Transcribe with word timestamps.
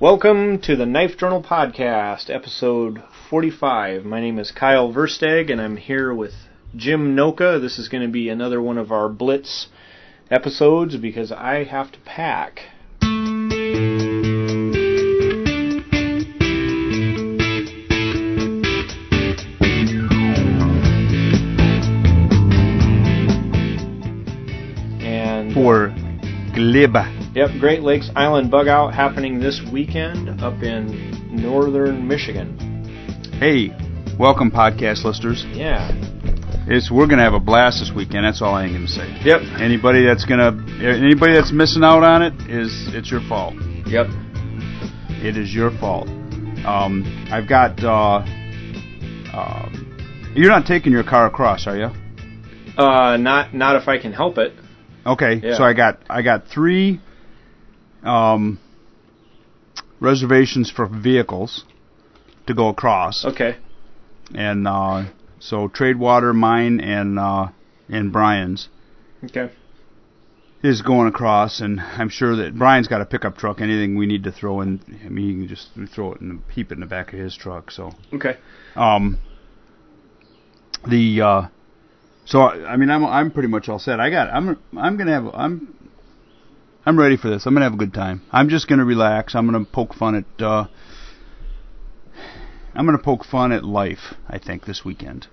Welcome 0.00 0.60
to 0.62 0.76
the 0.76 0.86
Knife 0.86 1.18
Journal 1.18 1.42
Podcast, 1.42 2.34
episode 2.34 3.02
45. 3.28 4.02
My 4.02 4.18
name 4.18 4.38
is 4.38 4.50
Kyle 4.50 4.90
Versteg, 4.90 5.52
and 5.52 5.60
I'm 5.60 5.76
here 5.76 6.14
with 6.14 6.32
Jim 6.74 7.14
Noka. 7.14 7.60
This 7.60 7.78
is 7.78 7.90
going 7.90 8.04
to 8.04 8.08
be 8.08 8.30
another 8.30 8.62
one 8.62 8.78
of 8.78 8.90
our 8.90 9.10
Blitz 9.10 9.66
episodes 10.30 10.96
because 10.96 11.30
I 11.30 11.64
have 11.64 11.92
to 11.92 11.98
pack. 12.06 12.62
And 25.02 25.50
uh, 25.50 25.54
for 25.54 25.94
Glib. 26.54 27.19
Yep, 27.32 27.60
Great 27.60 27.82
Lakes 27.82 28.10
Island 28.16 28.50
Bug 28.50 28.66
Out 28.66 28.92
happening 28.92 29.38
this 29.38 29.60
weekend 29.72 30.42
up 30.42 30.64
in 30.64 31.30
northern 31.30 32.08
Michigan. 32.08 32.58
Hey, 33.38 33.68
welcome 34.18 34.50
podcast 34.50 35.04
listeners. 35.04 35.44
Yeah. 35.52 35.92
It's 36.66 36.90
we're 36.90 37.06
gonna 37.06 37.22
have 37.22 37.34
a 37.34 37.38
blast 37.38 37.78
this 37.78 37.92
weekend. 37.94 38.24
That's 38.24 38.42
all 38.42 38.52
I 38.52 38.64
am 38.64 38.72
gonna 38.72 38.88
say. 38.88 39.16
Yep. 39.22 39.42
Anybody 39.60 40.04
that's 40.04 40.24
gonna 40.24 40.48
anybody 40.82 41.34
that's 41.34 41.52
missing 41.52 41.84
out 41.84 42.02
on 42.02 42.22
it 42.22 42.34
is 42.50 42.88
it's 42.94 43.12
your 43.12 43.20
fault. 43.28 43.54
Yep. 43.86 44.08
It 45.22 45.36
is 45.36 45.54
your 45.54 45.70
fault. 45.78 46.08
Um, 46.66 47.28
I've 47.30 47.48
got. 47.48 47.78
Uh, 47.84 48.24
uh, 49.32 49.68
you're 50.34 50.50
not 50.50 50.66
taking 50.66 50.90
your 50.90 51.04
car 51.04 51.26
across, 51.26 51.68
are 51.68 51.76
you? 51.76 51.90
Uh, 52.76 53.16
not 53.18 53.54
not 53.54 53.80
if 53.80 53.86
I 53.86 53.98
can 53.98 54.12
help 54.12 54.36
it. 54.36 54.52
Okay. 55.06 55.40
Yeah. 55.40 55.56
So 55.56 55.62
I 55.62 55.74
got 55.74 56.00
I 56.10 56.22
got 56.22 56.48
three 56.48 57.00
um, 58.02 58.58
reservations 60.00 60.70
for 60.70 60.86
vehicles 60.86 61.64
to 62.46 62.54
go 62.54 62.68
across. 62.68 63.24
Okay. 63.24 63.56
and 64.34 64.66
uh, 64.66 65.04
so 65.38 65.68
Tradewater, 65.68 66.32
mine, 66.32 66.80
and 66.80 67.18
uh, 67.18 67.48
and 67.88 68.12
Brian's 68.12 68.68
Okay. 69.24 69.50
is 70.62 70.82
going 70.82 71.08
across, 71.08 71.60
and 71.60 71.80
I'm 71.80 72.08
sure 72.08 72.36
that 72.36 72.54
Brian's 72.56 72.88
got 72.88 73.00
a 73.00 73.04
pickup 73.06 73.36
truck. 73.36 73.60
Anything 73.60 73.96
we 73.96 74.06
need 74.06 74.24
to 74.24 74.32
throw 74.32 74.60
in, 74.60 74.80
I 75.04 75.08
mean, 75.08 75.26
he 75.26 75.34
can 75.34 75.48
just 75.48 75.68
throw 75.94 76.12
it 76.12 76.20
and 76.20 76.42
keep 76.54 76.70
it 76.70 76.74
in 76.74 76.80
the 76.80 76.86
back 76.86 77.12
of 77.12 77.18
his 77.18 77.36
truck. 77.36 77.70
So, 77.70 77.92
Okay. 78.12 78.36
um, 78.76 79.18
the 80.88 81.20
uh, 81.20 81.42
so 82.24 82.40
I 82.40 82.72
I 82.72 82.76
mean, 82.76 82.90
I'm 82.90 83.04
I'm 83.04 83.30
pretty 83.30 83.48
much 83.48 83.68
all 83.68 83.78
set. 83.78 84.00
I 84.00 84.10
got 84.10 84.28
I'm 84.30 84.58
I'm 84.76 84.96
gonna 84.96 85.12
have 85.12 85.26
I'm 85.34 85.74
I'm 86.86 86.98
ready 86.98 87.16
for 87.16 87.28
this. 87.28 87.46
I'm 87.46 87.52
gonna 87.54 87.66
have 87.66 87.74
a 87.74 87.78
good 87.78 87.92
time. 87.94 88.22
I'm 88.32 88.48
just 88.48 88.68
gonna 88.68 88.84
relax. 88.84 89.34
I'm 89.34 89.46
gonna 89.50 89.64
poke 89.64 89.94
fun 89.94 90.14
at. 90.14 90.42
Uh, 90.42 90.66
I'm 92.74 92.86
gonna 92.86 92.98
poke 92.98 93.24
fun 93.24 93.52
at 93.52 93.64
life. 93.64 94.14
I 94.28 94.38
think 94.38 94.64
this 94.64 94.84
weekend. 94.84 95.26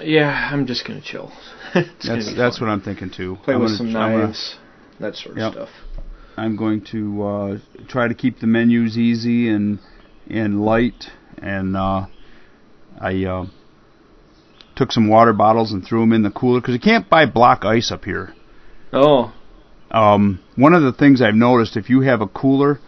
Yeah, 0.00 0.50
I'm 0.52 0.66
just 0.66 0.86
gonna 0.86 1.00
chill. 1.02 1.30
It's 1.74 2.06
gonna 2.08 2.22
That's 2.36 2.58
fun. 2.58 2.68
what 2.68 2.72
I'm 2.72 2.80
thinking 2.80 3.10
too. 3.10 3.38
play 3.44 3.54
I'm 3.54 3.60
with 3.60 3.78
gonna- 3.78 3.78
some 3.78 3.96
I'm 3.96 4.12
gonna- 4.12 4.24
knives, 4.26 4.56
that 5.00 5.14
sort 5.16 5.32
of 5.32 5.38
Yep. 5.38 5.52
stuff. 5.52 5.68
I'm 6.36 6.56
going 6.56 6.80
to 6.92 7.22
uh, 7.22 7.58
try 7.88 8.08
to 8.08 8.14
keep 8.14 8.40
the 8.40 8.46
menus 8.46 8.96
easy 8.98 9.48
and 9.50 9.78
and 10.28 10.64
light, 10.64 11.06
and 11.38 11.76
uh, 11.76 12.06
I 13.00 13.24
uh, 13.24 13.46
took 14.74 14.92
some 14.92 15.08
water 15.08 15.32
bottles 15.34 15.72
and 15.72 15.84
threw 15.84 16.00
them 16.00 16.12
in 16.12 16.22
the 16.22 16.30
cooler 16.30 16.60
because 16.60 16.74
you 16.74 16.80
can't 16.80 17.08
buy 17.08 17.26
block 17.26 17.64
ice 17.64 17.92
up 17.92 18.04
here. 18.04 18.32
Oh. 18.92 19.32
Um, 19.92 20.40
one 20.56 20.72
of 20.72 20.82
the 20.82 20.92
things 20.92 21.20
I've 21.20 21.34
noticed, 21.34 21.76
if 21.76 21.90
you 21.90 22.00
have 22.00 22.22
a 22.22 22.26
cooler, 22.26 22.80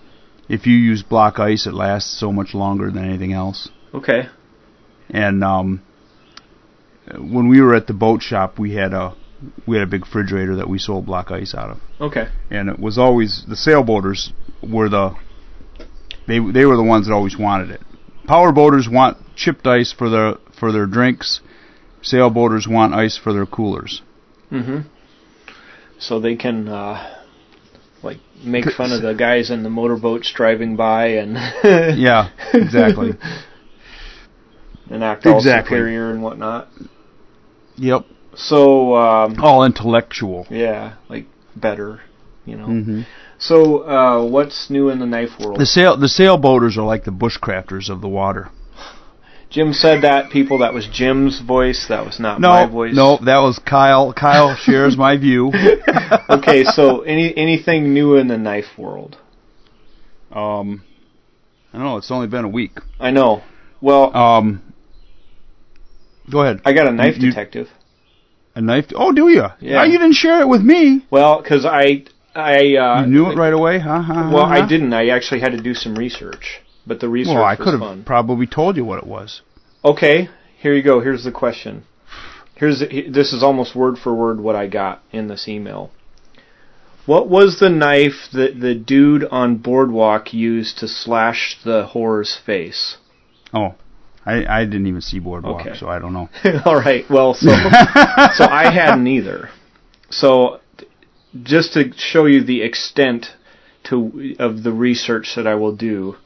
if 0.49 0.67
you 0.67 0.75
use 0.75 1.03
block 1.03 1.39
ice, 1.39 1.67
it 1.67 1.75
lasts 1.75 2.19
so 2.19 2.33
much 2.33 2.55
longer 2.55 2.91
than 2.91 3.05
anything 3.05 3.33
else. 3.33 3.69
Okay. 3.93 4.23
And 5.11 5.45
um, 5.45 5.83
when 7.17 7.49
we 7.49 7.61
were 7.61 7.75
at 7.75 7.87
the 7.87 7.93
boat 7.93 8.23
shop, 8.23 8.59
we 8.59 8.75
had 8.75 8.93
a 8.93 9.15
we 9.67 9.77
had 9.77 9.87
a 9.87 9.91
big 9.91 10.07
refrigerator 10.07 10.57
that 10.57 10.69
we 10.69 10.79
sold 10.79 11.05
block 11.05 11.31
ice 11.31 11.55
out 11.55 11.71
of. 11.71 11.79
Okay. 12.01 12.29
and 12.51 12.71
it 12.71 12.79
was 12.79 12.97
always 12.97 13.45
the 13.47 13.55
sailboaters 13.55 14.33
were 14.63 14.89
the 14.89 15.15
they 16.27 16.39
they 16.39 16.65
were 16.65 16.77
the 16.77 16.83
ones 16.83 17.07
that 17.07 17.13
always 17.13 17.37
wanted 17.37 17.71
it. 17.71 17.83
Powerboaters 18.27 18.91
want 18.91 19.19
chipped 19.37 19.67
ice 19.67 19.93
for 19.93 20.09
their 20.09 20.35
for 20.59 20.73
their 20.73 20.87
drinks. 20.87 21.41
Sailboaters 22.03 22.67
want 22.67 22.95
ice 22.95 23.19
for 23.23 23.33
their 23.33 23.47
coolers. 23.47 24.03
Mm-hmm. 24.51 24.89
So 26.07 26.21
they 26.21 26.37
can 26.37 26.69
uh, 26.69 27.23
like 28.03 28.19
make 28.45 28.71
fun 28.71 28.93
of 28.93 29.01
the 29.01 29.15
guys 29.15 29.51
in 29.51 29.63
the 29.63 29.71
motorboats 29.71 30.31
driving 30.33 30.77
by 30.77 31.07
and 31.07 31.35
Yeah, 31.99 32.29
exactly. 32.53 33.15
and 34.91 35.03
act 35.03 35.25
all 35.27 35.39
Exactly. 35.39 35.79
superior 35.79 36.11
and 36.11 36.23
whatnot. 36.23 36.69
Yep. 37.77 38.05
So 38.37 38.95
um, 38.97 39.37
All 39.41 39.65
intellectual. 39.65 40.47
yeah, 40.51 40.97
like 41.09 41.27
better, 41.57 42.03
you 42.45 42.57
know. 42.57 42.67
hmm 42.67 43.03
So 43.39 43.79
uh, 43.89 44.25
what's 44.27 44.69
new 44.69 44.91
in 44.91 44.99
the 44.99 45.07
knife 45.07 45.39
world? 45.41 45.59
The 45.59 45.67
sail 45.67 45.97
the 45.97 46.07
sailboaters 46.07 46.77
are 46.77 46.83
like 46.83 47.05
the 47.05 47.13
bushcrafters 47.13 47.89
of 47.89 48.03
the 48.03 48.09
water. 48.09 48.51
Jim 49.51 49.73
said 49.73 50.03
that. 50.03 50.31
People, 50.31 50.59
that 50.59 50.75
was 50.75 50.87
Jim's 50.89 51.41
voice. 51.41 51.87
That 51.89 52.05
was 52.05 52.19
not 52.19 52.41
No, 52.41 52.49
my 52.49 52.67
voice. 52.67 52.95
no, 52.95 53.19
that 53.25 53.39
was 53.39 53.59
Kyle. 53.59 54.13
Kyle 54.13 54.55
shares 54.61 54.97
my 54.97 55.17
view. 55.17 55.53
okay, 56.29 56.65
so 56.65 57.03
any 57.03 57.37
anything 57.37 57.95
new 57.95 58.17
in 58.17 58.29
the 58.29 58.37
knife 58.39 58.77
world? 58.79 59.17
Um, 60.33 60.83
I 61.73 61.79
don't 61.79 61.87
know. 61.87 61.97
It's 61.99 62.11
only 62.11 62.27
been 62.27 62.45
a 62.45 62.49
week. 62.49 62.73
I 62.99 63.11
know. 63.11 63.43
Well, 63.81 64.17
Um, 64.17 64.63
go 66.31 66.41
ahead. 66.43 66.61
I 66.65 66.73
got 66.73 66.89
a 66.89 66.93
knife 66.93 67.17
you- 67.19 67.29
detective. 67.31 67.69
A 68.57 68.61
knife? 68.61 68.87
Oh, 68.95 69.11
do 69.13 69.29
you? 69.29 69.45
Yeah. 69.61 69.85
you 69.85 69.99
didn't 69.99 70.15
share 70.15 70.41
it 70.41 70.47
with 70.49 70.63
me. 70.63 71.05
Well, 71.11 71.43
because 71.43 71.65
I 71.65 72.05
I 72.37 72.77
uh, 72.77 73.01
you 73.03 73.07
knew 73.09 73.31
it 73.31 73.37
right 73.37 73.53
away, 73.53 73.81
huh? 73.81 74.01
huh 74.03 74.31
Well, 74.33 74.47
huh, 74.47 74.53
I 74.63 74.67
didn't. 74.69 74.93
I 74.93 75.09
actually 75.09 75.41
had 75.41 75.53
to 75.53 75.61
do 75.61 75.75
some 75.75 75.97
research, 75.97 76.61
but 76.87 77.01
the 77.01 77.09
research 77.09 77.35
Well, 77.35 77.45
I 77.45 77.57
could 77.57 77.73
have 77.73 77.81
fun. 77.81 78.05
probably 78.05 78.47
told 78.47 78.77
you 78.77 78.85
what 78.85 78.99
it 78.99 79.07
was. 79.07 79.43
Okay, 79.85 80.29
here 80.59 80.75
you 80.75 80.83
go. 80.83 81.01
Here's 81.01 81.25
the 81.25 81.33
question. 81.33 81.85
Here's 82.57 82.81
this 82.81 83.33
is 83.33 83.43
almost 83.43 83.75
word 83.75 83.99
for 83.99 84.15
word 84.15 84.41
what 84.41 84.55
I 84.57 84.67
got 84.69 85.03
in 85.13 85.29
this 85.29 85.49
email. 85.49 85.91
What 87.07 87.29
was 87.29 87.59
the 87.61 87.69
knife 87.69 88.29
that 88.33 88.61
the 88.61 88.75
dude 88.75 89.25
on 89.25 89.57
Boardwalk 89.57 90.33
used 90.33 90.79
to 90.79 90.89
slash 90.89 91.59
the 91.65 91.91
whore's 91.93 92.35
face? 92.47 92.97
Oh, 93.53 93.75
I, 94.25 94.47
I 94.47 94.65
didn't 94.65 94.87
even 94.87 95.03
see 95.03 95.19
Boardwalk, 95.19 95.67
Okay. 95.67 95.77
so 95.79 95.87
I 95.89 95.99
don't 95.99 96.15
know. 96.15 96.31
All 96.65 96.77
right. 96.77 97.05
Well, 97.11 97.35
so 97.35 97.49
so 97.51 98.45
I 98.45 98.71
hadn't 98.73 99.07
either. 99.07 99.51
So 100.09 100.61
just 101.43 101.75
to 101.75 101.93
show 101.97 102.25
you 102.27 102.43
the 102.43 102.63
extent 102.63 103.27
to 103.91 104.35
of 104.39 104.63
the 104.63 104.73
research 104.73 105.35
that 105.37 105.47
I 105.47 105.57
will 105.57 105.77
do, 105.77 106.17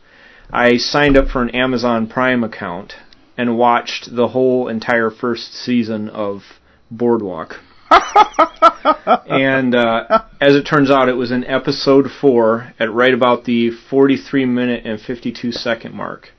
I 0.51 0.79
signed 0.79 1.17
up 1.17 1.29
for 1.29 1.43
an 1.43 1.51
Amazon 1.51 2.07
Prime 2.07 2.43
account 2.43 2.95
and 3.37 3.59
watched 3.59 4.15
the 4.15 4.29
whole 4.29 4.69
entire 4.69 5.11
first 5.11 5.55
season 5.55 6.09
of 6.09 6.43
Boardwalk. 6.91 7.61
and 7.91 9.75
uh, 9.75 10.23
as 10.41 10.55
it 10.57 10.65
turns 10.65 10.91
out, 10.91 11.09
it 11.09 11.17
was 11.17 11.31
in 11.31 11.45
episode 11.45 12.11
four 12.11 12.73
at 12.81 12.93
right 12.93 13.13
about 13.13 13.45
the 13.45 13.71
43 13.71 14.47
minute 14.47 14.87
and 14.87 15.01
52 15.01 15.53
second 15.53 15.95
mark. 15.95 16.31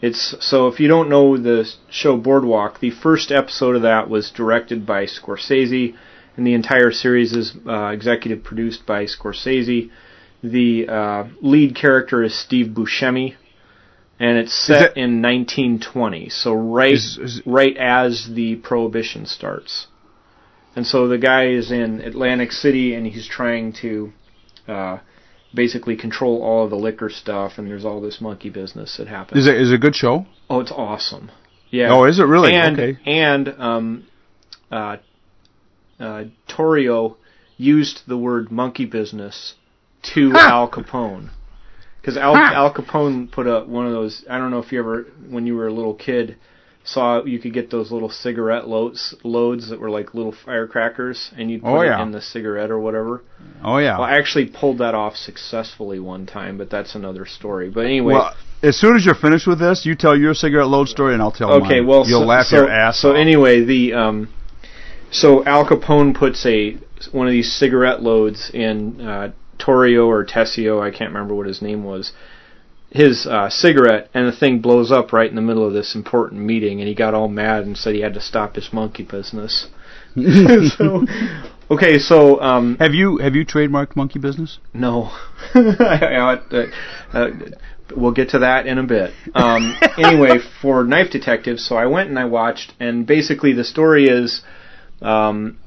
It's 0.00 0.34
so 0.40 0.68
if 0.68 0.80
you 0.80 0.88
don't 0.88 1.10
know 1.10 1.36
the 1.36 1.68
show 1.90 2.16
Boardwalk, 2.16 2.80
the 2.80 2.90
first 2.90 3.30
episode 3.30 3.76
of 3.76 3.82
that 3.82 4.08
was 4.08 4.30
directed 4.30 4.86
by 4.86 5.04
Scorsese, 5.04 5.94
and 6.36 6.46
the 6.46 6.54
entire 6.54 6.92
series 6.92 7.32
is 7.32 7.56
uh, 7.66 7.88
executive 7.88 8.44
produced 8.44 8.86
by 8.86 9.04
Scorsese. 9.04 9.90
The 10.42 10.88
uh, 10.88 11.24
lead 11.40 11.74
character 11.74 12.22
is 12.22 12.38
Steve 12.38 12.68
Buscemi, 12.68 13.34
and 14.20 14.38
it's 14.38 14.54
set 14.54 14.92
it- 14.92 14.96
in 14.96 15.20
1920, 15.20 16.28
so 16.28 16.52
right 16.52 16.92
Is- 16.92 17.18
is- 17.18 17.42
right 17.46 17.76
as 17.76 18.28
the 18.32 18.56
Prohibition 18.56 19.26
starts. 19.26 19.88
And 20.76 20.86
so 20.86 21.08
the 21.08 21.18
guy 21.18 21.48
is 21.48 21.72
in 21.72 22.00
Atlantic 22.02 22.52
City, 22.52 22.94
and 22.94 23.06
he's 23.06 23.26
trying 23.26 23.72
to 23.82 24.12
uh, 24.68 24.98
basically 25.52 25.96
control 25.96 26.42
all 26.42 26.64
of 26.64 26.70
the 26.70 26.76
liquor 26.76 27.10
stuff, 27.10 27.54
and 27.58 27.68
there's 27.68 27.84
all 27.84 28.00
this 28.00 28.20
monkey 28.20 28.50
business 28.50 28.96
that 28.98 29.08
happens. 29.08 29.40
Is 29.40 29.46
it 29.48 29.56
is 29.56 29.72
it 29.72 29.74
a 29.74 29.78
good 29.78 29.96
show? 29.96 30.26
Oh, 30.48 30.60
it's 30.60 30.70
awesome. 30.70 31.30
Yeah. 31.70 31.92
Oh, 31.92 32.04
is 32.04 32.18
it 32.20 32.24
really? 32.24 32.54
And 32.54 32.78
okay. 32.78 32.98
and 33.06 33.48
um, 33.58 34.06
uh, 34.70 34.98
uh, 35.98 36.24
Torrio 36.48 37.16
used 37.56 38.02
the 38.06 38.16
word 38.16 38.52
monkey 38.52 38.84
business 38.84 39.54
to 40.14 40.32
Al 40.34 40.68
Capone 40.70 41.30
because 42.00 42.16
Al, 42.16 42.34
Ha! 42.34 42.52
Al 42.54 42.72
Capone 42.72 43.30
put 43.30 43.46
up 43.46 43.66
one 43.68 43.86
of 43.86 43.92
those. 43.92 44.24
I 44.30 44.38
don't 44.38 44.50
know 44.50 44.60
if 44.60 44.72
you 44.72 44.78
ever, 44.78 45.06
when 45.28 45.46
you 45.46 45.56
were 45.56 45.66
a 45.66 45.72
little 45.72 45.94
kid, 45.94 46.36
saw 46.84 47.22
you 47.24 47.38
could 47.38 47.52
get 47.52 47.70
those 47.70 47.92
little 47.92 48.08
cigarette 48.08 48.66
loads 48.66 49.14
loads 49.22 49.68
that 49.68 49.78
were 49.78 49.90
like 49.90 50.14
little 50.14 50.32
firecrackers, 50.44 51.30
and 51.36 51.50
you'd 51.50 51.60
put 51.62 51.68
Oh, 51.68 51.80
it 51.82 52.00
in 52.00 52.12
the 52.12 52.22
cigarette 52.22 52.70
or 52.70 52.78
whatever. 52.78 53.22
Oh 53.62 53.76
yeah. 53.78 53.98
Well, 53.98 54.08
I 54.08 54.12
actually 54.12 54.46
pulled 54.46 54.78
that 54.78 54.94
off 54.94 55.16
successfully 55.16 55.98
one 55.98 56.24
time, 56.24 56.56
but 56.56 56.70
that's 56.70 56.94
another 56.94 57.26
story. 57.26 57.68
But 57.68 57.84
anyway, 57.84 58.14
Well, 58.14 58.34
as 58.62 58.76
soon 58.80 58.96
as 58.96 59.04
you're 59.04 59.14
finished 59.14 59.46
with 59.46 59.58
this, 59.58 59.84
you 59.84 59.94
tell 59.94 60.16
your 60.16 60.32
cigarette 60.34 60.68
load 60.68 60.88
story, 60.88 61.12
and 61.12 61.22
I'll 61.22 61.30
tell 61.32 61.52
okay. 61.62 61.80
mine. 61.80 61.86
Well, 61.86 62.06
you'll 62.06 62.22
so, 62.22 62.26
laugh 62.26 62.46
so, 62.46 62.56
your 62.56 62.70
ass 62.70 62.98
So 62.98 63.10
off. 63.10 63.16
anyway, 63.16 63.64
the 63.64 63.92
um, 63.92 64.32
so 65.10 65.44
Al 65.44 65.66
Capone 65.66 66.14
puts 66.16 66.46
a 66.46 66.78
one 67.12 67.26
of 67.26 67.32
these 67.32 67.52
cigarette 67.52 68.02
loads 68.02 68.50
in 68.54 69.00
uh, 69.00 69.32
Torrio 69.58 70.06
or 70.06 70.24
Tessio, 70.24 70.80
I 70.80 70.90
can't 70.90 71.12
remember 71.12 71.34
what 71.34 71.46
his 71.46 71.60
name 71.62 71.84
was, 71.84 72.12
his 72.90 73.26
uh, 73.26 73.50
cigarette, 73.50 74.08
and 74.14 74.26
the 74.26 74.32
thing 74.36 74.60
blows 74.60 74.90
up 74.90 75.12
right 75.12 75.28
in 75.28 75.36
the 75.36 75.42
middle 75.42 75.66
of 75.66 75.72
this 75.74 75.94
important 75.94 76.42
meeting, 76.42 76.80
and 76.80 76.88
he 76.88 76.94
got 76.94 77.14
all 77.14 77.28
mad 77.28 77.64
and 77.64 77.76
said 77.76 77.94
he 77.94 78.00
had 78.00 78.14
to 78.14 78.20
stop 78.20 78.54
his 78.54 78.72
monkey 78.72 79.02
business. 79.02 79.66
so, 80.16 81.04
okay, 81.70 81.98
so 81.98 82.40
um, 82.40 82.76
have 82.78 82.94
you 82.94 83.18
have 83.18 83.34
you 83.34 83.44
trademarked 83.44 83.94
monkey 83.94 84.18
business? 84.18 84.58
no. 84.72 85.10
I- 85.54 86.38
I- 86.50 86.66
uh, 87.16 87.30
we'll 87.96 88.12
get 88.12 88.30
to 88.30 88.40
that 88.40 88.66
in 88.66 88.78
a 88.78 88.82
bit. 88.82 89.12
Um, 89.34 89.74
anyway, 89.98 90.38
for 90.62 90.84
Knife 90.84 91.10
Detective, 91.10 91.58
so 91.58 91.76
I 91.76 91.86
went 91.86 92.08
and 92.08 92.18
I 92.18 92.24
watched, 92.26 92.74
and 92.80 93.06
basically 93.06 93.52
the 93.52 93.64
story 93.64 94.06
is 94.08 94.42
um, 95.00 95.58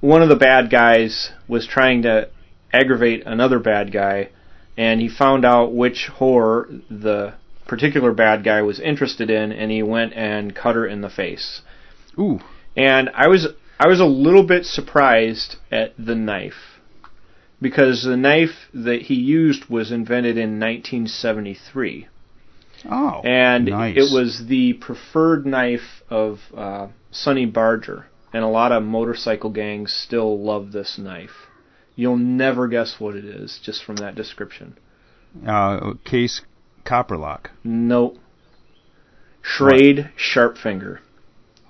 one 0.00 0.22
of 0.22 0.28
the 0.28 0.36
bad 0.36 0.70
guys 0.70 1.30
was 1.48 1.66
trying 1.66 2.02
to 2.02 2.28
aggravate 2.72 3.22
another 3.26 3.58
bad 3.58 3.92
guy, 3.92 4.28
and 4.76 5.00
he 5.00 5.08
found 5.08 5.44
out 5.44 5.74
which 5.74 6.08
whore 6.18 6.82
the 6.90 7.34
particular 7.66 8.12
bad 8.12 8.42
guy 8.44 8.62
was 8.62 8.80
interested 8.80 9.30
in, 9.30 9.52
and 9.52 9.70
he 9.70 9.82
went 9.82 10.12
and 10.14 10.54
cut 10.54 10.74
her 10.74 10.86
in 10.86 11.00
the 11.00 11.10
face. 11.10 11.62
Ooh. 12.18 12.40
And 12.76 13.10
I 13.14 13.28
was 13.28 13.48
I 13.78 13.88
was 13.88 14.00
a 14.00 14.04
little 14.04 14.42
bit 14.46 14.64
surprised 14.66 15.56
at 15.70 15.94
the 15.98 16.14
knife 16.14 16.78
because 17.62 18.02
the 18.04 18.16
knife 18.16 18.68
that 18.74 19.02
he 19.02 19.14
used 19.14 19.66
was 19.70 19.90
invented 19.92 20.36
in 20.36 20.58
1973 20.60 22.08
Oh. 22.90 23.20
and 23.24 23.66
nice. 23.66 23.96
it 23.96 24.14
was 24.14 24.46
the 24.48 24.72
preferred 24.74 25.44
knife 25.44 26.02
of 26.08 26.38
uh, 26.56 26.88
Sonny 27.10 27.44
Barger 27.44 28.06
and 28.32 28.42
a 28.42 28.48
lot 28.48 28.72
of 28.72 28.82
motorcycle 28.82 29.50
gangs 29.50 29.92
still 29.92 30.38
love 30.42 30.72
this 30.72 30.96
knife. 30.98 31.46
You'll 32.00 32.16
never 32.16 32.66
guess 32.66 32.96
what 32.98 33.14
it 33.14 33.24
is 33.26 33.60
just 33.62 33.84
from 33.84 33.96
that 33.96 34.14
description. 34.14 34.78
uh, 35.46 35.92
case 36.04 36.40
copper 36.84 37.16
lock. 37.18 37.50
Nope. 37.62 38.16
Schrade 39.42 40.10
Sharpfinger. 40.16 40.98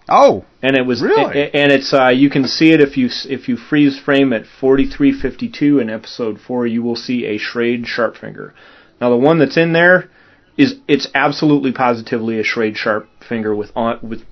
Oh. 0.09 0.44
and 0.62 0.77
it 0.77 0.87
was 0.87 1.03
Really? 1.03 1.38
a- 1.41 1.50
and 1.55 1.71
it's 1.73 1.93
uh, 1.94 2.09
you 2.09 2.31
can 2.31 2.44
see 2.47 2.73
it 2.73 2.81
if 2.81 2.97
you 2.97 3.09
if 3.29 3.49
you 3.49 3.56
freeze 3.56 3.99
frame 3.99 4.32
at 4.32 4.44
4352 4.47 5.79
in 5.79 5.88
episode 5.91 6.41
4 6.41 6.67
you 6.67 6.83
will 6.83 6.97
see 6.97 7.25
a 7.26 7.38
Schrade 7.38 7.85
Sharpfinger. 7.87 8.53
Now 9.00 9.11
the 9.11 9.17
one 9.17 9.38
that's 9.38 9.56
in 9.56 9.73
there 9.73 10.11
is 10.56 10.76
it's 10.88 11.09
absolutely 11.15 11.73
positively 11.73 12.38
a 12.41 12.44
Schrade 12.44 12.76
Sharpfinger 12.76 13.56
with 13.56 13.71
on, 13.76 13.99
with 14.03 14.23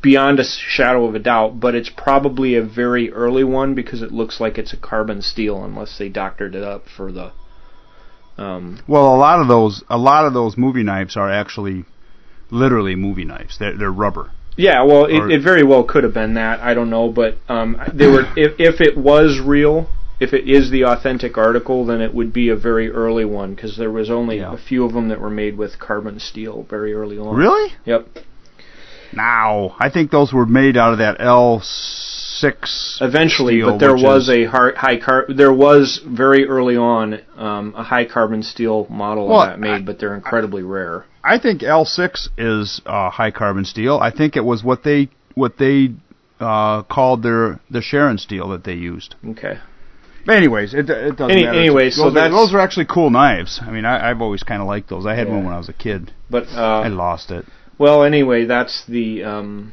beyond 0.00 0.38
a 0.38 0.44
shadow 0.44 1.04
of 1.06 1.14
a 1.14 1.18
doubt, 1.18 1.58
but 1.60 1.74
it's 1.74 1.90
probably 1.90 2.54
a 2.54 2.62
very 2.62 3.12
early 3.12 3.44
one 3.44 3.74
because 3.74 4.02
it 4.02 4.12
looks 4.12 4.40
like 4.40 4.58
it's 4.58 4.72
a 4.72 4.76
carbon 4.76 5.22
steel 5.22 5.64
unless 5.64 5.98
they 5.98 6.08
doctored 6.08 6.54
it 6.54 6.62
up 6.62 6.84
for 6.96 7.10
the 7.12 7.32
um, 8.36 8.80
Well, 8.86 9.14
a 9.14 9.18
lot 9.18 9.40
of 9.40 9.48
those 9.48 9.82
a 9.88 9.98
lot 9.98 10.24
of 10.24 10.32
those 10.32 10.56
movie 10.56 10.84
knives 10.84 11.16
are 11.16 11.30
actually 11.30 11.84
literally 12.50 12.94
movie 12.94 13.24
knives. 13.24 13.58
They're 13.58 13.76
they're 13.76 13.90
rubber. 13.92 14.30
Yeah, 14.56 14.82
well, 14.82 15.04
it, 15.04 15.30
it 15.30 15.42
very 15.42 15.62
well 15.62 15.84
could 15.84 16.02
have 16.02 16.14
been 16.14 16.34
that. 16.34 16.58
I 16.58 16.74
don't 16.74 16.90
know, 16.90 17.08
but 17.10 17.36
um, 17.48 17.80
they 17.94 18.08
were. 18.08 18.22
If, 18.36 18.58
if 18.58 18.80
it 18.80 18.96
was 18.96 19.40
real, 19.40 19.88
if 20.18 20.32
it 20.32 20.48
is 20.48 20.70
the 20.72 20.84
authentic 20.84 21.38
article, 21.38 21.86
then 21.86 22.00
it 22.00 22.12
would 22.12 22.32
be 22.32 22.48
a 22.48 22.56
very 22.56 22.90
early 22.90 23.24
one 23.24 23.54
because 23.54 23.76
there 23.76 23.90
was 23.90 24.10
only 24.10 24.38
Yeah. 24.38 24.54
a 24.54 24.56
few 24.58 24.84
of 24.84 24.94
them 24.94 25.08
that 25.10 25.20
were 25.20 25.30
made 25.30 25.56
with 25.56 25.78
carbon 25.78 26.18
steel 26.18 26.66
very 26.68 26.92
early 26.92 27.18
on. 27.18 27.36
Really? 27.36 27.72
Yep. 27.84 28.08
Now, 29.12 29.74
I 29.78 29.90
think 29.90 30.10
those 30.10 30.32
were 30.32 30.46
made 30.46 30.76
out 30.76 30.92
of 30.92 30.98
that 30.98 31.18
L6 31.18 33.00
Eventually, 33.00 33.54
steel, 33.60 33.70
but 33.72 33.78
there 33.78 33.94
was 33.96 34.28
a 34.28 34.44
high 34.44 34.98
car. 34.98 35.26
There 35.28 35.52
was 35.52 36.00
very 36.06 36.46
early 36.46 36.76
on 36.76 37.20
um, 37.36 37.74
a 37.76 37.82
high 37.82 38.04
carbon 38.04 38.42
steel 38.42 38.86
model 38.90 39.28
Well, 39.28 39.42
of 39.42 39.48
that 39.50 39.60
made, 39.60 39.70
I- 39.70 39.80
but 39.82 39.98
they're 39.98 40.14
incredibly 40.14 40.62
rare. 40.62 41.04
I 41.24 41.38
think 41.38 41.60
L6 41.62 42.28
is 42.38 42.80
uh, 42.86 43.10
high 43.10 43.30
carbon 43.32 43.64
steel. 43.64 43.98
I 44.00 44.10
think 44.10 44.36
it 44.36 44.44
was 44.44 44.62
what 44.64 44.82
they 44.84 45.08
what 45.34 45.58
they 45.58 45.90
uh, 46.40 46.82
called 46.84 47.22
their 47.22 47.60
the 47.70 47.82
Sharon 47.82 48.18
steel 48.18 48.48
that 48.50 48.64
they 48.64 48.74
used. 48.74 49.14
Okay. 49.30 49.58
But 50.24 50.36
anyways, 50.36 50.74
it, 50.74 50.88
it 50.90 51.16
doesn't 51.16 51.30
Any- 51.30 51.44
matter. 51.44 51.58
anyway, 51.58 51.84
those 51.84 51.96
so 51.96 52.08
are, 52.08 52.30
those 52.30 52.54
are 52.54 52.60
actually 52.60 52.86
cool 52.86 53.10
knives. 53.10 53.60
I 53.62 53.70
mean, 53.70 53.84
I, 53.84 54.10
I've 54.10 54.20
always 54.22 54.42
kind 54.42 54.60
of 54.62 54.68
liked 54.68 54.88
those. 54.90 55.06
I 55.06 55.14
had 55.14 55.26
Yeah. 55.26 55.34
one 55.34 55.44
when 55.44 55.54
I 55.54 55.58
was 55.58 55.68
a 55.68 55.72
kid. 55.72 56.12
But 56.30 56.44
I 56.48 56.86
uh, 56.86 56.90
lost 56.90 57.30
it. 57.30 57.44
Well, 57.78 58.02
anyway, 58.02 58.44
that's 58.44 58.84
the 58.86 59.24
um, 59.24 59.72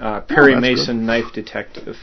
uh, 0.00 0.20
Perry 0.22 0.52
Oh, 0.52 0.60
that's 0.60 0.78
Mason 0.78 1.06
knife 1.06 1.32
detective. 1.34 1.96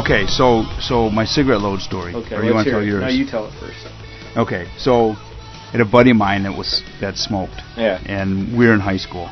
Okay, 0.00 0.26
so 0.26 0.64
so 0.80 1.10
my 1.10 1.24
cigarette 1.24 1.60
load 1.60 1.80
story. 1.80 2.14
Okay, 2.14 2.34
or 2.36 2.44
you 2.44 2.54
want 2.54 2.64
to 2.66 2.70
tell 2.70 2.80
it. 2.80 2.86
yours? 2.86 3.02
No, 3.02 3.08
you 3.08 3.26
tell 3.26 3.46
it 3.46 3.52
first. 3.60 3.86
Okay, 4.36 4.66
so 4.78 5.10
I 5.10 5.72
had 5.72 5.80
a 5.80 5.84
buddy 5.84 6.10
of 6.10 6.16
mine 6.16 6.44
that 6.44 6.56
was 6.56 6.82
that 7.00 7.16
smoked, 7.16 7.60
Yeah. 7.76 7.98
and 8.06 8.56
we 8.56 8.66
were 8.66 8.74
in 8.74 8.80
high 8.80 8.96
school, 8.98 9.28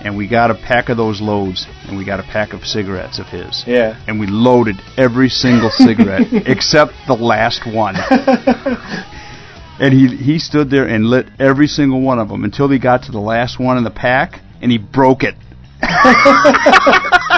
and 0.00 0.16
we 0.16 0.26
got 0.26 0.50
a 0.50 0.54
pack 0.54 0.88
of 0.88 0.96
those 0.96 1.20
loads, 1.20 1.66
and 1.86 1.96
we 1.98 2.04
got 2.04 2.18
a 2.20 2.22
pack 2.24 2.52
of 2.52 2.64
cigarettes 2.66 3.18
of 3.18 3.26
his, 3.26 3.62
Yeah. 3.66 3.96
and 4.06 4.18
we 4.18 4.26
loaded 4.26 4.76
every 4.96 5.28
single 5.28 5.70
cigarette 5.70 6.26
except 6.46 6.92
the 7.06 7.14
last 7.14 7.66
one, 7.66 7.94
and 9.80 9.92
he 9.94 10.08
he 10.16 10.38
stood 10.38 10.70
there 10.70 10.86
and 10.88 11.06
lit 11.06 11.26
every 11.38 11.66
single 11.68 12.00
one 12.00 12.18
of 12.18 12.28
them 12.28 12.42
until 12.44 12.68
he 12.68 12.78
got 12.78 13.02
to 13.04 13.12
the 13.12 13.20
last 13.20 13.58
one 13.60 13.76
in 13.78 13.84
the 13.84 13.90
pack, 14.08 14.40
and 14.62 14.72
he 14.72 14.78
broke 14.78 15.22
it. 15.22 15.34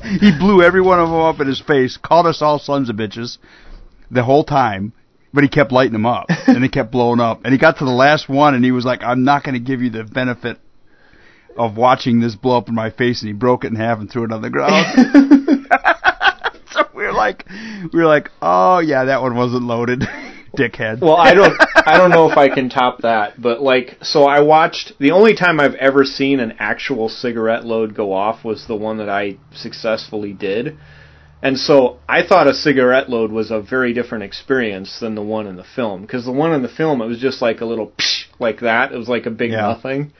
he 0.20 0.32
blew 0.38 0.62
every 0.62 0.80
one 0.80 1.00
of 1.00 1.08
them 1.08 1.20
up 1.20 1.40
in 1.40 1.46
his 1.46 1.60
face, 1.60 1.96
called 1.96 2.26
us 2.26 2.42
all 2.42 2.58
sons 2.58 2.88
of 2.88 2.96
bitches 2.96 3.38
the 4.10 4.24
whole 4.24 4.44
time, 4.44 4.92
but 5.32 5.44
he 5.44 5.48
kept 5.48 5.72
lighting 5.72 5.92
them 5.92 6.06
up, 6.06 6.26
and 6.46 6.62
they 6.62 6.68
kept 6.68 6.90
blowing 6.90 7.20
up. 7.20 7.44
And 7.44 7.52
he 7.52 7.58
got 7.58 7.78
to 7.78 7.84
the 7.84 7.90
last 7.90 8.28
one, 8.28 8.54
and 8.54 8.64
he 8.64 8.72
was 8.72 8.84
like, 8.84 9.02
"I'm 9.02 9.24
not 9.24 9.44
going 9.44 9.54
to 9.54 9.60
give 9.60 9.82
you 9.82 9.90
the 9.90 10.04
benefit 10.04 10.58
of 11.56 11.76
watching 11.76 12.20
this 12.20 12.34
blow 12.34 12.58
up 12.58 12.68
in 12.68 12.74
my 12.74 12.90
face." 12.90 13.22
And 13.22 13.28
he 13.28 13.34
broke 13.34 13.64
it 13.64 13.68
in 13.68 13.76
half 13.76 13.98
and 13.98 14.10
threw 14.10 14.24
it 14.24 14.32
on 14.32 14.42
the 14.42 14.50
ground. 14.50 14.86
so 16.72 16.88
we 16.94 17.04
were 17.04 17.12
like, 17.12 17.44
we 17.92 18.00
were 18.00 18.06
like, 18.06 18.30
"Oh 18.40 18.78
yeah, 18.78 19.04
that 19.04 19.22
one 19.22 19.36
wasn't 19.36 19.64
loaded, 19.64 20.04
dickhead." 20.56 21.00
Well, 21.00 21.16
I 21.16 21.34
don't 21.34 21.54
I 21.76 21.96
don't 21.98 22.10
know 22.10 22.30
if 22.30 22.36
I 22.36 22.48
can 22.54 22.68
top 22.68 23.02
that, 23.02 23.40
but 23.40 23.60
like 23.62 23.98
so 24.02 24.24
I 24.24 24.40
watched 24.40 24.92
the 24.98 25.12
only 25.12 25.34
time 25.34 25.60
I've 25.60 25.74
ever 25.74 26.04
seen 26.04 26.40
an 26.40 26.54
actual 26.58 27.08
cigarette 27.08 27.64
load 27.64 27.94
go 27.94 28.12
off 28.12 28.44
was 28.44 28.66
the 28.66 28.76
one 28.76 28.98
that 28.98 29.08
I 29.08 29.38
successfully 29.52 30.32
did. 30.32 30.78
And 31.40 31.56
so 31.56 32.00
I 32.08 32.26
thought 32.26 32.48
a 32.48 32.54
cigarette 32.54 33.08
load 33.08 33.30
was 33.30 33.52
a 33.52 33.60
very 33.60 33.92
different 33.92 34.24
experience 34.24 34.98
than 34.98 35.14
the 35.14 35.22
one 35.22 35.46
in 35.46 35.54
the 35.54 35.64
film 35.64 36.02
because 36.02 36.24
the 36.24 36.32
one 36.32 36.52
in 36.52 36.62
the 36.62 36.68
film 36.68 37.00
it 37.00 37.06
was 37.06 37.20
just 37.20 37.40
like 37.40 37.60
a 37.60 37.64
little 37.64 37.92
psh, 37.98 38.24
like 38.40 38.60
that. 38.60 38.92
It 38.92 38.98
was 38.98 39.08
like 39.08 39.26
a 39.26 39.30
big 39.30 39.52
Yeah. 39.52 39.60
nothing. 39.60 40.12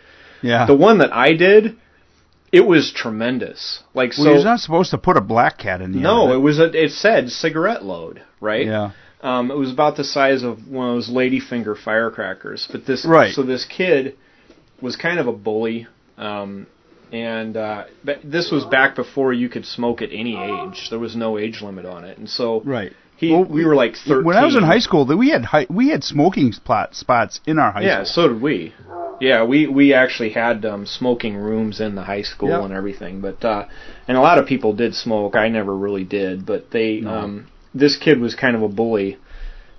yeah. 0.42 0.66
The 0.66 0.76
one 0.76 0.99
that 0.99 1.12
I 1.12 1.32
did 1.32 1.76
it 2.52 2.66
was 2.66 2.92
tremendous. 2.92 3.82
Like 3.94 4.12
well, 4.16 4.26
so 4.26 4.32
you're 4.35 4.44
not 4.44 4.61
supposed 4.61 4.90
to 4.92 4.99
put 4.99 5.16
a 5.16 5.20
black 5.20 5.58
cat 5.58 5.80
in 5.82 5.92
the 5.92 5.99
No, 5.99 6.32
it 6.32 6.37
of 6.37 6.42
was 6.42 6.58
a 6.58 6.70
it 6.73 6.92
said 6.92 7.30
cigarette 7.30 7.85
load, 7.85 8.23
right? 8.40 8.66
Yeah. 8.66 8.92
Um, 9.20 9.50
it 9.50 9.56
was 9.56 9.72
about 9.72 9.96
the 9.96 10.04
size 10.04 10.42
of 10.42 10.68
one 10.68 10.90
of 10.90 10.94
those 10.96 11.10
ladyfinger 11.10 11.76
firecrackers. 11.76 12.68
But 12.70 12.87
this, 12.87 13.04
Right. 13.04 13.34
so 13.34 13.42
this 13.42 13.64
kid 13.64 14.14
was 14.80 14.96
kind 14.96 15.18
of 15.18 15.26
a 15.26 15.32
bully, 15.32 15.87
um, 16.16 16.66
and 17.12 17.56
uh, 17.56 17.84
but 18.04 18.20
this 18.22 18.50
was 18.52 18.64
back 18.64 18.94
before 18.94 19.32
you 19.32 19.48
could 19.48 19.66
smoke 19.66 20.02
at 20.02 20.10
any 20.12 20.37
age. 20.37 20.88
There 20.90 20.98
was 21.00 21.16
no 21.16 21.37
age 21.38 21.62
limit 21.62 21.84
on 21.87 22.04
it, 22.04 22.18
and 22.18 22.28
so 22.28 22.62
Right. 22.64 22.92
he, 23.16 23.32
Well, 23.32 23.44
we 23.44 23.64
were 23.64 23.75
like 23.75 23.96
thirteen. 23.96 24.25
When 24.25 24.37
I 24.37 24.44
was 24.44 24.54
in 24.54 24.62
high 24.62 24.78
school, 24.78 25.04
we 25.04 25.30
had 25.30 25.46
high, 25.46 25.66
we 25.68 25.88
had 25.88 26.04
smoking 26.04 26.52
spot, 26.52 26.94
spots 26.94 27.40
in 27.46 27.58
our 27.58 27.72
high 27.72 27.82
yeah, 27.82 28.04
school. 28.04 28.25
Yeah, 28.25 28.28
so 28.28 28.34
did 28.34 28.42
we. 28.42 28.72
Yeah, 29.20 29.42
we 29.44 29.66
we 29.66 29.94
actually 29.94 30.30
had 30.30 30.64
um, 30.64 30.87
smoking 30.87 31.34
rooms 31.37 31.80
in 31.80 31.96
the 31.96 32.04
high 32.04 32.22
school 32.22 32.50
Yep. 32.50 32.62
and 32.66 32.72
everything, 32.72 33.20
but 33.20 33.44
uh, 33.44 33.64
and 34.06 34.16
a 34.16 34.20
lot 34.20 34.38
of 34.38 34.46
people 34.46 34.75
did 34.75 34.94
smoke. 34.94 35.34
I 35.34 35.48
never 35.48 35.75
really 35.76 36.04
did, 36.04 36.46
but 36.46 36.70
they 36.70 37.00
No. 37.00 37.10
um, 37.14 37.46
this 37.78 37.97
kid 37.97 38.20
was 38.20 38.35
kind 38.35 38.56
of 38.56 38.62
a 38.62 38.68
bully, 38.68 39.18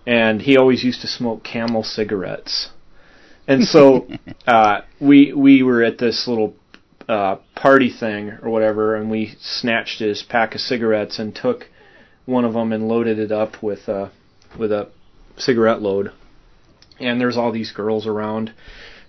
and 0.06 0.42
he 0.42 0.58
always 0.58 0.84
used 0.84 1.02
to 1.02 1.08
smoke 1.08 1.44
Camel 1.44 1.84
cigarettes, 1.84 2.70
and 3.48 3.64
so 3.64 4.08
uh, 4.48 4.82
we 5.00 5.34
we 5.34 5.64
were 5.64 5.84
at 5.84 5.98
this 5.98 6.28
little 6.28 6.56
uh, 7.10 7.38
party 7.56 7.92
thing 7.92 8.38
or 8.42 8.50
whatever, 8.50 8.96
and 8.96 9.10
we 9.10 9.36
snatched 9.42 10.00
his 10.00 10.24
pack 10.24 10.54
of 10.54 10.62
cigarettes 10.62 11.18
and 11.18 11.36
took 11.36 11.68
one 12.26 12.46
of 12.46 12.54
them 12.54 12.72
and 12.72 12.88
loaded 12.88 13.18
it 13.18 13.32
up 13.32 13.62
with 13.64 13.90
uh, 13.90 14.10
with 14.58 14.72
a 14.72 14.90
cigarette 15.36 15.82
load. 15.82 16.12
And 17.00 17.20
there's 17.20 17.38
all 17.38 17.52
these 17.52 17.72
girls 17.72 18.06
around, 18.06 18.54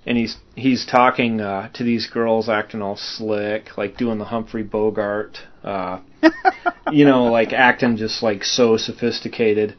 and 0.07 0.17
he's 0.17 0.39
he's 0.55 0.87
talking 0.87 1.41
uh, 1.41 1.71
to 1.75 1.85
these 1.85 2.07
girls, 2.07 2.49
acting 2.49 2.81
all 2.81 2.97
slick, 2.97 3.77
like 3.77 3.99
doing 3.99 4.19
the 4.19 4.27
Humphrey 4.27 4.63
Bogart, 4.63 5.39
uh, 5.63 6.01
you 6.93 7.05
know, 7.05 7.25
like 7.25 7.53
acting 7.53 7.97
just 7.97 8.23
like 8.23 8.45
so 8.45 8.77
sophisticated. 8.77 9.75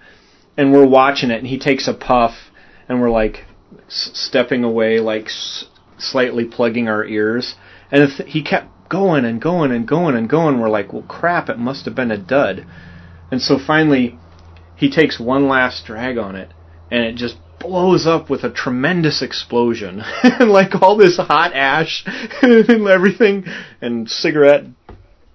And 0.58 0.74
we're 0.74 0.88
watching 0.88 1.32
it, 1.32 1.40
and 1.40 1.48
he 1.48 1.58
takes 1.58 1.88
a 1.88 1.94
puff, 1.94 2.36
and 2.90 3.02
we're 3.02 3.10
like 3.10 3.46
s- 3.88 4.12
stepping 4.14 4.64
away, 4.64 5.00
like 5.00 5.26
s- 5.26 5.66
slightly 5.98 6.46
plugging 6.46 6.88
our 6.88 7.06
ears. 7.06 7.56
And 7.92 8.04
if 8.04 8.26
he 8.28 8.44
kept 8.44 8.90
going 8.90 9.26
and 9.26 9.42
going 9.42 9.72
and 9.72 9.88
going 9.88 10.16
and 10.16 10.30
going, 10.30 10.60
we're 10.60 10.70
like, 10.70 10.92
well, 10.92 11.04
crap, 11.04 11.50
it 11.50 11.58
must 11.58 11.86
have 11.86 11.96
been 11.96 12.12
a 12.12 12.18
dud. 12.18 12.66
And 13.32 13.42
so 13.42 13.58
finally, 13.58 14.18
he 14.76 14.90
takes 14.92 15.20
one 15.20 15.48
last 15.48 15.86
drag 15.86 16.18
on 16.18 16.36
it, 16.36 16.54
and 16.90 17.04
it 17.04 17.16
just 17.16 17.38
blows 17.60 18.08
up 18.08 18.30
with 18.30 18.44
a 18.44 18.50
tremendous 18.50 19.22
explosion. 19.22 20.02
and 20.24 20.50
like 20.52 20.82
all 20.82 20.98
this 20.98 21.18
hot 21.18 21.54
ash 21.54 22.04
and 22.42 22.88
everything, 22.88 23.46
and 23.80 24.10
cigarette 24.10 24.66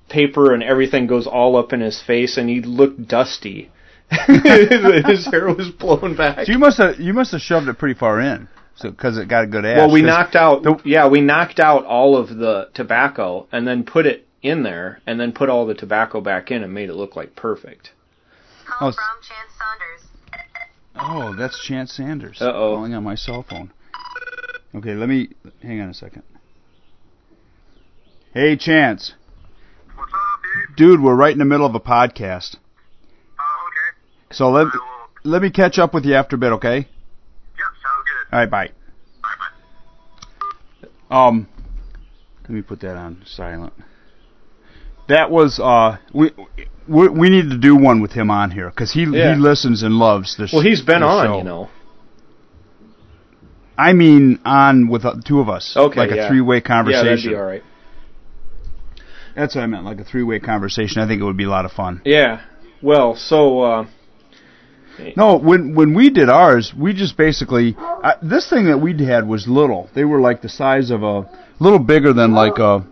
paper 0.09 0.53
and 0.55 0.63
everything 0.63 1.07
goes 1.07 1.27
all 1.27 1.57
up 1.57 1.73
in 1.73 1.81
his 1.81 2.03
face, 2.03 2.37
and 2.37 2.49
he 2.49 2.61
looked 2.63 3.07
dusty. 3.09 3.71
his 4.27 5.27
hair 5.27 5.49
was 5.53 5.71
blown 5.71 6.17
back. 6.17 6.47
So 6.47 6.53
you 6.53 6.59
must 6.59 6.79
have 6.79 7.01
you 7.01 7.13
must 7.13 7.33
have 7.33 7.41
shoved 7.41 7.67
it 7.69 7.77
pretty 7.79 7.99
far 7.99 8.21
in, 8.21 8.49
so 8.77 8.91
because 8.91 9.19
it 9.19 9.29
got 9.29 9.45
a 9.45 9.47
good 9.49 9.65
ash. 9.65 9.79
Well, 9.79 9.91
we 9.93 10.03
knocked 10.03 10.37
out. 10.37 10.63
the- 10.63 10.81
yeah, 10.85 11.09
we 11.09 11.21
knocked 11.21 11.59
out 11.59 11.85
all 11.85 12.17
of 12.17 12.29
the 12.29 12.69
tobacco 12.75 13.49
and 13.51 13.67
then 13.67 13.83
put 13.85 14.07
it 14.07 14.27
in 14.43 14.63
there, 14.63 15.01
and 15.09 15.19
then 15.19 15.33
put 15.33 15.49
all 15.49 15.67
the 15.67 15.75
tobacco 15.75 16.21
back 16.21 16.53
in 16.53 16.63
and 16.63 16.73
made 16.73 16.89
it 16.89 16.95
look 16.95 17.17
like 17.17 17.35
perfect. 17.35 17.91
Call 18.65 18.89
Oh, 18.89 18.93
from 18.93 19.23
Chance 19.23 19.51
Saunders. 19.59 21.33
Oh, 21.35 21.35
that's 21.37 21.61
Chance 21.67 21.93
Sanders 21.93 22.39
Uh-oh. 22.41 22.77
calling 22.77 22.95
on 22.95 23.03
my 23.03 23.17
cell 23.17 23.45
phone. 23.49 23.73
Okay, 24.75 24.95
let 24.95 25.09
me 25.09 25.31
hang 25.63 25.81
on 25.81 25.89
a 25.89 25.95
second. 25.95 26.23
Hey, 28.33 28.57
Chance, 28.57 29.09
What's 29.09 29.11
up, 29.11 29.25
dude? 30.69 30.77
dude, 30.77 31.03
we're 31.03 31.15
right 31.15 31.33
in 31.33 31.39
the 31.39 31.45
middle 31.45 31.67
of 31.67 31.75
a 31.75 31.81
podcast, 31.81 32.57
Oh, 33.39 33.69
okay. 33.69 34.35
so 34.35 34.51
let 34.51 34.67
I 34.67 34.71
will. 35.25 35.31
let 35.33 35.43
me 35.43 35.51
catch 35.51 35.79
up 35.79 35.93
with 35.95 36.05
you 36.05 36.15
after 36.15 36.37
a 36.37 36.39
bit, 36.39 36.53
okay? 36.53 36.77
Yep, 36.77 36.87
sounds 37.59 38.05
good. 38.31 38.35
All 38.35 38.39
right, 38.41 38.51
bye. 38.51 38.71
Bye, 39.23 39.29
bye. 41.11 41.17
Um, 41.29 41.49
let 42.43 42.51
me 42.51 42.63
put 42.63 42.81
that 42.81 42.97
on 42.97 43.23
silent. 43.27 43.73
That 45.09 45.31
was 45.31 45.61
uh, 45.61 45.99
we 46.13 46.33
we, 46.89 47.09
we 47.09 47.31
need 47.31 47.51
to 47.51 47.59
do 47.59 47.77
one 47.77 48.01
with 48.03 48.13
him 48.13 48.29
on 48.31 48.51
here 48.51 48.71
because 48.71 48.93
he 48.93 49.05
Yeah. 49.05 49.35
he 49.35 49.41
listens 49.41 49.83
and 49.85 49.95
loves 49.95 50.37
this. 50.37 50.53
Well, 50.53 50.63
he's 50.63 50.81
been 50.83 51.03
on, 51.05 51.27
show. 51.27 51.39
you 51.39 51.45
know. 51.45 51.69
I 53.79 53.93
mean, 53.93 54.41
on 54.45 54.89
with 54.89 55.05
uh, 55.05 55.15
two 55.25 55.39
of 55.41 55.49
us, 55.49 55.75
Okay, 55.77 55.99
like 56.01 56.11
a 56.11 56.17
yeah. 56.17 56.29
three-way 56.29 56.61
conversation. 56.63 57.05
Yeah, 57.05 57.11
conversation. 57.11 57.31
that'd 57.33 57.37
be 57.37 57.41
all 57.41 57.47
right. 57.47 57.63
That's 59.37 59.55
what 59.55 59.62
I 59.62 59.66
meant, 59.66 59.85
like 59.85 60.00
a 60.00 60.05
three-way 60.05 60.40
conversation. 60.40 61.02
I 61.02 61.07
think 61.07 61.21
it 61.21 61.25
would 61.25 61.37
be 61.37 61.45
a 61.45 61.50
lot 61.50 61.66
of 61.66 61.73
fun. 61.73 62.00
Yeah. 62.05 62.40
Well, 62.83 63.14
so 63.16 63.61
uh, 63.61 63.87
No, 65.16 65.38
when 65.38 65.75
when 65.75 65.95
we 65.95 66.11
did 66.11 66.28
ours, 66.28 66.73
we 66.76 66.95
just 66.95 67.16
basically 67.16 67.76
uh, 67.78 68.14
this 68.23 68.49
thing 68.49 68.66
that 68.66 68.78
we 68.78 68.93
had 69.05 69.28
was 69.28 69.47
little. 69.47 69.90
They 69.95 70.05
were 70.05 70.21
like 70.21 70.40
the 70.43 70.49
size 70.49 70.90
of 70.90 71.02
a 71.02 71.28
little 71.61 71.78
bigger 71.78 72.12
than 72.12 72.33
like 72.33 72.59
a 72.59 72.87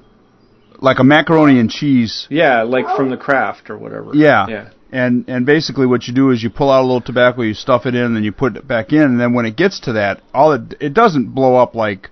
like 0.80 0.98
a 0.98 1.04
macaroni 1.04 1.58
and 1.58 1.70
cheese. 1.70 2.26
yeah, 2.30 2.62
like 2.62 2.84
from 2.96 3.08
the 3.10 3.16
craft 3.16 3.70
or 3.70 3.78
whatever. 3.78 4.10
Yeah. 4.14 4.46
Yeah. 4.48 4.70
And 4.92 5.24
and 5.28 5.46
basically 5.46 5.86
what 5.86 6.06
you 6.06 6.14
do 6.14 6.30
is 6.30 6.42
you 6.42 6.50
pull 6.50 6.70
out 6.70 6.82
a 6.82 6.86
little 6.86 7.00
tobacco, 7.00 7.42
you 7.42 7.54
stuff 7.54 7.86
it 7.86 7.94
in, 7.94 8.02
and 8.02 8.16
then 8.16 8.22
you 8.22 8.32
put 8.32 8.56
it 8.56 8.68
back 8.68 8.92
in, 8.92 9.00
and 9.02 9.18
then 9.18 9.32
when 9.32 9.46
it 9.46 9.56
gets 9.56 9.80
to 9.80 9.94
that, 9.94 10.20
all 10.32 10.52
it 10.52 10.74
it 10.78 10.92
doesn't 10.94 11.34
blow 11.34 11.56
up 11.56 11.74
like 11.74 12.10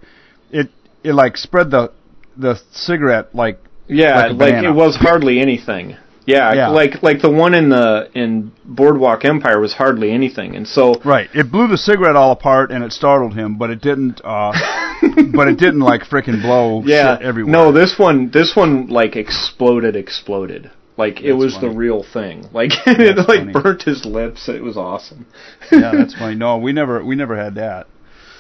it 0.51 0.69
it 1.05 1.12
like 1.12 1.37
spread 1.37 1.71
the 1.71 1.93
the 2.37 2.59
cigarette 2.73 3.35
like 3.35 3.61
Yeah, 3.89 4.27
Like 4.29 4.39
like, 4.39 4.65
it 4.65 4.71
was 4.71 4.97
hardly 4.97 5.41
anything. 5.41 5.97
Yeah, 6.25 6.53
Yeah. 6.55 6.69
like 6.69 7.03
like 7.03 7.21
the 7.21 7.31
one 7.31 7.53
in 7.55 7.69
the 7.69 8.09
in 8.15 8.53
Boardwalk 8.65 9.25
Empire 9.25 9.59
was 9.59 9.75
hardly 9.75 10.12
anything, 10.12 10.55
and 10.55 10.67
so 10.69 10.95
right. 11.05 11.29
It 11.35 11.51
blew 11.51 11.67
the 11.67 11.77
cigarette 11.77 12.15
all 12.15 12.31
apart 12.31 12.71
and 12.71 12.85
it 12.85 12.93
startled 12.93 13.35
him, 13.35 13.57
but 13.57 13.71
it 13.71 13.81
didn't. 13.81 14.21
uh 14.25 14.53
But 15.35 15.49
it 15.49 15.59
didn't 15.59 15.81
like 15.81 16.03
freaking 16.03 16.41
blow 16.41 16.83
yeah, 16.85 17.17
shit 17.19 17.27
everywhere. 17.27 17.53
no, 17.53 17.73
this 17.73 17.99
one 17.99 18.31
this 18.31 18.55
one 18.55 18.87
like 18.87 19.17
exploded, 19.17 19.97
exploded. 19.97 20.71
Like 20.97 21.21
it 21.23 21.33
was 21.33 21.55
funny. 21.57 21.69
the 21.69 21.75
real 21.75 22.05
thing. 22.05 22.49
Like 22.53 22.71
it 22.87 23.17
like 23.29 23.41
funny. 23.41 23.53
burnt 23.53 23.83
his 23.83 24.05
lips. 24.07 24.49
It 24.49 24.62
was 24.62 24.77
awesome. 24.77 25.27
yeah, 25.73 25.91
that's 25.93 26.15
funny. 26.19 26.37
No, 26.37 26.57
we 26.59 26.73
never 26.73 27.05
we 27.05 27.17
never 27.17 27.37
had 27.37 27.57
that. 27.57 27.89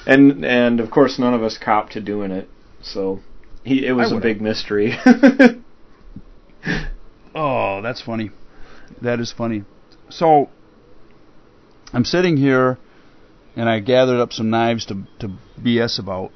and 0.06 0.44
and 0.44 0.78
of 0.78 0.90
course 0.92 1.18
none 1.18 1.34
of 1.34 1.42
us 1.42 1.58
copped 1.58 1.92
to 1.94 2.00
doing 2.00 2.30
it, 2.30 2.48
so 2.80 3.18
he 3.64 3.86
it 3.86 3.92
was 3.92 4.12
a 4.12 4.18
big 4.18 4.40
mystery. 4.40 4.96
Oh, 7.34 7.80
that's 7.82 8.02
funny. 8.02 8.30
That 9.00 9.18
is 9.18 9.32
funny. 9.32 9.64
So 10.10 10.50
I'm 11.92 12.04
sitting 12.04 12.36
here 12.36 12.78
and 13.56 13.68
I 13.68 13.80
gathered 13.80 14.20
up 14.20 14.32
some 14.32 14.50
knives 14.50 14.84
to 14.86 15.04
to 15.20 15.30
BS 15.60 15.98
about. 15.98 16.30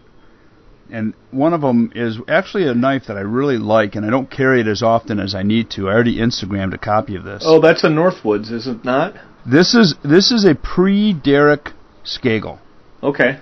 And 0.91 1.15
one 1.33 1.53
of 1.53 1.61
them 1.63 1.91
is 1.95 2.19
actually 2.29 2.67
a 2.69 2.73
knife 2.75 3.07
that 3.09 3.17
I 3.17 3.21
really 3.23 3.59
like, 3.59 3.97
and 3.97 4.07
I 4.07 4.11
don't 4.11 4.31
carry 4.31 4.61
it 4.61 4.69
as 4.69 4.83
often 4.83 5.19
as 5.19 5.35
I 5.35 5.43
need 5.43 5.69
to. 5.71 5.89
I 5.89 5.93
already 5.95 6.17
Instagrammed 6.19 6.73
a 6.75 6.79
copy 6.79 7.17
of 7.17 7.25
this. 7.25 7.43
oh, 7.45 7.61
that's 7.61 7.83
a 7.83 7.89
Northwoods, 7.89 8.53
is 8.53 8.67
it 8.69 8.85
not? 8.85 9.15
This 9.45 9.75
is 9.75 9.97
this 10.05 10.31
is 10.31 10.45
a 10.45 10.55
pre-Derek 10.55 11.73
Skagel. 12.05 12.59
Okay, 13.03 13.41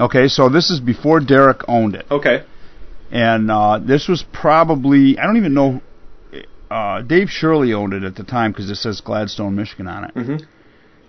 Okay, 0.00 0.28
so 0.28 0.48
this 0.48 0.70
is 0.70 0.80
before 0.80 1.20
Derek 1.20 1.60
owned 1.68 1.94
it. 1.94 2.06
okay. 2.10 2.44
And 3.10 3.50
uh, 3.50 3.78
this 3.78 4.08
was 4.08 4.24
probably 4.32 5.18
I 5.18 5.26
don't 5.26 5.36
even 5.36 5.54
know. 5.54 5.80
Uh, 6.70 7.00
Dave 7.00 7.28
Shirley 7.30 7.72
owned 7.72 7.94
it 7.94 8.02
at 8.02 8.14
the 8.16 8.24
time 8.24 8.52
because 8.52 8.68
it 8.70 8.74
says 8.76 9.00
Gladstone, 9.00 9.56
Michigan 9.56 9.86
on 9.88 10.04
it, 10.04 10.14
Mhm. 10.14 10.46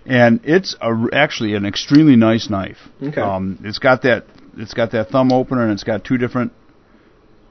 and 0.06 0.40
it's 0.44 0.74
a, 0.80 0.94
actually 1.12 1.54
an 1.54 1.66
extremely 1.66 2.16
nice 2.16 2.48
knife. 2.48 2.78
Okay. 3.02 3.20
Um, 3.20 3.58
it's 3.62 3.78
got 3.78 4.02
that 4.02 4.24
it's 4.56 4.72
got 4.72 4.92
that 4.92 5.10
thumb 5.10 5.30
opener 5.32 5.62
and 5.62 5.72
it's 5.72 5.84
got 5.84 6.02
two 6.04 6.16
different. 6.16 6.52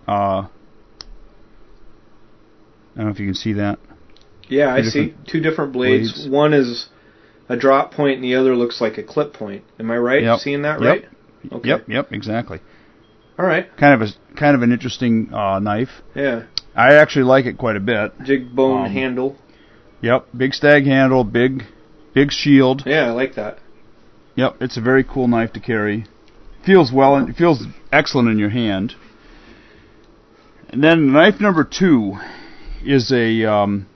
Uh, 0.07 0.47
I 2.95 2.97
don't 2.97 3.05
know 3.05 3.11
if 3.11 3.19
you 3.19 3.27
can 3.27 3.35
see 3.35 3.53
that. 3.53 3.77
Yeah, 4.47 4.73
I 4.73 4.81
see. 4.81 5.13
Two 5.27 5.39
different 5.39 5.73
blades. 5.73 6.11
blades. 6.13 6.29
One 6.29 6.53
is 6.53 6.87
a 7.47 7.55
drop 7.55 7.93
point, 7.93 8.15
and 8.15 8.23
the 8.23 8.35
other 8.35 8.55
looks 8.55 8.81
like 8.81 8.97
a 8.97 9.03
clip 9.03 9.33
point. 9.33 9.63
Am 9.79 9.89
I 9.91 9.97
right? 9.97 10.23
Yep. 10.23 10.39
Seeing 10.39 10.63
that 10.63 10.81
Yep. 10.81 10.89
right? 10.89 11.05
Okay. 11.53 11.69
Yep, 11.69 11.89
yep, 11.89 12.11
exactly. 12.11 12.59
All 13.39 13.45
right. 13.45 13.65
Kind 13.77 14.01
of 14.01 14.09
a 14.09 14.35
kind 14.37 14.53
of 14.53 14.61
an 14.63 14.73
interesting 14.73 15.33
uh, 15.33 15.59
knife. 15.59 16.01
Yeah. 16.13 16.43
I 16.75 16.95
actually 16.95 17.23
like 17.23 17.45
it 17.45 17.57
quite 17.57 17.77
a 17.77 17.79
bit. 17.79 18.11
Jig 18.23 18.53
bone 18.53 18.85
Um, 18.87 18.91
handle. 18.91 19.37
Yep, 20.01 20.27
big 20.35 20.53
stag 20.53 20.85
handle, 20.85 21.23
big 21.23 21.63
big 22.13 22.31
shield. 22.31 22.83
Yeah, 22.85 23.07
I 23.07 23.11
like 23.11 23.35
that. 23.35 23.59
Yep, 24.35 24.57
it's 24.61 24.75
a 24.77 24.81
very 24.81 25.05
cool 25.05 25.29
knife 25.29 25.53
to 25.53 25.61
carry. 25.61 26.05
Feels 26.65 26.91
well, 26.91 27.15
it 27.15 27.35
feels 27.37 27.65
excellent 27.93 28.27
in 28.29 28.37
your 28.39 28.49
hand. 28.49 28.95
And 30.69 30.83
then 30.83 31.13
knife 31.13 31.39
number 31.39 31.63
two 31.63 32.17
is 32.83 33.09
a. 33.11 33.45
Um, 33.45 33.87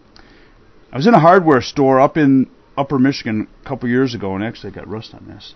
I 0.91 0.95
was 0.95 1.07
in 1.07 1.13
a 1.13 1.19
hardware 1.19 1.62
store 1.62 2.00
up 2.00 2.15
in 2.15 2.50
Upper 2.77 2.97
Michigan 2.97 3.47
a 3.63 3.67
couple 3.67 3.89
years 3.89 4.15
ago, 4.15 4.35
and 4.35 4.43
actually 4.43 4.71
I 4.71 4.75
got 4.75 4.88
rust 4.88 5.13
on 5.13 5.27
this. 5.27 5.53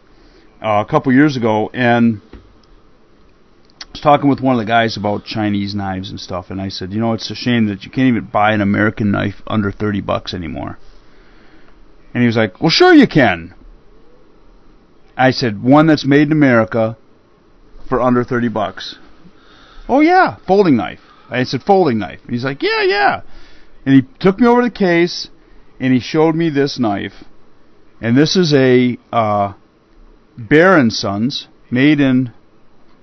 Uh, 0.62 0.84
a 0.86 0.90
couple 0.90 1.14
years 1.14 1.38
ago, 1.38 1.70
and 1.74 2.22
was 3.98 4.04
talking 4.04 4.30
with 4.30 4.42
one 4.42 4.54
of 4.54 4.60
the 4.60 4.66
guys 4.66 4.96
about 4.96 5.26
Chinese 5.26 5.74
knives 5.74 6.10
and 6.10 6.20
stuff, 6.20 6.50
and 6.50 6.62
I 6.62 6.70
said, 6.70 6.94
you 6.94 7.00
know, 7.00 7.14
it's 7.14 7.32
a 7.32 7.36
shame 7.36 7.66
that 7.68 7.84
you 7.84 7.90
can't 7.90 8.08
even 8.08 8.26
buy 8.26 8.54
an 8.54 8.62
American 8.62 9.12
knife 9.12 9.42
under 9.48 9.72
thirty 9.72 10.02
bucks 10.02 10.34
anymore. 10.34 10.78
And 12.14 12.22
he 12.22 12.28
was 12.28 12.38
like, 12.38 12.62
well, 12.62 12.70
sure 12.70 12.94
you 12.94 13.08
can. 13.08 13.54
I 15.16 15.32
said, 15.32 15.64
one 15.64 15.88
that's 15.88 16.06
made 16.06 16.28
in 16.28 16.32
America 16.32 16.98
for 17.90 18.02
under 18.02 18.24
30 18.24 18.50
bucks. 18.50 18.98
Oh, 19.90 20.00
yeah, 20.00 20.38
folding 20.48 20.76
knife. 20.78 21.00
I 21.30 21.44
said, 21.44 21.64
folding 21.64 22.00
knife. 22.00 22.20
And 22.24 22.32
he's 22.32 22.44
like, 22.44 22.62
yeah, 22.62 22.84
yeah. 22.84 23.22
And 23.86 23.96
he 23.96 24.02
took 24.20 24.40
me 24.40 24.48
over 24.48 24.62
to 24.62 24.70
the 24.70 24.76
case, 24.76 25.30
and 25.80 25.94
he 25.94 26.00
showed 26.00 26.36
me 26.36 26.50
this 26.50 26.80
knife. 26.80 27.24
And 28.02 28.18
this 28.18 28.36
is 28.36 28.54
a 28.54 28.98
uh, 29.12 29.54
Bear 30.38 30.78
and 30.78 30.94
Sons, 30.94 31.48
made 31.72 32.00
in 32.00 32.32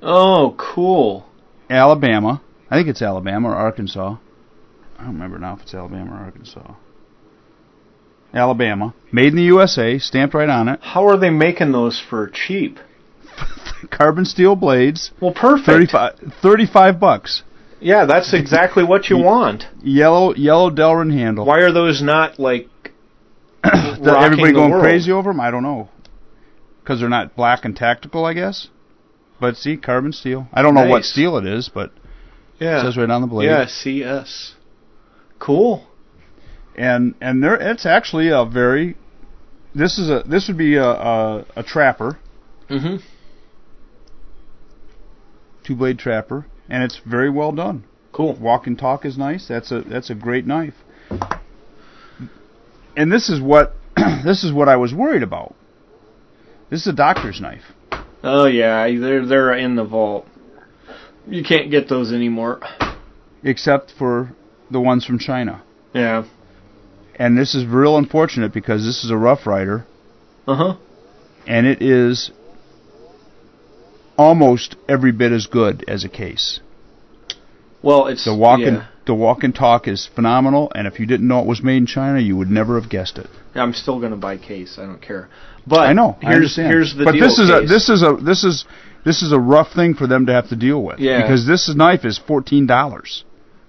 Oh, 0.04 0.54
cool. 0.58 1.26
Alabama. 1.70 2.42
I 2.70 2.76
think 2.76 2.88
it's 2.88 3.00
Alabama 3.00 3.48
or 3.48 3.54
Arkansas. 3.54 4.16
I 4.98 5.04
don't 5.04 5.14
remember 5.14 5.38
now 5.38 5.54
if 5.54 5.62
it's 5.62 5.74
Alabama 5.74 6.12
or 6.12 6.24
Arkansas. 6.24 6.74
Alabama. 8.34 8.94
Made 9.10 9.28
in 9.28 9.36
the 9.36 9.42
USA, 9.44 9.98
stamped 9.98 10.34
right 10.34 10.48
on 10.48 10.68
it. 10.68 10.80
How 10.82 11.08
are 11.08 11.16
they 11.16 11.30
making 11.30 11.72
those 11.72 12.00
for 12.00 12.28
cheap? 12.28 12.78
Carbon 13.90 14.26
steel 14.26 14.56
blades. 14.56 15.10
Well, 15.20 15.32
perfect. 15.32 15.92
35, 15.92 16.34
35 16.42 17.00
bucks. 17.00 17.42
Yeah, 17.80 18.04
that's 18.04 18.34
exactly 18.34 18.84
what 18.84 19.08
you 19.08 19.18
want. 19.18 19.66
Yellow 19.82 20.34
yellow 20.34 20.70
Delrin 20.70 21.12
handle. 21.12 21.44
Why 21.44 21.60
are 21.60 21.72
those 21.72 22.02
not 22.02 22.38
like 22.38 22.68
everybody 23.64 24.52
going 24.52 24.70
world? 24.70 24.82
crazy 24.82 25.12
over 25.12 25.30
them? 25.30 25.40
I 25.40 25.50
don't 25.50 25.62
know. 25.62 25.88
Because 26.82 27.00
they're 27.00 27.08
not 27.08 27.36
black 27.36 27.64
and 27.64 27.76
tactical, 27.76 28.24
I 28.24 28.34
guess. 28.34 28.68
But 29.44 29.58
see, 29.58 29.76
carbon 29.76 30.14
steel. 30.14 30.48
I 30.54 30.62
don't 30.62 30.72
know 30.74 30.88
what 30.88 31.04
steel 31.04 31.36
it 31.36 31.44
is, 31.46 31.68
but 31.68 31.92
Yeah. 32.58 32.78
it 32.78 32.84
says 32.84 32.96
right 32.96 33.10
on 33.10 33.20
the 33.20 33.26
blade. 33.26 33.44
Yeah, 33.50 33.66
CS. 33.66 34.54
Cool. 35.38 35.86
And 36.78 37.14
and 37.20 37.42
there, 37.42 37.54
it's 37.54 37.84
actually 37.84 38.30
a 38.30 38.46
very. 38.46 38.96
This 39.74 39.98
is 39.98 40.08
a 40.08 40.22
this 40.26 40.48
would 40.48 40.56
be 40.56 40.76
a 40.76 40.86
a, 40.88 41.44
a 41.56 41.62
trapper, 41.62 42.18
Mm-hmm. 42.70 42.96
two 45.62 45.76
blade 45.76 45.98
trapper, 45.98 46.46
and 46.70 46.82
it's 46.82 46.98
very 47.04 47.28
well 47.28 47.52
done. 47.52 47.84
Cool. 48.12 48.36
Walk 48.40 48.66
and 48.66 48.78
talk 48.78 49.04
is 49.04 49.18
nice. 49.18 49.46
That's 49.46 49.70
a 49.70 49.82
that's 49.82 50.08
a 50.08 50.14
great 50.14 50.46
knife. 50.46 50.74
And 52.96 53.12
this 53.12 53.28
is 53.28 53.42
what 53.42 53.74
this 54.24 54.42
is 54.42 54.54
what 54.54 54.70
I 54.70 54.76
was 54.76 54.94
worried 54.94 55.22
about. 55.22 55.54
This 56.70 56.80
is 56.80 56.86
a 56.86 56.92
doctor's 56.96 57.42
knife. 57.42 57.73
Oh 58.26 58.46
yeah, 58.46 58.88
they're 58.98 59.26
they're 59.26 59.52
in 59.54 59.76
the 59.76 59.84
vault. 59.84 60.26
You 61.28 61.44
can't 61.44 61.70
get 61.70 61.88
those 61.88 62.12
anymore. 62.12 62.60
except 63.42 63.92
for 63.98 64.32
the 64.70 64.80
ones 64.80 65.04
from 65.04 65.18
China. 65.18 65.62
Yeah. 65.92 66.24
And 67.16 67.36
this 67.38 67.54
is 67.54 67.66
real 67.66 67.96
unfortunate 67.98 68.52
because 68.52 68.84
this 68.84 69.04
is 69.04 69.10
a 69.10 69.16
Rough 69.16 69.46
Rider, 69.46 69.86
Uh 70.48 70.56
huh. 70.56 70.76
and 71.46 71.66
it 71.66 71.80
is 71.82 72.30
almost 74.16 74.76
every 74.88 75.12
bit 75.12 75.30
as 75.32 75.46
good 75.46 75.84
as 75.88 76.04
a 76.04 76.08
case. 76.08 76.60
Well, 77.82 78.06
it's 78.06 78.24
The 78.24 78.34
walking 78.34 78.74
yeah. 78.74 78.86
The 79.06 79.14
walk 79.14 79.42
and 79.44 79.54
talk 79.54 79.86
is 79.88 80.08
phenomenal, 80.14 80.70
and 80.74 80.86
if 80.86 80.98
you 80.98 81.06
didn't 81.06 81.28
know 81.28 81.40
it 81.40 81.46
was 81.46 81.62
made 81.62 81.76
in 81.78 81.86
China, 81.86 82.20
you 82.20 82.36
would 82.36 82.50
never 82.50 82.80
have 82.80 82.90
guessed 82.90 83.18
it. 83.18 83.28
I'm 83.54 83.72
still 83.72 84.00
gonna 84.00 84.16
buy 84.16 84.36
case. 84.38 84.78
I 84.78 84.86
don't 84.86 85.02
care. 85.02 85.28
But 85.66 85.80
I 85.80 85.92
know. 85.92 86.16
I 86.22 86.26
Here's 86.26 86.34
understand. 86.58 86.68
here's 86.68 86.94
the 86.96 87.04
but 87.04 87.12
this 87.12 87.38
is 87.38 87.50
a 87.50 87.60
this 87.66 87.88
is 87.88 88.02
a 88.02 88.16
this 88.22 88.44
is 88.44 88.64
this 89.04 89.22
is 89.22 89.32
a 89.32 89.38
rough 89.38 89.72
thing 89.72 89.94
for 89.94 90.06
them 90.06 90.26
to 90.26 90.32
have 90.32 90.48
to 90.48 90.56
deal 90.56 90.82
with. 90.82 90.98
Yeah. 90.98 91.22
Because 91.22 91.46
this 91.46 91.72
knife 91.74 92.04
is 92.04 92.18
fourteen 92.18 92.66
dollars. 92.66 93.24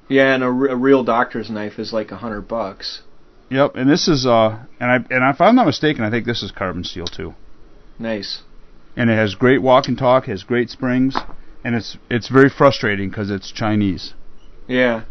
yeah, 0.10 0.34
and 0.34 0.44
a 0.44 0.50
real 0.52 1.04
doctor's 1.04 1.50
knife 1.50 1.80
is 1.80 1.92
like 1.94 2.12
a 2.12 2.18
hundred 2.18 2.48
bucks. 2.48 3.02
Yep. 3.50 3.76
And 3.76 3.90
this 3.90 4.08
is 4.08 4.26
uh 4.26 4.60
and 4.80 4.92
I 4.92 4.96
and 4.96 5.34
if 5.34 5.40
I'm 5.42 5.56
not 5.56 5.66
mistaken, 5.68 6.04
I 6.04 6.10
think 6.10 6.26
this 6.26 6.44
is 6.44 6.52
carbon 6.52 6.84
steel 6.84 7.06
too. 7.08 7.34
Nice. 8.00 8.42
and 8.98 9.10
it 9.10 9.16
has 9.16 9.36
great 9.36 9.62
walk 9.62 9.88
and 9.88 9.98
talk, 9.98 10.26
has 10.26 10.44
great 10.44 10.70
springs, 10.70 11.16
and 11.64 11.76
it's 11.76 11.98
it's 12.10 12.28
very 12.30 12.50
frustrating 12.50 13.10
because 13.10 13.30
it's 13.30 13.52
Chinese. 13.52 14.14
Yeah. 14.68 15.04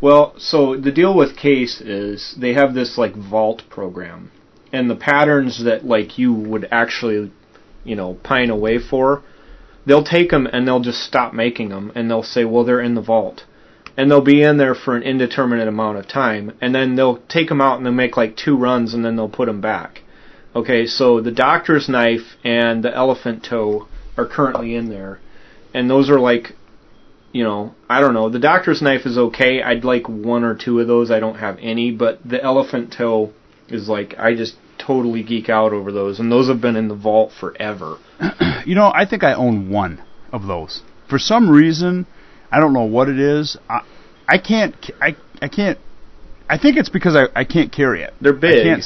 Well, 0.00 0.34
so 0.38 0.76
the 0.76 0.92
deal 0.92 1.14
with 1.14 1.36
Case 1.36 1.80
is 1.80 2.34
they 2.38 2.52
have 2.52 2.74
this 2.74 2.98
like 2.98 3.14
vault 3.14 3.62
program, 3.70 4.30
and 4.72 4.90
the 4.90 4.96
patterns 4.96 5.64
that 5.64 5.86
like 5.86 6.18
you 6.18 6.32
would 6.34 6.68
actually, 6.70 7.32
you 7.82 7.96
know, 7.96 8.14
pine 8.22 8.50
away 8.50 8.78
for, 8.78 9.22
they'll 9.86 10.04
take 10.04 10.30
them 10.30 10.46
and 10.52 10.66
they'll 10.66 10.80
just 10.80 11.02
stop 11.02 11.32
making 11.32 11.70
them, 11.70 11.92
and 11.94 12.10
they'll 12.10 12.22
say, 12.22 12.44
well, 12.44 12.64
they're 12.64 12.80
in 12.80 12.94
the 12.94 13.00
vault, 13.00 13.44
and 13.96 14.10
they'll 14.10 14.20
be 14.20 14.42
in 14.42 14.58
there 14.58 14.74
for 14.74 14.96
an 14.96 15.02
indeterminate 15.02 15.68
amount 15.68 15.96
of 15.96 16.06
time, 16.06 16.52
and 16.60 16.74
then 16.74 16.94
they'll 16.96 17.22
take 17.28 17.48
them 17.48 17.62
out 17.62 17.78
and 17.78 17.86
they'll 17.86 17.92
make 17.92 18.18
like 18.18 18.36
two 18.36 18.56
runs, 18.56 18.92
and 18.92 19.02
then 19.02 19.16
they'll 19.16 19.28
put 19.28 19.46
them 19.46 19.62
back. 19.62 20.02
Okay, 20.54 20.86
so 20.86 21.20
the 21.22 21.32
doctor's 21.32 21.88
knife 21.88 22.36
and 22.44 22.82
the 22.82 22.94
elephant 22.94 23.44
toe 23.44 23.88
are 24.18 24.26
currently 24.26 24.74
in 24.74 24.90
there, 24.90 25.20
and 25.72 25.88
those 25.88 26.10
are 26.10 26.20
like 26.20 26.54
you 27.36 27.44
know, 27.44 27.74
I 27.86 28.00
don't 28.00 28.14
know. 28.14 28.30
The 28.30 28.38
doctor's 28.38 28.80
knife 28.80 29.04
is 29.04 29.18
okay. 29.18 29.60
I'd 29.60 29.84
like 29.84 30.08
one 30.08 30.42
or 30.42 30.54
two 30.54 30.80
of 30.80 30.86
those. 30.86 31.10
I 31.10 31.20
don't 31.20 31.34
have 31.34 31.58
any, 31.60 31.90
but 31.90 32.18
the 32.24 32.42
elephant 32.42 32.94
toe 32.96 33.34
is 33.68 33.90
like 33.90 34.14
I 34.18 34.34
just 34.34 34.56
totally 34.78 35.22
geek 35.22 35.50
out 35.50 35.74
over 35.74 35.92
those, 35.92 36.18
and 36.18 36.32
those 36.32 36.48
have 36.48 36.62
been 36.62 36.76
in 36.76 36.88
the 36.88 36.94
vault 36.94 37.32
forever. 37.38 37.98
You 38.64 38.74
know, 38.74 38.90
I 38.92 39.06
think 39.08 39.22
I 39.22 39.34
own 39.34 39.70
one 39.70 40.02
of 40.32 40.48
those. 40.48 40.82
For 41.08 41.20
some 41.20 41.48
reason, 41.48 42.04
I 42.50 42.58
don't 42.58 42.72
know 42.72 42.82
what 42.82 43.08
it 43.08 43.16
is. 43.16 43.56
I, 43.70 43.82
I 44.26 44.38
can't. 44.38 44.74
I 45.00 45.14
I 45.40 45.46
can't. 45.46 45.78
I 46.50 46.58
think 46.58 46.76
it's 46.76 46.88
because 46.88 47.14
I, 47.14 47.26
I 47.38 47.44
can't 47.44 47.70
carry 47.70 48.02
it. 48.02 48.12
They're 48.20 48.32
big. 48.32 48.66
I 48.66 48.70
can't. 48.70 48.84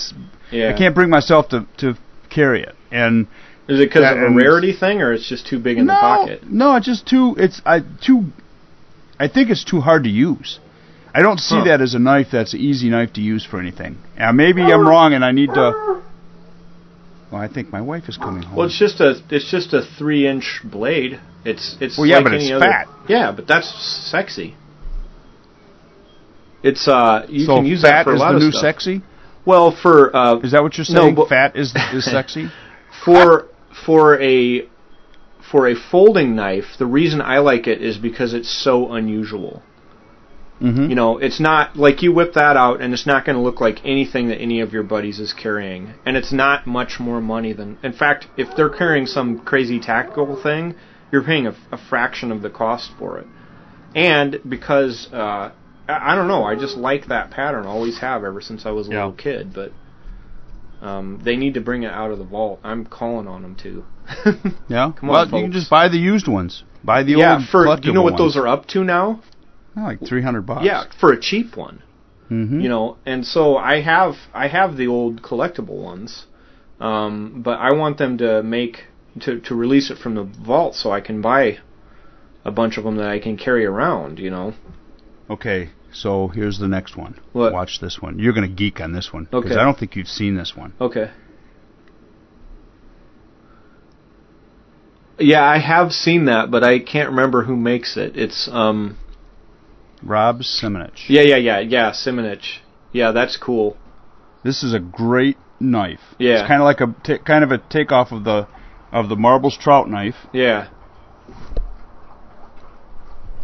Yeah. 0.51 0.75
I 0.75 0.77
can't 0.77 0.95
bring 0.95 1.09
myself 1.09 1.49
to 1.51 1.67
to 1.79 1.95
carry 2.29 2.63
it. 2.63 2.75
And 2.91 3.27
Is 3.71 3.81
it 3.81 3.89
because 3.89 4.11
of 4.11 4.19
a 4.19 4.31
rarity 4.35 4.73
thing, 4.73 5.01
or 5.01 5.13
it's 5.13 5.29
just 5.29 5.47
too 5.47 5.59
big 5.59 5.79
in 5.79 5.87
no, 5.87 5.95
the 5.95 6.01
pocket? 6.01 6.43
no, 6.51 6.77
it's 6.77 6.87
just 6.87 7.07
too. 7.07 7.35
It's 7.39 7.63
I 7.65 7.81
too. 8.05 8.25
I 9.19 9.29
think 9.29 9.51
it's 9.51 9.65
too 9.65 9.81
hard 9.81 10.05
to 10.05 10.11
use. 10.11 10.59
I 11.15 11.23
don't 11.23 11.39
see 11.39 11.57
Huh. 11.57 11.65
that 11.65 11.81
as 11.81 11.95
a 11.95 11.99
knife 11.99 12.29
that's 12.33 12.55
an 12.55 12.61
easy 12.61 12.89
knife 12.89 13.13
to 13.15 13.21
use 13.21 13.45
for 13.45 13.59
anything. 13.61 13.99
Now 14.19 14.33
maybe 14.33 14.63
I'm 14.63 14.87
wrong 14.87 15.13
and 15.15 15.25
I 15.25 15.33
need 15.33 15.49
to. 15.55 16.03
Well, 17.33 17.41
I 17.41 17.47
think 17.49 17.71
my 17.73 17.81
wife 17.81 18.09
is 18.09 18.17
coming 18.17 18.43
home. 18.43 18.57
Well, 18.57 18.67
it's 18.67 18.79
just 18.79 19.01
a 19.01 19.21
it's 19.31 19.49
just 19.51 19.73
a 19.73 19.83
three 19.99 20.27
inch 20.27 20.61
blade. 20.65 21.21
It's 21.45 21.77
it's 21.81 21.97
Well, 21.97 22.07
yeah, 22.07 22.17
like 22.17 22.25
but 22.25 22.35
it's 22.35 22.51
other- 22.51 22.65
fat. 22.65 22.87
Yeah, 23.09 23.33
but 23.33 23.47
that's 23.47 23.69
sexy. 24.11 24.57
It's 26.63 26.87
uh 26.89 27.27
you 27.29 27.47
so 27.47 27.57
can 27.57 27.67
use 27.67 27.83
that 27.83 28.05
for 28.05 28.15
a 28.15 28.17
lot 28.19 28.35
of 28.35 28.43
stuff. 28.43 28.53
Fat 28.63 28.77
is 28.79 28.85
the 28.85 28.91
new 28.91 29.01
sexy. 29.01 29.03
Well, 29.47 29.71
for 29.83 30.15
uh 30.15 30.37
Is 30.41 30.53
that 30.53 30.63
what 30.63 30.77
you're 30.77 30.85
saying? 30.85 31.15
but- 31.15 31.29
fat 31.29 31.57
is 31.57 31.75
is 31.93 32.05
sexy. 32.17 32.49
for 33.05 33.47
for 33.85 34.21
a 34.21 34.69
for 35.51 35.67
a 35.67 35.75
folding 35.75 36.37
knife, 36.37 36.77
the 36.79 36.87
reason 36.87 37.21
I 37.21 37.39
like 37.39 37.67
it 37.67 37.83
is 37.83 37.99
because 37.99 38.35
it's 38.35 38.51
so 38.51 38.93
unusual. 38.93 39.63
Mm-hmm. 40.61 40.91
You 40.91 40.95
know, 40.95 41.17
it's 41.17 41.41
not 41.41 41.77
like 41.77 42.03
you 42.03 42.13
whip 42.13 42.35
that 42.35 42.57
out 42.57 42.83
and 42.83 42.93
it's 42.93 43.07
not 43.07 43.25
going 43.25 43.37
to 43.37 43.43
look 43.43 43.61
like 43.61 43.79
anything 43.85 44.29
that 44.29 44.39
any 44.41 44.61
of 44.61 44.73
your 44.75 44.83
buddies 44.83 45.19
is 45.19 45.33
carrying. 45.33 45.95
And 46.05 46.17
it's 46.19 46.33
not 46.33 46.67
much 46.67 47.01
more 47.01 47.21
money 47.21 47.55
than 47.55 47.79
in 47.83 47.95
fact, 47.95 48.27
if 48.37 48.55
they're 48.57 48.69
carrying 48.69 49.07
some 49.07 49.41
crazy 49.41 49.81
tactical 49.81 50.41
thing, 50.41 50.75
you're 51.11 51.25
paying 51.25 51.47
a, 51.47 51.57
a 51.73 51.79
fraction 51.79 52.31
of 52.31 52.43
the 52.43 52.51
cost 52.51 52.91
for 52.99 53.19
it. 53.19 53.27
And 53.95 54.41
because 54.47 55.09
uh 55.13 55.53
I, 55.89 56.13
I 56.13 56.15
don't 56.15 56.29
know, 56.29 56.45
I 56.45 56.55
just 56.57 56.77
like 56.77 57.07
that 57.07 57.31
pattern, 57.31 57.65
always 57.67 57.99
have 58.01 58.23
ever 58.23 58.43
since 58.43 58.67
I 58.67 58.71
was 58.71 58.89
a 58.89 58.91
Yeah. 58.93 58.97
little 59.07 59.13
kid, 59.15 59.55
but 59.55 59.73
um, 60.81 61.21
they 61.25 61.37
need 61.37 61.55
to 61.55 61.61
bring 61.61 61.83
it 61.83 61.93
out 61.93 62.11
of 62.11 62.19
the 62.19 62.25
vault. 62.25 62.61
I'm 62.65 62.87
calling 62.87 63.29
on 63.29 63.43
them 63.43 63.57
to. 63.57 63.85
Yeah. 64.69 64.93
Come 64.97 65.09
well, 65.09 65.21
on, 65.21 65.35
you 65.35 65.43
can 65.45 65.53
just 65.53 65.71
buy 65.71 65.89
the 65.89 65.99
used 65.99 66.29
ones. 66.29 66.65
Buy 66.83 67.03
the 67.03 67.13
yeah, 67.13 67.37
old. 67.37 67.49
for 67.49 67.67
you 67.83 67.93
know 67.93 68.03
what 68.03 68.15
collectible 68.15 68.19
those 68.19 68.37
are 68.37 68.49
up 68.49 68.67
to 68.69 68.85
now? 68.85 69.21
Oh, 69.77 69.83
like 69.83 70.01
three 70.01 70.23
hundred 70.23 70.43
bucks. 70.43 70.65
Yeah, 70.65 70.85
for 70.99 71.13
a 71.13 71.21
cheap 71.21 71.57
one. 71.57 71.83
Mm-hmm. 72.31 72.61
You 72.61 72.69
know, 72.69 72.97
and 73.05 73.27
so 73.27 73.57
I 73.57 73.83
have 73.83 74.15
I 74.33 74.49
have 74.49 74.77
the 74.77 74.87
old 74.87 75.23
collectible 75.23 75.83
ones, 75.83 76.27
um, 76.81 77.43
but 77.45 77.59
I 77.59 77.73
want 77.73 77.99
them 77.99 78.19
to 78.19 78.43
make 78.43 78.85
to 79.21 79.41
to 79.41 79.55
release 79.55 79.91
it 79.91 79.99
from 79.99 80.15
the 80.15 80.23
vault 80.23 80.75
so 80.77 80.93
I 80.93 81.01
can 81.01 81.21
buy 81.21 81.59
a 82.45 82.51
bunch 82.51 82.79
of 82.79 82.85
them 82.85 82.97
that 82.97 83.09
I 83.09 83.19
can 83.19 83.37
carry 83.37 83.67
around. 83.67 84.19
You 84.19 84.31
know. 84.31 84.55
Okay. 85.29 85.71
So 85.93 86.29
here's 86.29 86.59
the 86.59 86.69
next 86.69 86.97
one. 86.97 87.19
What? 87.33 87.53
Watch 87.53 87.81
this 87.81 88.01
one. 88.01 88.19
You're 88.19 88.33
gonna 88.33 88.49
geek 88.49 88.81
on 88.81 88.93
this 88.93 89.13
one 89.13 89.25
because 89.25 89.53
Okay. 89.53 89.61
I 89.61 89.65
don't 89.65 89.79
think 89.79 89.97
you've 89.97 90.09
seen 90.09 90.37
this 90.37 90.55
one. 90.57 90.73
Okay. 90.81 91.11
Yeah, 95.19 95.43
I 95.45 95.59
have 95.59 95.93
seen 95.93 96.25
that, 96.27 96.51
but 96.51 96.65
I 96.65 96.79
can't 96.79 97.11
remember 97.11 97.43
who 97.45 97.57
makes 97.57 97.97
it. 97.97 98.17
It's 98.17 98.49
um 98.51 98.97
Rob 100.03 100.41
Simonich. 100.41 101.09
yeah 101.09 101.23
yeah 101.23 101.37
yeah 101.37 101.59
yeah 101.61 101.91
Simonich. 101.91 102.59
Yeah, 102.93 103.13
that's 103.13 103.37
cool. 103.37 103.77
This 104.43 104.63
is 104.63 104.73
a 104.73 104.79
great 104.81 105.37
knife. 105.61 106.01
Yeah. 106.19 106.41
It's 106.41 106.49
kind 106.49 106.63
of 106.63 106.65
like 106.65 106.81
a 106.81 106.95
ta- 107.05 107.23
kind 107.23 107.45
of 107.45 107.51
a 107.53 107.59
takeoff 107.59 108.11
of 108.13 108.25
the 108.25 108.49
of 108.93 109.09
the 109.09 109.17
Marbles 109.17 109.57
trout 109.59 109.89
knife, 109.89 110.17
Yeah. 110.33 110.69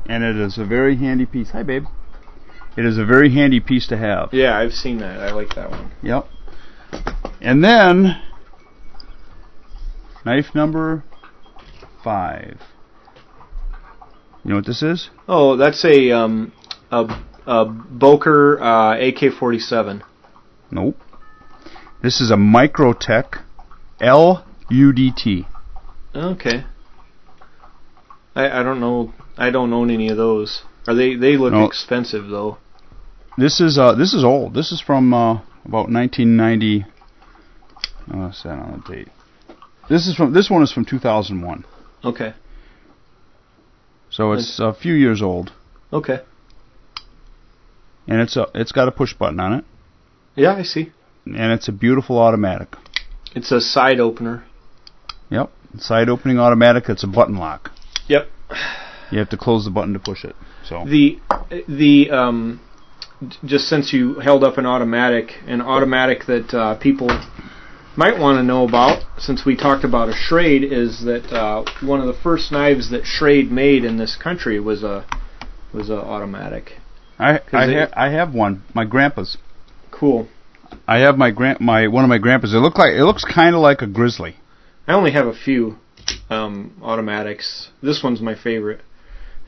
and 0.07 0.25
it 0.25 0.37
is 0.37 0.59
a 0.59 0.65
very 0.65 0.97
handy 0.97 1.27
piece. 1.27 1.51
Hi, 1.51 1.63
babe. 1.63 1.85
It 2.77 2.85
is 2.85 2.99
a 2.99 3.05
very 3.05 3.33
handy 3.33 3.61
piece 3.61 3.87
to 3.89 3.97
have. 3.97 4.31
Yeah, 4.33 4.57
I've 4.57 4.73
seen 4.73 4.99
that. 4.99 5.21
I 5.21 5.33
like 5.33 5.55
that 5.55 5.71
one. 5.71 5.91
Yep. 6.03 6.27
And 7.41 7.65
then 7.65 8.21
knife 10.25 10.55
number 10.55 11.05
five. 12.05 12.61
You 14.45 14.51
know 14.51 14.57
what 14.57 14.67
this 14.67 14.83
is? 14.83 15.11
Oh, 15.27 15.57
that's 15.57 15.85
a 15.85 16.11
um 16.13 16.53
a 16.91 17.05
a 17.47 17.65
Boker 17.65 18.61
uh, 18.61 18.95
AK-47. 18.97 20.03
Nope. 20.71 20.97
This 22.03 22.21
is 22.21 22.31
a 22.31 22.37
Microtech 22.37 23.43
LUDT. 24.01 25.47
Okay. 26.15 26.65
I, 28.35 28.61
I 28.61 28.63
don't 28.63 28.81
know. 28.81 29.15
I 29.39 29.51
don't 29.51 29.73
own 29.73 29.91
any 29.91 30.09
of 30.09 30.17
those. 30.17 30.63
Are 30.87 30.95
they? 30.95 31.15
They 31.17 31.37
look 31.37 31.53
No. 31.53 31.65
expensive 31.65 32.29
though. 32.29 32.59
This 33.39 33.61
is 33.61 33.79
uh 33.79 33.95
this 33.95 34.15
is 34.15 34.25
old. 34.25 34.55
This 34.55 34.73
is 34.73 34.81
from 34.81 35.13
uh, 35.13 35.35
about 35.65 35.91
1990. 35.91 36.87
Oh, 38.15 38.29
that 38.29 38.47
on 38.47 38.83
the 38.87 38.95
date? 38.95 39.09
This 39.91 40.07
is 40.07 40.15
from 40.17 40.33
this 40.33 40.49
one 40.51 40.63
is 40.63 40.73
from 40.73 40.85
2001. 40.85 41.65
Okay. 42.05 42.35
So 44.11 44.33
it's 44.33 44.59
a 44.61 44.73
few 44.73 44.95
years 44.95 45.21
old, 45.21 45.53
Okay. 45.93 46.21
and 48.09 48.21
it's 48.21 48.37
a 48.37 48.47
it's 48.55 48.73
got 48.73 48.89
a 48.89 48.93
push 48.93 49.13
button 49.13 49.39
on 49.41 49.53
it, 49.53 49.65
Yeah, 50.37 50.55
I 50.55 50.63
see. 50.63 50.93
and 51.27 51.53
it's 51.53 51.69
a 51.69 51.73
beautiful 51.73 52.19
automatic. 52.19 52.77
It's 53.35 53.53
a 53.53 53.61
side 53.61 54.01
opener. 54.01 54.45
Yep, 55.29 55.51
side 55.79 56.09
opening 56.09 56.39
automatic. 56.39 56.85
It's 56.89 57.05
a 57.05 57.09
button 57.09 57.37
lock. 57.37 57.73
Yep. 58.09 58.31
You 59.11 59.19
have 59.19 59.29
to 59.31 59.37
close 59.37 59.65
the 59.67 59.71
button 59.71 59.93
to 59.93 59.99
push 59.99 60.25
it. 60.25 60.35
So 60.65 60.85
The 60.87 61.19
the 61.69 62.11
um, 62.11 62.61
just 63.45 63.69
since 63.69 63.93
you 63.93 64.15
held 64.21 64.45
up 64.45 64.59
an 64.59 64.67
automatic, 64.67 65.33
an 65.47 65.61
automatic 65.61 66.27
that 66.27 66.55
uh, 66.55 66.79
people 66.79 67.09
might 67.97 68.19
want 68.19 68.39
to 68.39 68.43
know 68.43 68.67
about, 68.69 69.03
since 69.19 69.45
we 69.47 69.57
talked 69.57 69.85
about 69.85 70.09
a 70.09 70.13
Schrade, 70.13 70.63
is 70.71 71.05
that 71.05 71.33
uh, 71.33 71.65
one 71.83 72.01
of 72.01 72.07
the 72.07 72.21
first 72.23 72.53
knives 72.53 72.91
that 72.91 73.05
Schrade 73.05 73.51
made 73.51 73.85
in 73.85 73.97
this 73.97 74.17
country 74.17 74.61
was 74.61 74.83
a 74.83 75.07
was 75.73 75.89
a 75.91 75.97
automatic. 75.97 76.73
I 77.19 77.41
I, 77.53 77.73
ha- 77.73 77.93
I 77.95 78.11
have 78.11 78.35
one. 78.35 78.63
My 78.75 78.85
grandpa's. 78.85 79.39
Cool. 79.91 80.29
I 80.87 80.99
have 80.99 81.17
my 81.17 81.31
grand 81.31 81.61
my 81.61 81.89
one 81.89 82.05
of 82.05 82.11
my 82.11 82.19
grandpas. 82.19 82.53
It 82.53 82.59
look 82.59 82.77
like 82.77 82.93
it 82.95 83.05
looks 83.05 83.25
kind 83.25 83.55
of 83.55 83.63
like 83.63 83.81
a 83.81 83.87
grizzly. 83.87 84.37
I 84.87 84.93
only 84.93 85.13
have 85.13 85.27
a 85.27 85.35
few 85.35 85.79
um, 86.29 86.77
automatics. 86.83 87.71
This 87.83 88.03
one's 88.03 88.21
my 88.21 88.35
favorite. 88.35 88.83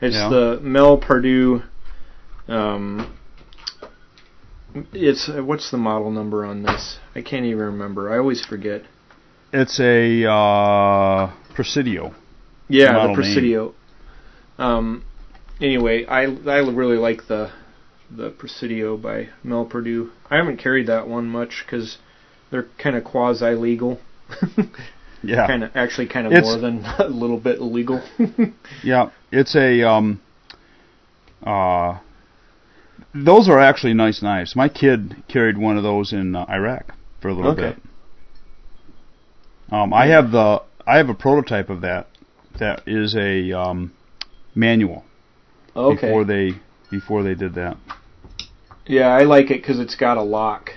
It's 0.01 0.15
Yeah. 0.15 0.29
the 0.29 0.59
Mel 0.61 0.97
Pardue. 0.97 1.61
Um, 2.47 3.18
it's 4.93 5.29
uh, 5.29 5.43
what's 5.43 5.71
the 5.71 5.77
model 5.77 6.11
number 6.11 6.45
on 6.45 6.63
this? 6.63 6.99
I 7.15 7.21
can't 7.21 7.45
even 7.45 7.59
remember. 7.59 8.13
I 8.13 8.17
always 8.17 8.45
forget. 8.45 8.83
It's 9.51 9.79
a 9.79 10.29
uh, 10.29 11.33
Presidio. 11.55 12.13
Yeah, 12.67 12.91
Model 12.93 13.15
the 13.15 13.21
Presidio. 13.21 13.73
Um, 14.57 15.03
anyway, 15.59 16.05
I 16.05 16.23
I 16.23 16.59
really 16.59 16.97
like 16.97 17.27
the 17.27 17.51
the 18.15 18.29
Presidio 18.29 18.97
by 18.97 19.29
Mel 19.43 19.65
Pardue. 19.65 20.11
I 20.29 20.37
haven't 20.37 20.57
carried 20.57 20.87
that 20.87 21.07
one 21.07 21.27
much 21.27 21.63
because 21.65 21.97
they're 22.51 22.67
kind 22.77 22.95
of 22.95 23.03
quasi 23.03 23.55
legal. 23.55 23.99
Yeah. 25.21 25.47
kind 25.47 25.65
of 25.65 25.71
actually 25.75 26.07
kind 26.07 26.27
of 26.27 26.43
more 26.43 26.57
than 26.57 26.85
a 26.97 27.07
little 27.07 27.39
bit 27.39 27.59
illegal. 27.59 28.01
Yeah, 28.83 29.09
it's 29.31 29.55
a 29.55 29.83
um 29.83 30.21
uh 31.45 31.99
those 33.13 33.49
are 33.49 33.59
actually 33.59 33.93
nice 33.93 34.21
knives. 34.21 34.55
My 34.55 34.69
kid 34.69 35.23
carried 35.27 35.57
one 35.57 35.77
of 35.77 35.83
those 35.83 36.13
in 36.13 36.35
uh, 36.35 36.45
Iraq 36.49 36.93
for 37.21 37.29
a 37.29 37.33
little 37.33 37.51
Okay. 37.51 37.73
bit. 37.73 37.77
Um 39.71 39.93
I 39.93 40.07
have 40.07 40.31
the 40.31 40.61
I 40.85 40.97
have 40.97 41.09
a 41.09 41.13
prototype 41.13 41.69
of 41.69 41.81
that 41.81 42.07
that 42.59 42.81
is 42.87 43.15
a 43.15 43.51
um 43.51 43.93
manual 44.55 45.03
okay. 45.75 45.95
before 45.95 46.23
they 46.23 46.53
before 46.89 47.23
they 47.23 47.35
did 47.35 47.53
that. 47.55 47.77
Yeah, 48.87 49.09
I 49.09 49.23
like 49.23 49.51
it 49.51 49.61
because 49.61 49.79
it's 49.79 49.95
got 49.95 50.17
a 50.17 50.23
lock 50.23 50.71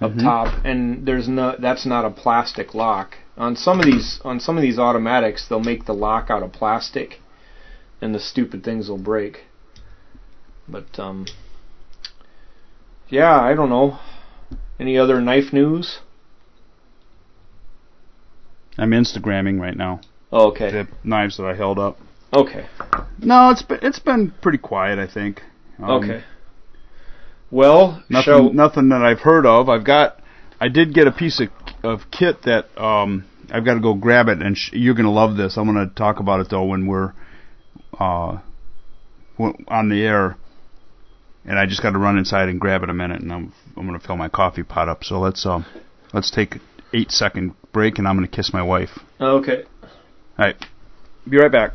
up 0.00 0.12
Mhm. 0.12 0.22
top, 0.22 0.64
and 0.64 1.06
there's 1.06 1.28
no 1.28 1.54
that's 1.58 1.84
not 1.86 2.04
a 2.04 2.10
plastic 2.10 2.74
lock. 2.74 3.16
On 3.36 3.54
some 3.56 3.78
of 3.78 3.84
these 3.84 4.20
on 4.24 4.40
some 4.40 4.56
of 4.56 4.62
these 4.62 4.78
automatics, 4.78 5.46
they'll 5.46 5.60
make 5.60 5.84
the 5.84 5.94
lock 5.94 6.30
out 6.30 6.42
of 6.42 6.52
plastic, 6.52 7.20
and 8.00 8.14
the 8.14 8.20
stupid 8.20 8.64
things 8.64 8.88
will 8.88 8.98
break. 8.98 9.44
But 10.68 10.98
um, 10.98 11.26
yeah, 13.08 13.38
I 13.40 13.54
don't 13.54 13.70
know. 13.70 13.98
Any 14.78 14.98
other 14.98 15.20
knife 15.20 15.52
news? 15.52 16.00
I'm 18.78 18.90
Instagramming 18.90 19.60
right 19.60 19.76
now. 19.76 20.00
Oh, 20.32 20.48
okay, 20.50 20.70
The 20.70 20.88
knives 21.04 21.36
that 21.38 21.46
I 21.46 21.54
held 21.54 21.78
up. 21.78 21.98
okay, 22.32 22.66
No, 23.18 23.50
it's 23.50 23.62
been 23.62 23.78
it's 23.82 23.98
been 24.00 24.32
pretty 24.42 24.58
quiet, 24.58 24.98
I 24.98 25.06
think. 25.06 25.40
Um, 25.78 25.90
okay. 26.02 26.24
Well, 27.50 28.02
Nothing, 28.08 28.24
shall 28.24 28.52
nothing 28.52 28.88
that 28.90 29.02
I've 29.02 29.20
heard 29.20 29.46
of. 29.46 29.68
I've 29.68 29.84
got, 29.84 30.20
I 30.60 30.68
did 30.68 30.92
get 30.92 31.06
a 31.06 31.12
piece 31.12 31.40
of 31.40 31.48
of 31.84 32.10
kit 32.10 32.42
that 32.42 32.76
um 32.76 33.24
I've 33.50 33.64
got 33.64 33.74
to 33.74 33.80
go 33.80 33.94
grab 33.94 34.28
it, 34.28 34.42
and 34.42 34.56
sh- 34.58 34.70
you're 34.72 34.94
gonna 34.94 35.12
love 35.12 35.36
this. 35.36 35.56
I'm 35.56 35.66
gonna 35.66 35.86
talk 35.88 36.18
about 36.18 36.40
it 36.40 36.48
though 36.50 36.64
when 36.64 36.86
we're 36.86 37.12
uh 37.98 38.38
on 39.68 39.88
the 39.88 40.02
air, 40.02 40.36
and 41.46 41.58
I 41.58 41.66
just 41.66 41.82
got 41.82 41.92
to 41.92 41.98
run 41.98 42.18
inside 42.18 42.48
and 42.48 42.60
grab 42.60 42.82
it 42.82 42.90
a 42.90 42.94
minute, 42.94 43.22
and 43.22 43.32
I'm 43.32 43.52
I'm 43.76 43.86
gonna 43.86 44.00
fill 44.00 44.16
my 44.16 44.28
coffee 44.28 44.62
pot 44.62 44.88
up. 44.88 45.04
So 45.04 45.20
let's 45.20 45.46
um 45.46 45.64
let's 46.12 46.30
take 46.30 46.56
eight 46.92 47.10
second 47.10 47.54
break, 47.72 47.98
and 47.98 48.06
I'm 48.06 48.16
gonna 48.16 48.28
kiss 48.28 48.52
my 48.52 48.62
wife. 48.62 48.98
okay. 49.20 49.64
All 50.38 50.44
right, 50.44 50.56
be 51.28 51.38
right 51.38 51.50
back. 51.50 51.72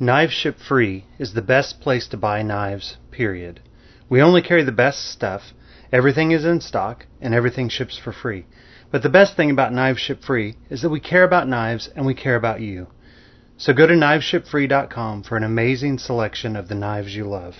Knives 0.00 0.32
Ship 0.32 0.56
Free 0.58 1.04
is 1.18 1.34
the 1.34 1.42
best 1.42 1.80
place 1.80 2.08
to 2.08 2.16
buy 2.16 2.42
knives, 2.42 2.96
period. 3.12 3.60
We 4.08 4.20
only 4.20 4.42
carry 4.42 4.64
the 4.64 4.72
best 4.72 5.10
stuff, 5.12 5.52
everything 5.92 6.32
is 6.32 6.44
in 6.44 6.60
stock, 6.60 7.06
and 7.20 7.32
everything 7.32 7.68
ships 7.68 7.96
for 7.96 8.12
free. 8.12 8.46
But 8.90 9.02
the 9.02 9.08
best 9.08 9.36
thing 9.36 9.50
about 9.50 9.72
Knives 9.72 10.00
Ship 10.00 10.20
Free 10.22 10.56
is 10.68 10.82
that 10.82 10.90
we 10.90 11.00
care 11.00 11.24
about 11.24 11.48
knives 11.48 11.88
and 11.96 12.04
we 12.04 12.14
care 12.14 12.36
about 12.36 12.60
you. 12.60 12.88
So 13.62 13.72
go 13.72 13.86
to 13.86 13.94
knivesshipfree.com 13.94 15.22
for 15.22 15.36
an 15.36 15.44
amazing 15.44 15.98
selection 15.98 16.56
of 16.56 16.66
the 16.66 16.74
knives 16.74 17.14
you 17.14 17.26
love. 17.26 17.54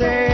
People 0.00 0.29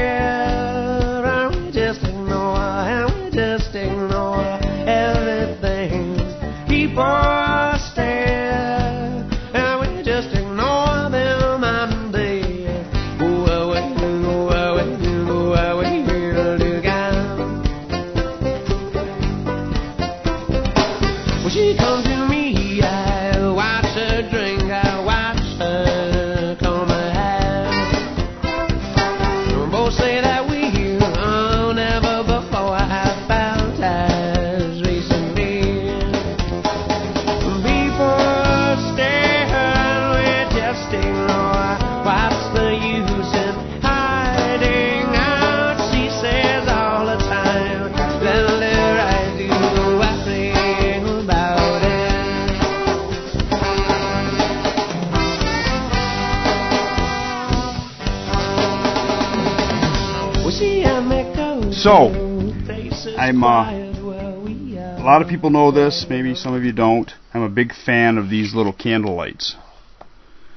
I'm, 63.37 63.45
uh, 63.45 63.65
quiet 63.65 64.05
where 64.05 64.41
we 64.41 64.79
are. 64.79 64.97
A 64.97 65.03
lot 65.03 65.21
of 65.21 65.29
people 65.29 65.51
know 65.51 65.71
this, 65.71 66.07
maybe 66.09 66.35
some 66.35 66.55
of 66.55 66.65
you 66.65 66.73
don't. 66.73 67.11
I'm 67.35 67.43
a 67.43 67.49
big 67.51 67.73
fan 67.75 68.17
of 68.17 68.31
these 68.31 68.55
little 68.55 68.73
candle 68.73 69.15
lights. 69.15 69.57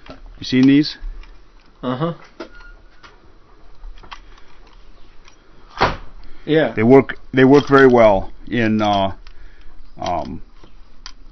You 0.08 0.44
seen 0.44 0.68
these? 0.68 0.98
Uh 1.84 2.14
huh. 5.78 5.96
Yeah. 6.46 6.74
They 6.74 6.84
work. 6.84 7.16
They 7.34 7.44
work 7.44 7.66
very 7.70 7.88
well 7.88 8.32
in 8.48 8.82
uh, 8.82 9.16
um, 9.98 10.42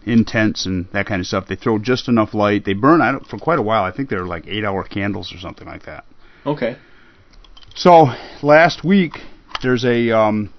intense 0.05 0.65
and 0.65 0.87
that 0.91 1.05
kind 1.05 1.21
of 1.21 1.27
stuff. 1.27 1.47
They 1.47 1.55
throw 1.55 1.79
just 1.79 2.09
enough 2.09 2.33
light. 2.33 2.65
They 2.65 2.73
burn 2.73 3.01
I 3.01 3.17
for 3.29 3.37
quite 3.37 3.59
a 3.59 3.63
while. 3.63 3.83
I 3.83 3.91
think 3.91 4.09
they're 4.09 4.25
like 4.25 4.45
eight 4.47 4.65
hour 4.65 4.83
candles 4.83 5.33
or 5.33 5.39
something 5.39 5.65
like 5.65 5.85
that. 5.85 6.03
Okay. 6.45 6.77
So 7.75 8.07
last 8.43 8.83
week 8.83 9.13
there's 9.61 9.85
a 9.85 10.11
um, 10.11 10.53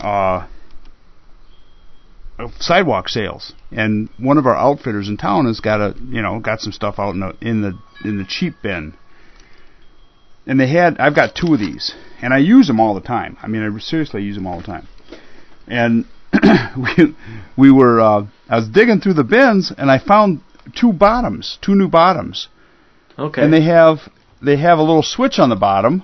uh, 0.00 0.46
sidewalk 2.58 3.08
sales, 3.08 3.52
and 3.70 4.08
one 4.18 4.38
of 4.38 4.46
our 4.46 4.56
outfitters 4.56 5.08
in 5.08 5.16
town 5.16 5.46
has 5.46 5.60
got 5.60 5.80
a 5.80 5.94
you 6.08 6.20
know 6.22 6.40
got 6.40 6.60
some 6.60 6.72
stuff 6.72 6.98
out 6.98 7.14
in 7.14 7.20
the 7.20 7.36
in 7.40 7.62
the 7.62 7.78
in 8.04 8.18
the 8.18 8.24
cheap 8.24 8.54
bin. 8.62 8.94
And 10.46 10.60
they 10.60 10.66
had 10.68 10.98
I've 10.98 11.14
got 11.14 11.34
two 11.34 11.54
of 11.54 11.60
these, 11.60 11.94
and 12.20 12.34
I 12.34 12.38
use 12.38 12.66
them 12.66 12.78
all 12.80 12.94
the 12.94 13.00
time. 13.00 13.38
I 13.42 13.46
mean, 13.46 13.62
I 13.62 13.78
seriously 13.78 14.22
use 14.22 14.34
them 14.36 14.46
all 14.46 14.58
the 14.60 14.66
time. 14.66 14.86
And 15.66 16.04
we 16.76 17.14
we 17.56 17.70
were 17.70 18.00
uh, 18.00 18.26
I 18.48 18.56
was 18.56 18.68
digging 18.68 19.00
through 19.00 19.14
the 19.14 19.24
bins, 19.24 19.72
and 19.76 19.90
I 19.90 19.98
found 19.98 20.40
two 20.74 20.92
bottoms, 20.92 21.58
two 21.62 21.74
new 21.74 21.88
bottoms, 21.88 22.48
Okay. 23.18 23.42
and 23.42 23.52
they 23.52 23.62
have 23.62 24.00
they 24.42 24.56
have 24.56 24.78
a 24.78 24.82
little 24.82 25.02
switch 25.02 25.38
on 25.38 25.48
the 25.48 25.56
bottom, 25.56 26.02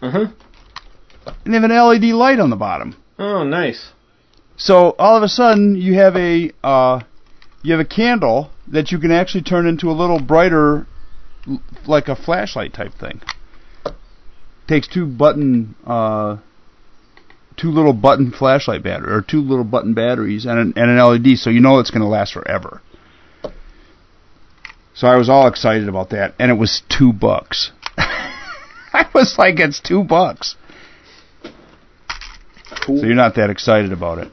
Uh-huh. 0.00 0.26
and 1.44 1.52
they 1.52 1.60
have 1.60 1.64
an 1.64 1.76
LED 1.76 2.14
light 2.14 2.38
on 2.38 2.50
the 2.50 2.56
bottom. 2.56 2.96
Oh, 3.18 3.44
nice. 3.44 3.92
So 4.56 4.94
all 4.98 5.16
of 5.16 5.22
a 5.22 5.28
sudden 5.28 5.76
you 5.76 5.94
have 5.94 6.16
a 6.16 6.50
uh, 6.62 7.00
you 7.62 7.72
have 7.72 7.80
a 7.80 7.88
candle 7.88 8.50
that 8.68 8.90
you 8.90 8.98
can 8.98 9.10
actually 9.10 9.42
turn 9.42 9.66
into 9.66 9.90
a 9.90 9.92
little 9.92 10.20
brighter, 10.20 10.86
like 11.86 12.08
a 12.08 12.16
flashlight 12.16 12.72
type 12.72 12.92
thing. 12.98 13.20
Takes 14.66 14.88
two 14.88 15.06
button, 15.06 15.74
uh, 15.86 16.38
two 17.56 17.70
little 17.70 17.92
button 17.92 18.32
flashlight 18.32 18.82
battery 18.82 19.12
or 19.12 19.22
two 19.22 19.40
little 19.40 19.64
button 19.64 19.94
batteries 19.94 20.44
and 20.44 20.58
an, 20.58 20.72
and 20.76 20.90
an 20.90 20.98
LED, 20.98 21.38
so 21.38 21.50
you 21.50 21.60
know 21.60 21.78
it's 21.78 21.90
going 21.90 22.02
to 22.02 22.08
last 22.08 22.32
forever. 22.32 22.80
So 24.94 25.06
I 25.06 25.16
was 25.16 25.28
all 25.28 25.46
excited 25.46 25.88
about 25.88 26.10
that, 26.10 26.34
and 26.38 26.50
it 26.50 26.54
was 26.54 26.82
two 26.88 27.12
bucks. 27.12 27.70
I 27.98 29.08
was 29.14 29.36
like, 29.38 29.60
it's 29.60 29.78
two 29.78 30.02
bucks. 30.02 30.56
Cool. 32.86 32.98
So 33.00 33.06
you're 33.06 33.14
not 33.14 33.34
that 33.34 33.50
excited 33.50 33.92
about 33.92 34.18
it. 34.18 34.28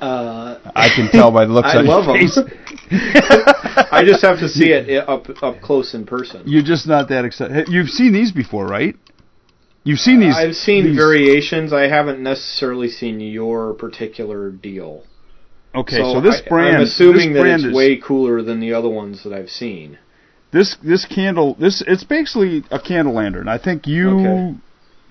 Uh, 0.00 0.58
I 0.76 0.88
can 0.94 1.10
tell 1.10 1.32
by 1.32 1.44
the 1.44 1.52
looks 1.52 1.68
I 1.74 1.78
on 1.78 1.86
love 1.86 2.04
your 2.04 2.16
'em. 2.16 2.28
face. 2.28 2.38
I 3.90 4.02
just 4.06 4.22
have 4.22 4.38
to 4.38 4.48
see 4.48 4.70
it 4.70 5.08
up 5.08 5.26
up 5.42 5.60
close 5.60 5.94
in 5.94 6.06
person. 6.06 6.42
You're 6.46 6.62
just 6.62 6.86
not 6.86 7.08
that 7.08 7.24
excited. 7.24 7.66
You've 7.68 7.88
seen 7.90 8.12
these 8.12 8.30
before, 8.32 8.66
right? 8.66 8.94
You've 9.84 9.98
seen 9.98 10.20
these. 10.20 10.36
I've 10.36 10.54
seen 10.54 10.84
these- 10.84 10.96
variations. 10.96 11.72
I 11.72 11.88
haven't 11.88 12.20
necessarily 12.22 12.88
seen 12.88 13.20
your 13.20 13.74
particular 13.74 14.50
deal. 14.50 15.02
Okay, 15.74 15.98
so, 15.98 16.20
this 16.20 16.42
I- 16.44 16.48
brand, 16.48 16.76
I'm 16.76 16.82
assuming 16.82 17.32
this 17.32 17.42
that 17.42 17.54
it's 17.56 17.64
is, 17.64 17.74
way 17.74 17.96
cooler 17.96 18.42
than 18.42 18.60
the 18.60 18.72
other 18.74 18.88
ones 18.88 19.24
that 19.24 19.32
I've 19.32 19.50
seen. 19.50 19.98
this 20.52 20.76
this 20.82 21.04
candle. 21.06 21.54
This 21.58 21.82
it's 21.86 22.04
basically 22.04 22.64
a 22.70 22.78
candle 22.80 23.14
lantern. 23.14 23.48
I 23.48 23.58
think 23.58 23.86
you 23.86 24.10
Okay. 24.20 24.54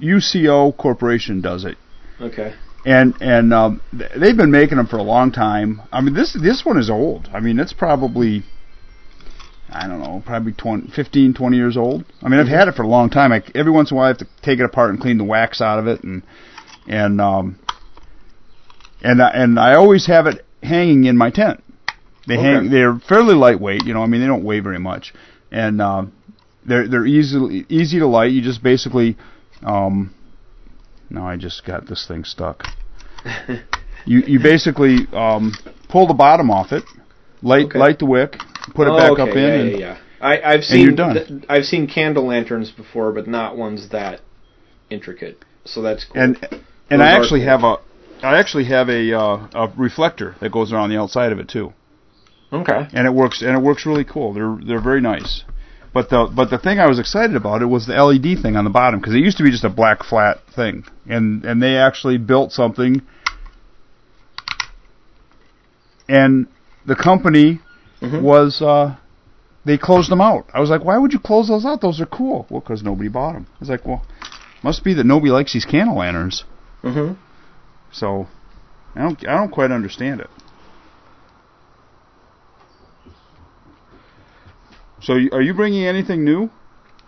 UCO 0.01 0.75
Corporation 0.77 1.41
does 1.41 1.65
it, 1.65 1.77
Okay. 2.21 2.53
And 2.87 3.13
and 3.21 3.53
um, 3.53 3.81
th- 3.97 4.11
they've 4.17 4.37
been 4.37 4.49
making 4.51 4.77
them 4.77 4.87
for 4.87 4.97
a 4.97 5.03
long 5.03 5.31
time. 5.31 5.81
I 5.91 6.01
mean, 6.01 6.13
this 6.13 6.33
this 6.33 6.63
one 6.65 6.77
is 6.77 6.89
old. 6.89 7.29
I 7.33 7.39
mean, 7.41 7.59
it's 7.59 7.73
probably 7.73 8.43
I 9.69 9.85
don't 9.87 9.99
know, 10.01 10.23
probably 10.25 10.53
20, 10.53 10.91
15, 10.95 11.33
20 11.33 11.57
years 11.57 11.75
old. 11.75 12.05
I 12.23 12.29
mean, 12.29 12.39
I've 12.39 12.47
had 12.47 12.69
it 12.69 12.75
for 12.75 12.83
a 12.83 12.87
long 12.87 13.09
time. 13.09 13.33
I, 13.33 13.43
every 13.53 13.71
once 13.71 13.91
in 13.91 13.95
a 13.95 13.97
while, 13.97 14.05
I 14.05 14.07
have 14.09 14.17
to 14.19 14.27
take 14.41 14.59
it 14.59 14.63
apart 14.63 14.91
and 14.91 14.99
clean 15.01 15.17
the 15.17 15.25
wax 15.25 15.59
out 15.61 15.77
of 15.79 15.87
it, 15.87 16.03
and 16.03 16.23
and 16.87 17.19
um, 17.19 17.59
and 19.03 19.21
I- 19.21 19.31
and 19.31 19.59
I 19.59 19.75
always 19.75 20.05
have 20.07 20.25
it 20.25 20.45
hanging 20.63 21.03
in 21.05 21.17
my 21.17 21.29
tent. 21.29 21.63
They 22.27 22.35
Okay. 22.37 22.43
hang. 22.43 22.69
They're 22.69 22.99
fairly 22.99 23.35
lightweight. 23.35 23.85
You 23.85 23.93
know, 23.93 24.01
I 24.01 24.05
mean, 24.07 24.21
they 24.21 24.27
don't 24.27 24.43
weigh 24.45 24.59
very 24.61 24.79
much, 24.79 25.13
and 25.51 25.81
um, 25.81 26.13
they're 26.65 26.87
they're 26.87 27.05
easily 27.05 27.65
easy 27.69 27.99
to 27.99 28.07
light. 28.07 28.31
You 28.31 28.41
just 28.41 28.63
basically, 28.63 29.17
um, 29.63 30.13
no, 31.09 31.25
I 31.25 31.37
just 31.37 31.65
got 31.65 31.87
this 31.87 32.05
thing 32.07 32.23
stuck. 32.23 32.63
You 34.05 34.19
you 34.25 34.39
basically 34.39 35.07
um, 35.11 35.53
pull 35.89 36.07
the 36.07 36.13
bottom 36.13 36.49
off 36.49 36.71
it, 36.71 36.83
light 37.41 37.65
Okay. 37.67 37.79
light 37.79 37.99
the 37.99 38.05
wick, 38.05 38.37
put 38.73 38.87
it 38.87 38.93
Oh, 38.93 38.97
back 38.97 39.11
okay. 39.11 39.21
up 39.23 39.29
in, 39.29 39.43
Yeah, 39.43 39.53
and 39.61 39.71
yeah, 39.71 39.77
yeah. 39.77 39.97
I, 40.21 40.41
I've 40.53 40.63
you're 40.69 40.87
seen 40.87 40.95
done. 40.95 41.13
th- 41.15 41.43
I've 41.49 41.65
seen 41.65 41.87
candle 41.87 42.25
lanterns 42.27 42.71
before, 42.71 43.11
but 43.11 43.27
not 43.27 43.57
ones 43.57 43.89
that 43.89 44.21
intricate. 44.89 45.43
So 45.65 45.81
that's 45.81 46.05
cool. 46.05 46.21
and 46.21 46.37
and 46.89 47.01
Those 47.01 47.07
I 47.07 47.11
actually 47.11 47.39
cool. 47.41 47.49
have 47.49 47.63
a 47.63 47.77
I 48.25 48.39
actually 48.39 48.65
have 48.65 48.89
a 48.89 49.13
uh, 49.13 49.47
a 49.53 49.73
reflector 49.77 50.35
that 50.39 50.51
goes 50.51 50.71
around 50.71 50.89
the 50.89 50.97
outside 50.97 51.31
of 51.31 51.39
it 51.39 51.49
too, 51.49 51.73
okay. 52.53 52.87
and 52.93 53.05
it 53.05 53.13
works 53.13 53.41
and 53.41 53.51
it 53.55 53.61
works 53.61 53.85
really 53.85 54.05
cool. 54.05 54.33
They're 54.33 54.57
they're 54.65 54.81
very 54.81 55.01
nice. 55.01 55.43
But 55.97 56.11
the 56.11 56.31
but 56.31 56.51
the 56.51 56.59
thing 56.59 56.77
I 56.79 56.85
was 56.85 56.99
excited 56.99 57.35
about 57.35 57.63
it 57.63 57.65
was 57.65 57.87
the 57.87 57.95
LED 57.95 58.39
thing 58.43 58.55
on 58.55 58.65
the 58.65 58.69
bottom 58.69 58.99
because 58.99 59.15
it 59.15 59.17
used 59.17 59.37
to 59.37 59.43
be 59.43 59.49
just 59.49 59.63
a 59.63 59.69
black 59.69 60.03
flat 60.03 60.37
thing, 60.55 60.85
and 61.07 61.43
and 61.43 61.59
they 61.59 61.75
actually 61.75 62.19
built 62.19 62.51
something, 62.51 63.01
and 66.07 66.45
the 66.85 66.95
company 66.95 67.61
Mhm. 67.99 68.21
was 68.21 68.61
uh, 68.61 68.95
they 69.65 69.79
closed 69.79 70.11
them 70.11 70.21
out. 70.21 70.45
I 70.53 70.59
was 70.59 70.69
like, 70.69 70.83
why 70.85 70.99
would 70.99 71.13
you 71.13 71.19
close 71.19 71.47
those 71.47 71.65
out? 71.65 71.81
Those 71.81 71.99
are 71.99 72.05
cool. 72.05 72.45
Well, 72.51 72.59
because 72.61 72.83
nobody 72.83 73.09
bought 73.09 73.33
them. 73.33 73.47
I 73.49 73.59
was 73.59 73.69
like, 73.69 73.87
well, 73.87 74.05
must 74.61 74.83
be 74.83 74.93
that 74.93 75.03
nobody 75.03 75.31
likes 75.31 75.53
these 75.53 75.65
candle 75.65 75.97
lanterns. 75.97 76.43
hmm 76.83 77.13
So 77.91 78.27
I 78.95 79.01
don't 79.01 79.27
I 79.27 79.33
don't 79.35 79.49
quite 79.49 79.71
understand 79.71 80.21
it. 80.21 80.29
So 85.07 85.13
are 85.13 85.41
you 85.41 85.53
bringing 85.53 85.85
anything 85.85 86.25
new? 86.25 86.49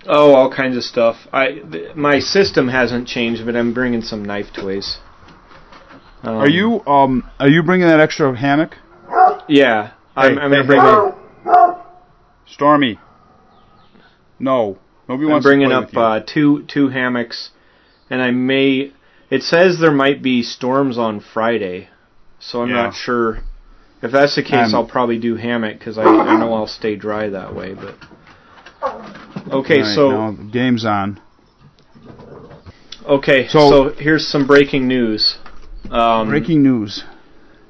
Oh, 0.07 0.33
all 0.33 0.49
kinds 0.49 0.77
of 0.77 0.83
stuff. 0.83 1.17
I 1.33 1.59
th- 1.69 1.95
my 1.97 2.19
system 2.19 2.69
hasn't 2.69 3.09
changed, 3.09 3.45
but 3.45 3.57
I'm 3.57 3.73
bringing 3.73 4.01
some 4.01 4.23
knife 4.23 4.53
toys. 4.55 4.99
Um, 6.23 6.35
Are 6.35 6.47
you 6.47 6.79
um 6.87 7.29
are 7.41 7.49
you 7.49 7.61
bringing 7.61 7.87
that 7.87 7.99
extra 7.99 8.33
hammock? 8.37 8.75
Yeah, 9.49 9.91
I'm, 10.15 10.35
Hey, 10.37 10.41
I'm 10.41 10.51
hey, 10.51 10.57
gonna 10.57 10.67
bring. 10.67 10.81
hey. 10.81 11.81
Stormy. 12.47 12.99
No. 14.39 14.77
Nobody 15.09 15.25
I'm 15.25 15.31
wants 15.31 15.45
bringing 15.45 15.69
to 15.69 15.81
play 15.85 16.01
up 16.01 16.23
uh, 16.23 16.25
two 16.25 16.63
two 16.69 16.87
hammocks, 16.87 17.49
and 18.09 18.21
I 18.21 18.31
may. 18.31 18.93
It 19.29 19.43
says 19.43 19.77
there 19.77 19.91
might 19.91 20.21
be 20.23 20.41
storms 20.41 20.97
on 20.97 21.19
Friday, 21.19 21.89
so 22.39 22.61
I'm 22.61 22.69
Yeah. 22.69 22.75
not 22.83 22.93
sure. 22.93 23.39
If 24.01 24.11
that's 24.11 24.35
the 24.35 24.43
case, 24.43 24.53
I'm- 24.53 24.75
I'll 24.75 24.85
probably 24.87 25.17
do 25.19 25.35
hammock 25.35 25.77
because 25.79 25.97
I, 25.97 26.03
I 26.03 26.39
know 26.39 26.53
I'll 26.53 26.67
stay 26.67 26.95
dry 26.95 27.29
that 27.29 27.53
way. 27.55 27.73
But 27.73 27.95
okay, 29.51 29.81
right, 29.81 29.95
so 29.95 30.31
the 30.37 30.49
game's 30.51 30.85
on. 30.85 31.19
okay, 33.05 33.47
So- 33.47 33.69
so, 33.69 33.89
here's 33.97 34.27
some 34.27 34.45
breaking 34.47 34.87
news. 34.87 35.37
Um, 35.91 36.29
Breaking 36.29 36.61
news. 36.61 37.03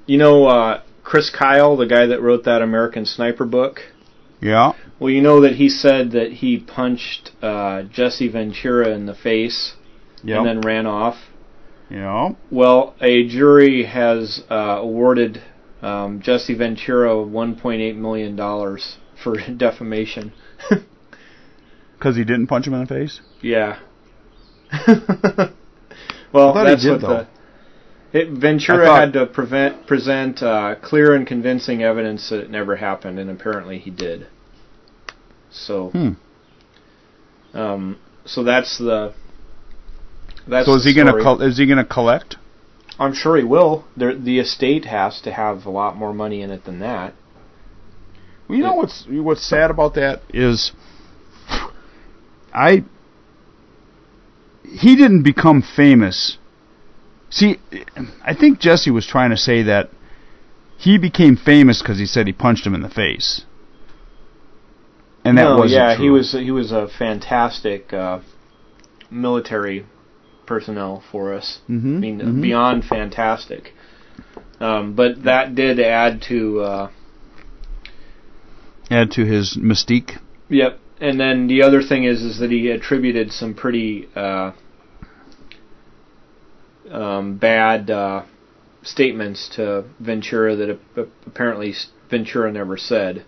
You 0.06 0.18
know 0.18 0.46
uh, 0.48 0.82
Chris 1.04 1.30
Kyle, 1.30 1.78
the 1.78 1.86
guy 1.86 2.06
that 2.08 2.22
wrote 2.22 2.44
that 2.46 2.62
American 2.62 3.06
Sniper 3.06 3.46
book. 3.46 3.82
Yeah. 4.42 4.74
Well, 5.00 5.10
you 5.10 5.22
know 5.22 5.42
that 5.42 5.56
he 5.56 5.70
said 5.70 6.12
that 6.12 6.34
he 6.34 6.58
punched 6.60 7.32
uh, 7.42 7.84
Jesse 7.84 8.28
Ventura 8.30 8.89
in 8.89 9.06
the 9.06 9.13
face 9.15 9.74
Yeah. 10.24 10.38
and 10.38 10.46
then 10.48 10.62
ran 10.62 10.86
off. 10.86 11.15
Yeah. 11.89 12.32
Well, 12.52 12.96
a 13.02 13.28
jury 13.28 13.84
has 13.86 14.44
uh, 14.50 14.56
awarded 14.80 15.42
um, 15.82 16.22
Jesse 16.22 16.54
Ventura 16.56 17.10
1.8 17.15 17.96
million 17.96 18.36
dollars 18.36 18.98
for 19.24 19.36
defamation. 19.58 20.34
Because 21.98 22.15
he 22.15 22.24
didn't 22.24 22.48
punch 22.48 22.65
him 22.65 22.74
in 22.74 22.80
the 22.80 22.86
face. 22.86 23.20
yeah. 23.42 23.78
well, 24.88 26.50
I 26.50 26.54
thought 26.54 26.65
he 26.65 26.72
that's 26.72 26.84
did, 26.84 26.92
what 26.92 27.02
though. 27.02 27.28
the 28.13 28.20
it, 28.22 28.30
Ventura 28.39 28.86
thought- 28.86 29.00
had 29.02 29.13
to 29.13 29.26
prevent 29.26 29.86
present 29.86 30.42
uh, 30.42 30.76
clear 30.82 31.13
and 31.13 31.28
convincing 31.28 31.84
evidence 31.84 32.30
that 32.30 32.39
it 32.39 32.50
never 32.50 32.78
happened, 32.78 33.20
and 33.20 33.30
apparently 33.30 33.80
he 33.80 33.89
did. 33.92 34.28
So, 35.52 35.89
Hmm. 35.89 36.12
um, 37.58 37.98
so 38.26 38.44
that's 38.44 38.78
the. 38.78 39.13
That's 40.48 40.68
so 40.68 40.76
is 40.76 40.86
he 40.86 40.96
gonna 40.96 41.12
story. 41.12 41.24
col- 41.24 41.42
is 41.42 41.58
he 41.58 41.68
gonna 41.68 41.84
collect? 41.86 42.38
I'm 43.00 43.14
sure 43.14 43.38
he 43.38 43.44
will. 43.46 43.86
There, 43.96 44.14
the 44.14 44.40
estate 44.40 44.86
has 44.86 45.22
to 45.22 45.32
have 45.32 45.66
a 45.66 45.70
lot 45.70 45.96
more 45.96 46.14
money 46.14 46.42
in 46.42 46.52
it 46.52 46.66
than 46.66 46.80
that. 46.80 47.14
Well, 48.48 48.58
you 48.58 48.64
know 48.64 48.74
what's 48.74 49.06
what's 49.08 49.48
sad 49.48 49.72
about 49.72 49.94
that 49.94 50.22
is, 50.34 50.74
I 52.54 52.84
he 54.64 54.96
didn't 54.96 55.24
become 55.24 55.62
famous. 55.62 56.38
See, 57.30 57.60
I 58.24 58.34
think 58.34 58.60
Jesse 58.60 58.92
was 58.92 59.06
trying 59.08 59.30
to 59.30 59.38
say 59.38 59.64
that 59.64 59.90
he 60.78 60.98
became 60.98 61.38
famous 61.38 61.82
because 61.82 62.00
he 62.00 62.06
said 62.06 62.28
he 62.28 62.34
punched 62.34 62.66
him 62.66 62.74
in 62.74 62.82
the 62.82 62.90
face, 62.90 63.46
and 65.24 65.38
that 65.38 65.44
no, 65.44 65.58
wasn't 65.58 65.80
yeah, 65.80 65.96
true. 65.96 66.06
he 66.06 66.10
was 66.10 66.32
he 66.34 66.52
was 66.52 66.72
a 66.72 66.88
fantastic 66.88 67.94
uh, 67.94 68.20
military 69.12 69.86
personnel 70.50 71.04
for 71.12 71.34
us. 71.34 71.60
Mhm, 71.70 71.98
I 71.98 72.00
mean, 72.00 72.20
mhm. 72.20 72.42
beyond 72.42 72.84
fantastic. 72.84 73.74
Um, 74.60 74.94
but 74.94 75.24
that 75.24 75.56
did 75.56 75.80
add 75.80 76.22
to. 76.24 76.62
Uh, 76.62 76.90
Add 78.92 79.12
to 79.12 79.24
his 79.24 79.56
mystique. 79.56 80.18
Yep. 80.50 80.80
And 81.00 81.20
then 81.20 81.48
the 81.48 81.62
other 81.62 81.82
thing 81.84 82.04
is 82.06 82.24
is 82.24 82.40
that 82.40 82.50
he 82.50 82.70
attributed 82.72 83.32
some 83.32 83.54
pretty 83.54 84.10
uh, 84.16 84.52
um, 86.92 87.38
bad 87.38 87.90
uh, 87.92 88.24
statements 88.82 89.48
to 89.56 89.86
Ventura 90.00 90.56
that 90.56 90.70
ap- 90.72 91.08
apparently 91.28 91.74
Ventura 92.10 92.52
never 92.52 92.78
said. 92.78 93.24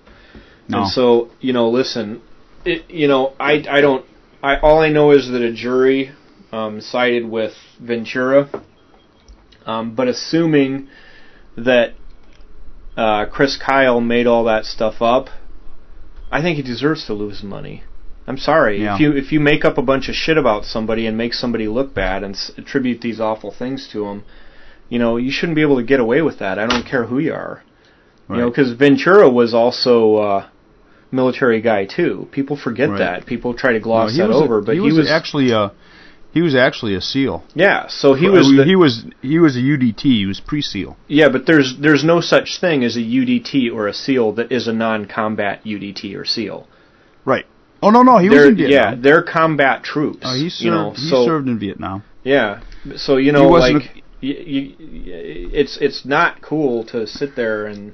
No. 0.68 0.80
And 0.80 0.88
so 0.88 1.30
you 1.40 1.54
know, 1.54 1.70
listen, 1.70 2.22
it, 2.66 2.90
you 2.90 3.08
know, 3.08 3.34
I 3.40 3.64
I 3.70 3.82
don't. 3.82 4.06
I 4.42 4.58
all 4.58 4.80
I 4.80 4.90
know 4.90 5.12
is 5.12 5.30
that 5.30 5.44
a 5.44 5.54
jury 5.54 6.12
um, 6.52 6.82
sided 6.82 7.26
with 7.30 7.54
Ventura, 7.80 8.50
um, 9.66 9.96
but 9.96 10.08
assuming 10.08 10.88
that 11.58 11.94
uh, 12.98 13.26
Chris 13.28 13.58
Kyle 13.58 14.02
made 14.02 14.28
all 14.28 14.44
that 14.46 14.66
stuff 14.66 15.02
up, 15.02 15.28
I 16.32 16.42
think 16.42 16.58
he 16.58 16.64
deserves 16.64 17.06
to 17.08 17.14
lose 17.14 17.44
money. 17.44 17.84
I'm 18.28 18.38
sorry 18.38 18.82
Yeah. 18.84 18.96
if 18.96 19.02
you 19.02 19.12
if 19.14 19.32
you 19.32 19.40
make 19.40 19.66
up 19.66 19.78
a 19.78 19.82
bunch 19.82 20.08
of 20.08 20.16
shit 20.16 20.38
about 20.38 20.64
somebody 20.66 21.08
and 21.08 21.18
make 21.18 21.34
somebody 21.34 21.68
look 21.68 21.94
bad 21.94 22.24
and 22.24 22.36
s- 22.36 22.52
attribute 22.58 23.02
these 23.02 23.20
awful 23.20 23.52
things 23.52 23.90
to 23.92 24.06
them, 24.06 24.24
you 24.90 25.00
know 25.00 25.18
you 25.18 25.32
shouldn't 25.32 25.56
be 25.56 25.62
able 25.62 25.78
to 25.78 25.84
get 25.84 26.00
away 26.00 26.22
with 26.22 26.40
that. 26.40 26.60
I 26.60 26.68
don't 26.68 26.86
care 26.86 27.06
who 27.06 27.18
you 27.20 27.34
are, 27.34 27.64
you 28.30 28.38
know, 28.38 28.50
because 28.50 28.74
Ventura 28.74 29.30
was 29.30 29.54
also 29.54 30.16
uh, 30.18 30.48
military 31.12 31.62
guy 31.62 31.86
too. 31.86 32.28
People 32.32 32.56
forget 32.56 32.90
Right. 32.90 33.00
that. 33.00 33.26
People 33.26 33.54
try 33.56 33.74
to 33.74 33.80
gloss 33.80 34.12
he 34.14 34.20
that 34.20 34.30
was 34.30 34.38
a- 34.40 34.44
over, 34.44 34.62
but 34.62 34.76
he, 34.76 34.82
was, 34.82 35.10
actually 35.10 35.52
a 35.52 35.72
he 36.34 36.42
was 36.42 36.56
actually 36.56 36.96
a 36.96 37.02
SEAL. 37.02 37.44
yeah. 37.54 37.88
So 37.88 38.14
he 38.14 38.30
was 38.30 38.48
Uh, 38.48 38.58
the, 38.58 38.64
he 38.66 38.76
was 38.76 39.06
he 39.22 39.40
was 39.40 39.56
a 39.56 39.60
UDT. 39.60 40.02
He 40.02 40.26
was 40.26 40.40
pre-SEAL. 40.40 40.98
Yeah, 41.08 41.30
but 41.30 41.46
there's 41.46 41.78
there's 41.80 42.04
no 42.04 42.22
such 42.22 42.60
thing 42.60 42.84
as 42.84 42.96
a 42.96 43.02
UDT 43.02 43.72
or 43.74 43.88
a 43.88 43.94
SEAL 43.94 44.34
that 44.34 44.52
is 44.52 44.68
a 44.68 44.74
non-combat 44.74 45.64
UDT 45.66 46.16
or 46.16 46.26
SEAL. 46.26 46.68
Right. 47.26 47.46
Oh 47.84 47.90
no 47.90 48.04
no 48.04 48.18
he 48.18 48.30
was 48.30 48.38
they're, 48.38 48.48
in 48.48 48.56
Vietnam. 48.56 48.94
Yeah, 48.94 49.02
they're 49.02 49.24
combat 49.24 49.84
troops. 49.84 50.20
Oh, 50.24 50.36
he 50.36 50.50
served. 50.50 50.66
you 50.66 50.72
know, 50.72 50.92
he 50.92 51.10
so 51.10 51.26
served 51.26 51.48
in 51.48 51.60
Vietnam. 51.60 52.04
yeah, 52.24 52.62
so 52.96 53.18
you 53.18 53.32
know, 53.32 53.48
like 53.48 54.04
you, 54.22 54.34
you, 54.34 54.76
it's 54.80 55.78
it's 55.82 56.06
not 56.06 56.42
cool 56.42 56.86
to 56.86 57.08
sit 57.08 57.36
there 57.36 57.66
and 57.66 57.94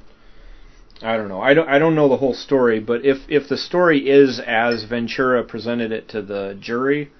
I 1.01 1.15
don't 1.15 1.29
know. 1.29 1.41
I 1.41 1.53
don't 1.53 1.69
I 1.69 1.79
don't 1.79 1.95
know 1.95 2.09
the 2.09 2.17
whole 2.17 2.33
story, 2.33 2.79
but 2.79 3.05
if 3.05 3.19
if 3.29 3.47
the 3.47 3.57
story 3.57 4.09
is 4.09 4.39
as 4.39 4.83
Ventura 4.83 5.43
presented 5.43 5.91
it 5.91 6.09
to 6.09 6.21
the 6.21 6.57
jury, 6.59 7.11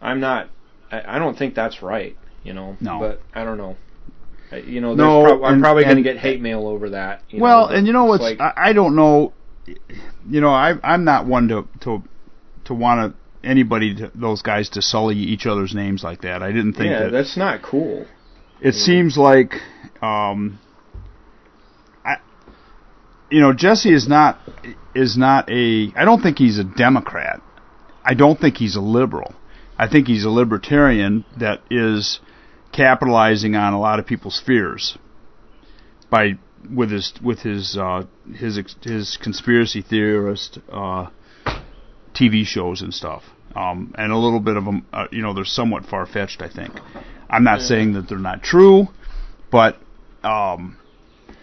I'm 0.00 0.20
not. 0.20 0.48
I, 0.90 1.16
I 1.16 1.18
don't 1.18 1.36
think 1.36 1.54
that's 1.54 1.82
right. 1.82 2.16
You 2.42 2.52
know. 2.54 2.76
No. 2.80 2.98
But 2.98 3.20
I 3.34 3.44
don't 3.44 3.58
know. 3.58 3.76
You 4.52 4.80
know, 4.80 4.96
there's 4.96 5.06
No, 5.06 5.44
I'm 5.44 5.54
and- 5.54 5.62
probably 5.62 5.84
going 5.84 5.96
to 5.96 6.02
get 6.02 6.18
hate 6.18 6.40
mail 6.40 6.66
over 6.66 6.90
that. 6.90 7.22
You 7.30 7.40
well, 7.40 7.68
know, 7.68 7.74
and 7.76 7.86
you 7.86 7.92
know 7.92 8.12
it's 8.12 8.20
what's 8.22 8.40
like, 8.40 8.40
I, 8.40 8.70
I 8.70 8.72
don't 8.72 8.96
know. 8.96 9.32
You 10.28 10.40
know, 10.40 10.48
I 10.50 10.74
I'm 10.82 11.04
not 11.04 11.26
one 11.26 11.48
to 11.48 11.68
to 11.82 12.02
to 12.64 12.74
want 12.74 13.14
to 13.14 13.48
anybody 13.48 13.94
to, 13.94 14.10
those 14.14 14.42
guys 14.42 14.68
to 14.70 14.82
sully 14.82 15.16
each 15.16 15.46
other's 15.46 15.74
names 15.74 16.02
like 16.02 16.22
that. 16.22 16.42
I 16.42 16.50
didn't 16.50 16.72
think 16.74 16.90
yeah, 16.90 17.04
that 17.04 17.10
that's 17.12 17.36
not 17.36 17.62
cool. 17.62 18.06
it 18.60 18.74
seems 18.74 19.16
like 19.16 19.54
um 20.02 20.58
I 22.04 22.16
you 23.30 23.40
know 23.40 23.52
Jesse 23.52 23.94
is 23.94 24.08
not 24.08 24.40
is 24.94 25.16
not 25.16 25.48
a 25.48 25.92
I 25.94 26.04
don't 26.04 26.20
think 26.20 26.38
he's 26.38 26.58
a 26.58 26.64
democrat. 26.64 27.40
I 28.04 28.14
don't 28.14 28.40
think 28.40 28.56
he's 28.56 28.74
a 28.76 28.80
liberal. 28.80 29.34
I 29.80 29.88
think 29.88 30.08
he's 30.08 30.26
a 30.26 30.30
libertarian 30.30 31.24
that 31.38 31.62
is 31.70 32.20
capitalizing 32.70 33.56
on 33.56 33.72
a 33.72 33.80
lot 33.80 33.98
of 33.98 34.06
people's 34.06 34.38
fears 34.38 34.98
by 36.10 36.32
with 36.70 36.90
his 36.90 37.14
with 37.24 37.40
his 37.40 37.78
uh 37.78 38.04
his 38.34 38.60
his 38.82 39.16
conspiracy 39.16 39.80
theorist 39.80 40.58
uh 40.70 41.06
TV 42.14 42.44
shows 42.44 42.82
and 42.82 42.92
stuff. 42.92 43.22
Um, 43.56 43.94
and 43.96 44.12
a 44.12 44.18
little 44.18 44.38
bit 44.38 44.56
of 44.58 44.66
them, 44.66 44.86
uh, 44.92 45.06
you 45.10 45.22
know, 45.22 45.32
they're 45.32 45.46
somewhat 45.46 45.86
far 45.86 46.04
fetched. 46.04 46.42
I 46.42 46.50
think. 46.50 46.72
I'm 47.30 47.44
not 47.44 47.62
saying 47.62 47.94
that 47.94 48.06
they're 48.06 48.18
not 48.18 48.42
true, 48.42 48.88
but 49.50 49.78
um, 50.22 50.76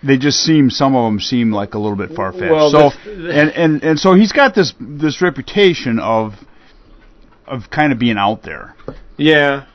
they 0.03 0.17
just 0.17 0.37
seem 0.43 0.69
some 0.69 0.95
of 0.95 1.11
them 1.11 1.19
seem 1.19 1.51
like 1.51 1.73
a 1.73 1.79
little 1.79 1.97
bit 1.97 2.15
far 2.15 2.31
fetched. 2.31 2.51
Well, 2.51 2.69
so 2.69 2.91
and 3.07 3.49
and 3.49 3.83
and 3.83 3.99
so 3.99 4.13
he's 4.13 4.31
got 4.31 4.53
this 4.53 4.73
this 4.79 5.23
reputation 5.23 5.97
of 5.99 6.33
of 7.47 7.69
kind 7.69 7.91
of 7.93 7.99
being 7.99 8.17
out 8.17 8.43
there, 8.43 8.75
Yeah, 9.17 9.65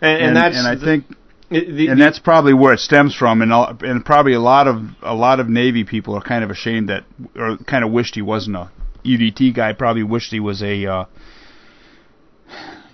and, 0.00 0.22
and, 0.22 0.36
that's 0.36 0.56
and 0.56 0.66
I 0.66 0.74
the- 0.74 0.84
think 0.84 1.04
it- 1.50 1.74
the, 1.76 1.88
and 1.88 2.00
that's 2.00 2.18
probably 2.18 2.52
where 2.54 2.74
it 2.74 2.80
stems 2.80 3.14
from, 3.14 3.40
and 3.42 3.52
and 3.82 4.04
probably 4.04 4.34
a 4.34 4.40
lot 4.40 4.68
of 4.68 4.82
a 5.02 5.14
lot 5.14 5.40
of 5.40 5.48
Navy 5.48 5.84
people 5.84 6.14
are 6.14 6.20
kind 6.22 6.44
of 6.44 6.50
ashamed 6.50 6.88
that, 6.90 7.04
or 7.36 7.56
kind 7.66 7.84
of 7.84 7.90
wished 7.90 8.14
he 8.14 8.22
wasn't 8.22 8.56
a 8.56 8.70
UDT 9.04 9.54
guy. 9.54 9.72
Probably 9.72 10.02
wished 10.02 10.30
he 10.30 10.40
was 10.40 10.62
a, 10.62 10.84
uh, 10.86 11.04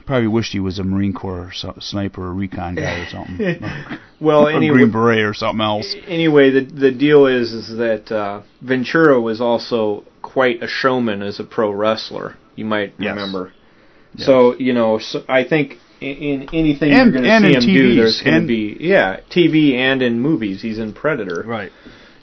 probably 0.07 0.29
wished 0.29 0.53
he 0.53 0.61
was 0.61 0.79
a 0.79 0.85
Marine 0.85 1.13
Corps 1.15 1.51
so, 1.55 1.75
sniper 1.81 2.27
or 2.27 2.35
recon 2.35 2.75
guy 2.77 3.01
or 3.01 3.07
something, 3.09 3.61
well 4.21 4.47
anyway. 4.47 4.77
Green 4.77 4.93
Beret 4.93 5.25
or 5.25 5.35
something 5.35 5.61
else. 5.65 5.95
Anyway, 6.07 6.51
the 6.51 6.61
the 6.61 6.91
deal 6.93 7.27
is 7.27 7.53
is 7.53 7.77
that 7.79 8.13
uh, 8.13 8.43
Ventura 8.61 9.21
was 9.21 9.41
also 9.41 10.05
quite 10.23 10.63
a 10.63 10.69
showman 10.69 11.23
as 11.23 11.41
a 11.41 11.45
pro 11.45 11.71
wrestler. 11.71 12.37
You 12.57 12.67
might 12.67 12.95
Yes. 12.99 13.17
remember. 13.17 13.53
So 14.19 14.57
you 14.59 14.73
know, 14.73 14.99
so 14.99 15.25
I 15.29 15.45
think 15.45 15.79
in, 16.01 16.17
in 16.17 16.49
anything 16.55 16.93
And- 16.93 17.13
you're 17.13 17.23
going 17.23 17.43
to 17.53 17.61
see 17.61 17.69
him 17.71 17.75
do, 17.75 17.95
there's 17.97 18.23
going 18.23 18.43
to 18.43 18.47
be 18.47 18.77
yeah, 18.81 19.21
TV 19.31 19.75
and 19.75 20.03
in 20.03 20.21
movies. 20.21 20.63
He's 20.63 20.79
in 20.79 20.93
Predator. 20.93 21.43
Right. 21.47 21.73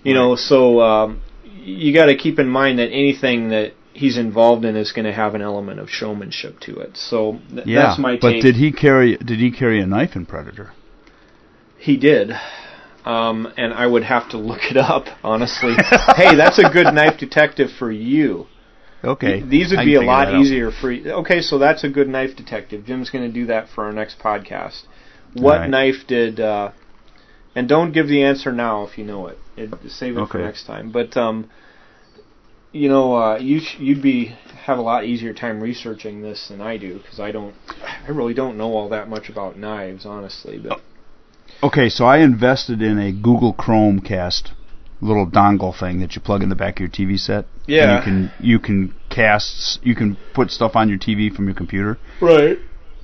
You 0.04 0.13
know, 0.13 0.36
so 0.36 0.82
um, 0.82 1.21
you 1.43 1.93
got 1.93 2.06
to 2.06 2.15
keep 2.17 2.39
in 2.39 2.47
mind 2.47 2.80
that 2.80 2.89
anything 2.89 3.49
that 3.49 3.73
he's 3.93 4.17
involved 4.17 4.65
in 4.65 4.75
is 4.75 4.91
going 4.93 5.06
to 5.06 5.13
have 5.13 5.36
an 5.36 5.41
element 5.41 5.80
of 5.80 5.89
showmanship 5.89 6.60
to 6.62 6.80
it. 6.80 6.97
So 6.97 7.39
th- 7.54 7.67
Yeah. 7.67 7.84
that's 7.84 7.99
my 7.99 8.13
take. 8.13 8.21
but 8.21 8.32
did 8.41 8.56
he 8.56 8.71
carry 8.71 9.17
did 9.17 9.39
he 9.39 9.51
carry 9.51 9.82
a 9.82 9.86
knife 9.86 10.15
in 10.15 10.25
Predator? 10.25 10.71
He 11.77 11.97
did. 11.97 12.32
Um, 13.04 13.51
and 13.58 13.73
I 13.73 13.88
would 13.88 14.04
have 14.04 14.30
to 14.30 14.38
look 14.38 14.62
it 14.69 14.77
up, 14.77 15.06
honestly. 15.23 15.73
hey, 16.15 16.36
that's 16.36 16.60
a 16.60 16.69
good 16.69 16.93
knife 16.93 17.19
detective 17.19 17.69
for 17.77 17.91
you. 17.91 18.45
Okay. 19.03 19.41
These 19.41 19.71
would 19.71 19.85
be 19.85 19.95
a 19.95 20.01
lot 20.01 20.33
easier 20.33 20.71
for 20.71 20.91
you. 20.91 21.11
Okay, 21.11 21.41
so 21.41 21.57
that's 21.57 21.83
a 21.83 21.89
good 21.89 22.07
knife 22.07 22.35
detective. 22.35 22.85
Jim's 22.85 23.09
going 23.09 23.27
to 23.27 23.33
do 23.33 23.47
that 23.47 23.67
for 23.69 23.85
our 23.85 23.91
next 23.91 24.19
podcast. 24.19 24.83
What 25.33 25.55
Alright. 25.55 25.69
knife 25.69 26.07
did? 26.07 26.39
Uh, 26.39 26.71
and 27.55 27.67
don't 27.67 27.91
give 27.91 28.07
the 28.07 28.23
answer 28.23 28.51
now 28.51 28.83
if 28.83 28.97
you 28.97 29.03
know 29.03 29.27
it. 29.27 29.39
it 29.57 29.73
save 29.89 30.17
it 30.17 30.27
for 30.29 30.37
next 30.37 30.65
time. 30.65 30.91
But 30.91 31.17
um, 31.17 31.49
you 32.71 32.89
know, 32.89 33.15
uh, 33.15 33.37
you 33.39 33.59
sh- 33.59 33.79
you'd 33.79 34.01
be 34.01 34.35
have 34.65 34.77
a 34.77 34.81
lot 34.81 35.05
easier 35.05 35.33
time 35.33 35.61
researching 35.61 36.21
this 36.21 36.49
than 36.49 36.61
I 36.61 36.77
do 36.77 36.99
because 36.99 37.19
I 37.19 37.31
don't. 37.31 37.55
I 38.05 38.09
really 38.09 38.33
don't 38.33 38.57
know 38.57 38.73
all 38.73 38.89
that 38.89 39.09
much 39.09 39.29
about 39.29 39.57
knives, 39.57 40.05
honestly. 40.05 40.59
But 40.59 40.79
Okay, 41.63 41.89
so 41.89 42.05
I 42.05 42.19
invested 42.19 42.81
in 42.81 42.97
a 42.97 43.11
Google 43.11 43.53
Chromecast 43.53 44.49
little 44.99 45.27
dongle 45.27 45.77
thing 45.77 45.99
that 45.99 46.15
you 46.15 46.21
plug 46.21 46.41
in 46.41 46.49
the 46.49 46.55
back 46.55 46.79
of 46.79 46.79
your 46.79 46.89
TV 46.89 47.19
set. 47.19 47.45
Yeah. 47.71 47.99
You 47.99 48.03
can 48.03 48.31
you 48.41 48.60
can 48.60 48.93
cast 49.10 49.79
you 49.81 49.95
can 49.95 50.17
put 50.34 50.51
stuff 50.51 50.75
on 50.75 50.89
your 50.89 50.97
TV 50.99 51.34
from 51.34 51.45
your 51.45 51.55
computer. 51.55 51.97
right. 52.21 52.57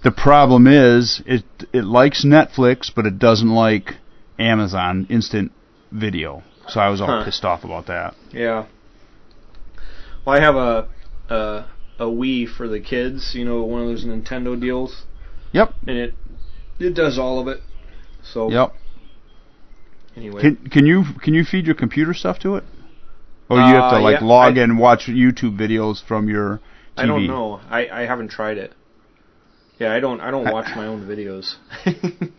The 0.04 0.12
problem 0.12 0.68
is 0.68 1.22
it 1.26 1.44
it 1.74 1.86
likes 1.86 2.26
Netflix, 2.26 2.92
but 2.94 3.06
it 3.06 3.18
doesn't 3.18 3.50
like 3.50 3.96
Amazon 4.38 5.08
Instant 5.10 5.52
Video. 5.92 6.44
So 6.68 6.80
I 6.82 6.90
was 6.90 7.00
all 7.02 7.08
Huh. 7.08 7.24
pissed 7.26 7.46
off 7.46 7.64
about 7.64 7.88
that. 7.88 8.14
Yeah. 8.32 8.66
Well, 10.26 10.38
I 10.38 10.42
have 10.42 10.56
a 10.56 10.88
a 11.30 11.66
a 12.00 12.06
Wii 12.06 12.48
for 12.48 12.68
the 12.68 12.82
kids. 12.82 13.34
You 13.36 13.46
know, 13.46 13.64
one 13.64 13.82
of 13.82 13.88
those 13.88 14.04
Nintendo 14.06 14.60
deals, 14.60 15.06
Yep. 15.54 15.74
and 15.88 15.98
it 15.98 16.14
it 16.80 16.94
does 16.94 17.18
all 17.18 17.40
of 17.40 17.48
it. 17.48 17.62
So 18.22 18.52
Yep. 18.52 18.74
anyway, 20.18 20.42
Can 20.42 20.56
can 20.70 20.86
you 20.86 21.06
can 21.24 21.34
you 21.34 21.46
feed 21.46 21.66
your 21.66 21.76
computer 21.76 22.14
stuff 22.14 22.40
to 22.40 22.58
it? 22.58 22.66
Or 23.50 23.58
you 23.58 23.64
have 23.76 23.92
to 23.92 23.98
Uh, 23.98 24.02
like 24.02 24.20
yeah, 24.22 24.28
log 24.28 24.58
I- 24.58 24.64
in 24.64 24.70
and 24.72 24.80
watch 24.80 25.08
YouTube 25.08 25.58
videos 25.58 26.04
from 26.04 26.28
your 26.30 26.60
TV? 26.98 27.04
I 27.04 27.06
don't 27.06 27.28
know. 27.28 27.60
I 27.70 27.88
I 27.88 28.02
haven't 28.06 28.30
tried 28.30 28.58
it. 28.58 28.74
Yeah, 29.80 29.94
I 29.94 30.00
don't 30.00 30.20
I 30.22 30.32
don't 30.32 30.52
watch 30.52 30.70
my 30.76 30.88
own 30.88 31.08
videos. 31.08 31.56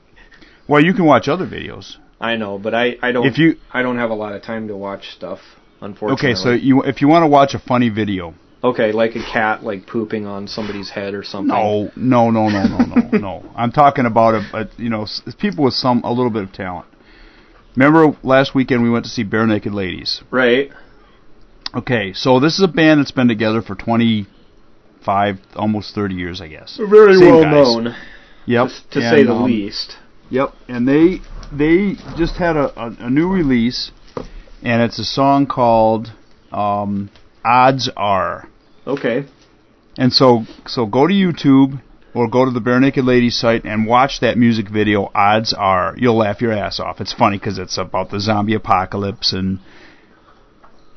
Well, 0.69 0.85
you 0.85 0.93
can 0.93 1.07
watch 1.07 1.29
other 1.29 1.47
videos. 1.47 1.97
I 2.21 2.37
know, 2.37 2.59
but 2.59 2.75
I 2.75 2.97
I 3.01 3.13
don't 3.13 3.27
If 3.27 3.39
you- 3.39 3.57
I 3.73 3.81
don't 3.83 3.97
have 3.97 4.11
a 4.11 4.15
lot 4.15 4.35
of 4.35 4.43
time 4.43 4.69
to 4.69 4.77
watch 4.77 5.11
stuff. 5.11 5.39
Unfortunately. 5.81 6.31
Okay, 6.31 6.35
so 6.35 6.51
you 6.51 6.83
if 6.83 7.01
you 7.01 7.09
want 7.09 7.23
to 7.23 7.29
watch 7.29 7.55
a 7.55 7.59
funny 7.59 7.89
video, 7.89 8.35
okay, 8.65 8.91
like 8.93 9.15
a 9.15 9.23
cat 9.23 9.63
like 9.63 9.87
pooping 9.87 10.27
on 10.27 10.49
somebody's 10.49 10.91
head 10.91 11.15
or 11.15 11.23
something. 11.23 11.49
no, 11.49 11.91
no, 11.97 12.31
no, 12.31 12.49
no, 12.49 12.67
no, 12.67 12.85
no, 12.85 13.19
no. 13.29 13.51
I'm 13.57 13.71
talking 13.73 14.05
about 14.05 14.35
a, 14.35 14.43
a 14.63 14.69
you 14.77 14.91
know 14.91 15.03
s- 15.05 15.23
people 15.39 15.63
with 15.65 15.75
some 15.75 16.03
a 16.05 16.11
little 16.13 16.31
bit 16.31 16.43
of 16.43 16.53
talent. 16.53 16.87
Remember 17.77 18.17
last 18.25 18.55
weekend 18.57 18.83
we 18.83 18.91
went 18.91 19.05
to 19.05 19.11
see 19.11 19.25
Barenaked 19.25 19.73
Ladies. 19.73 20.21
Right. 20.33 20.73
Okay, 21.75 22.13
so 22.15 22.41
this 22.41 22.55
is 22.59 22.63
a 22.65 22.69
band 22.69 23.01
that's 23.01 23.11
been 23.11 23.29
together 23.29 23.61
for 23.63 23.75
25, 23.75 25.39
almost 25.55 25.95
30 25.95 26.15
years, 26.15 26.41
I 26.41 26.49
guess. 26.49 26.79
Very 26.79 27.17
Same 27.17 27.31
well 27.31 27.43
guys. 27.43 27.53
known, 27.53 27.97
Yep. 28.47 28.69
to 28.93 29.01
and, 29.01 29.17
say 29.17 29.25
the 29.25 29.33
um, 29.35 29.45
least. 29.45 29.97
Yep, 30.31 30.53
and 30.69 30.87
they 30.89 31.21
they 31.53 31.95
just 32.17 32.37
had 32.37 32.57
a, 32.57 32.79
a, 32.79 32.97
a 33.01 33.11
new 33.11 33.29
release, 33.29 33.91
and 34.63 34.83
it's 34.83 34.99
a 34.99 35.05
song 35.05 35.47
called 35.47 36.13
um, 36.53 37.11
"Odds 37.45 37.91
Are." 37.97 38.49
Okay. 38.87 39.27
And 39.99 40.13
so, 40.13 40.45
so 40.67 40.87
go 40.87 41.07
to 41.09 41.13
YouTube 41.13 41.81
or 42.15 42.29
go 42.29 42.45
to 42.45 42.51
the 42.53 42.61
Barenaked 42.61 43.05
Ladies 43.05 43.37
site 43.39 43.65
and 43.65 43.87
watch 43.87 44.21
that 44.21 44.39
music 44.39 44.69
video. 44.71 45.11
Odds 45.15 45.53
are 45.53 45.95
you'll 45.99 46.17
laugh 46.19 46.41
your 46.41 46.53
ass 46.53 46.79
off. 46.79 47.01
It's 47.01 47.13
funny 47.13 47.39
because 47.39 47.59
it's 47.59 47.77
about 47.79 48.11
the 48.11 48.21
zombie 48.21 48.55
apocalypse 48.55 49.33
and 49.33 49.59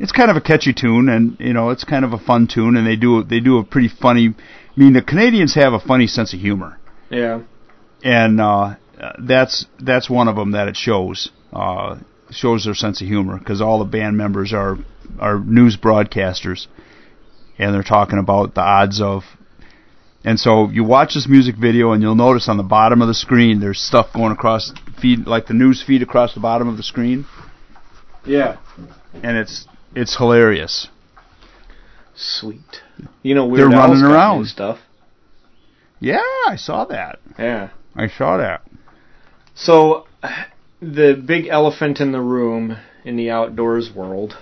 it's 0.01 0.11
kind 0.11 0.31
of 0.31 0.37
a 0.37 0.41
catchy 0.41 0.73
tune 0.73 1.07
and 1.09 1.37
you 1.39 1.53
know 1.53 1.69
it's 1.69 1.83
kind 1.83 2.03
of 2.03 2.11
a 2.13 2.17
fun 2.17 2.47
tune 2.47 2.75
and 2.75 2.85
they 2.87 2.95
do 2.95 3.23
they 3.23 3.39
do 3.39 3.57
a 3.59 3.63
pretty 3.63 3.87
funny. 3.87 4.33
I 4.35 4.79
mean, 4.79 4.93
the 4.93 5.01
Canadians 5.01 5.53
have 5.55 5.73
a 5.73 5.79
funny 5.79 6.07
sense 6.07 6.33
of 6.33 6.39
humor 6.39 6.79
Yeah. 7.09 7.41
and 8.03 8.39
uh, 8.41 8.75
that's 9.19 9.65
that's 9.79 10.09
one 10.09 10.27
of 10.27 10.35
them 10.35 10.51
that 10.51 10.67
it 10.67 10.75
shows 10.75 11.29
uh, 11.53 11.97
shows 12.31 12.65
their 12.65 12.73
sense 12.75 13.01
of 13.01 13.07
humor 13.07 13.37
because 13.37 13.61
all 13.61 13.79
the 13.79 13.85
band 13.85 14.17
members 14.17 14.53
are 14.53 14.77
are 15.19 15.39
news 15.39 15.75
broadcasters, 15.77 16.67
and 17.59 17.73
they're 17.73 17.83
talking 17.83 18.19
about 18.19 18.55
the 18.55 18.61
odds 18.61 19.01
of. 19.01 19.23
And 20.23 20.39
so 20.39 20.69
you 20.69 20.83
watch 20.83 21.15
this 21.15 21.27
music 21.27 21.55
video, 21.57 21.91
and 21.93 22.01
you'll 22.03 22.15
notice 22.15 22.47
on 22.47 22.57
the 22.57 22.63
bottom 22.63 23.01
of 23.01 23.07
the 23.07 23.13
screen 23.15 23.59
there's 23.59 23.81
stuff 23.81 24.13
going 24.13 24.31
across 24.31 24.71
feed 25.01 25.25
like 25.27 25.47
the 25.47 25.53
news 25.55 25.83
feed 25.85 26.01
across 26.03 26.33
the 26.35 26.39
bottom 26.39 26.67
of 26.67 26.77
the 26.77 26.83
screen, 26.83 27.25
Yeah. 28.25 28.57
and 29.23 29.35
it's 29.35 29.67
it's 29.95 30.17
hilarious. 30.17 30.87
Sweet. 32.15 32.81
You 33.23 33.35
know, 33.35 33.55
They're 33.55 33.67
running 33.67 34.03
around. 34.03 34.45
stuff. 34.47 34.79
Yeah, 35.99 36.21
I 36.47 36.55
saw 36.55 36.85
that. 36.85 37.19
Yeah. 37.37 37.69
I 37.95 38.07
saw 38.07 38.37
that. 38.37 38.61
So, 39.53 40.07
the 40.81 41.21
big 41.25 41.47
elephant 41.47 41.99
in 41.99 42.11
the 42.11 42.21
room 42.21 42.77
in 43.03 43.15
the 43.17 43.29
outdoors 43.29 43.91
world, 43.93 44.37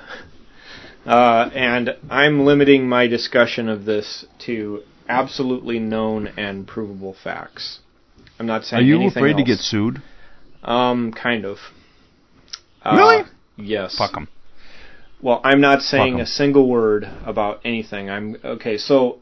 uh, 1.06 1.50
and 1.54 1.96
I'm 2.10 2.46
limiting 2.46 2.88
my 2.88 3.08
discussion 3.08 3.70
of 3.70 3.86
this 3.86 4.26
to 4.46 4.84
absolutely 5.08 5.80
known 5.80 6.28
and 6.38 6.68
provable 6.68 7.16
facts. 7.24 7.80
I'm 8.40 8.46
not 8.46 8.64
saying 8.64 8.84
Are 8.84 8.86
you 8.86 9.08
afraid 9.08 9.38
to 9.38 9.44
get 9.44 9.60
sued? 9.60 10.02
Um, 10.64 11.12
kind 11.12 11.46
of. 11.46 11.58
Really? 12.86 13.24
Uh, 13.24 13.26
yes. 13.58 13.98
Fuck 13.98 14.16
'em. 14.16 14.30
Well, 15.22 15.42
I'm 15.44 15.60
not 15.60 15.82
saying 15.82 16.22
a 16.22 16.26
single 16.26 16.70
word 16.70 17.04
about 17.26 17.60
anything. 17.66 18.10
I'm 18.10 18.38
okay. 18.44 18.78
So, 18.78 19.20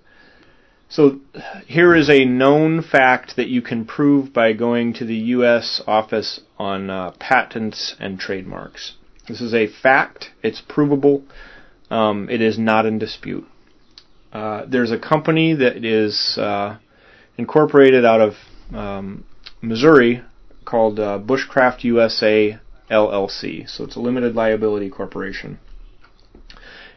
so 0.89 1.19
here 1.65 1.95
is 1.95 2.07
a 2.07 2.23
known 2.23 2.83
fact 2.83 3.35
that 3.35 3.47
you 3.47 3.63
can 3.63 3.83
prove 3.83 4.31
by 4.31 4.53
going 4.53 4.93
to 4.93 5.05
the 5.05 5.15
U.S. 5.15 5.81
Office 5.87 6.41
on 6.59 6.91
uh, 6.91 7.11
Patents 7.19 7.95
and 7.99 8.19
Trademarks. 8.19 8.93
This 9.27 9.41
is 9.41 9.55
a 9.55 9.65
fact. 9.65 10.29
It's 10.43 10.61
provable. 10.61 11.23
Um, 11.89 12.29
it 12.29 12.41
is 12.41 12.59
not 12.59 12.85
in 12.85 12.99
dispute. 12.99 13.47
Uh, 14.31 14.65
there's 14.67 14.91
a 14.91 14.99
company 14.99 15.55
that 15.55 15.83
is 15.83 16.37
uh, 16.37 16.77
incorporated 17.37 18.05
out 18.05 18.21
of 18.21 18.33
um, 18.71 19.25
Missouri 19.61 20.21
called 20.63 20.99
uh, 20.99 21.17
Bushcraft 21.17 21.83
USA 21.85 22.59
LLC. 22.91 23.67
So 23.67 23.83
it's 23.83 23.95
a 23.95 23.99
limited 23.99 24.35
liability 24.35 24.89
corporation. 24.89 25.59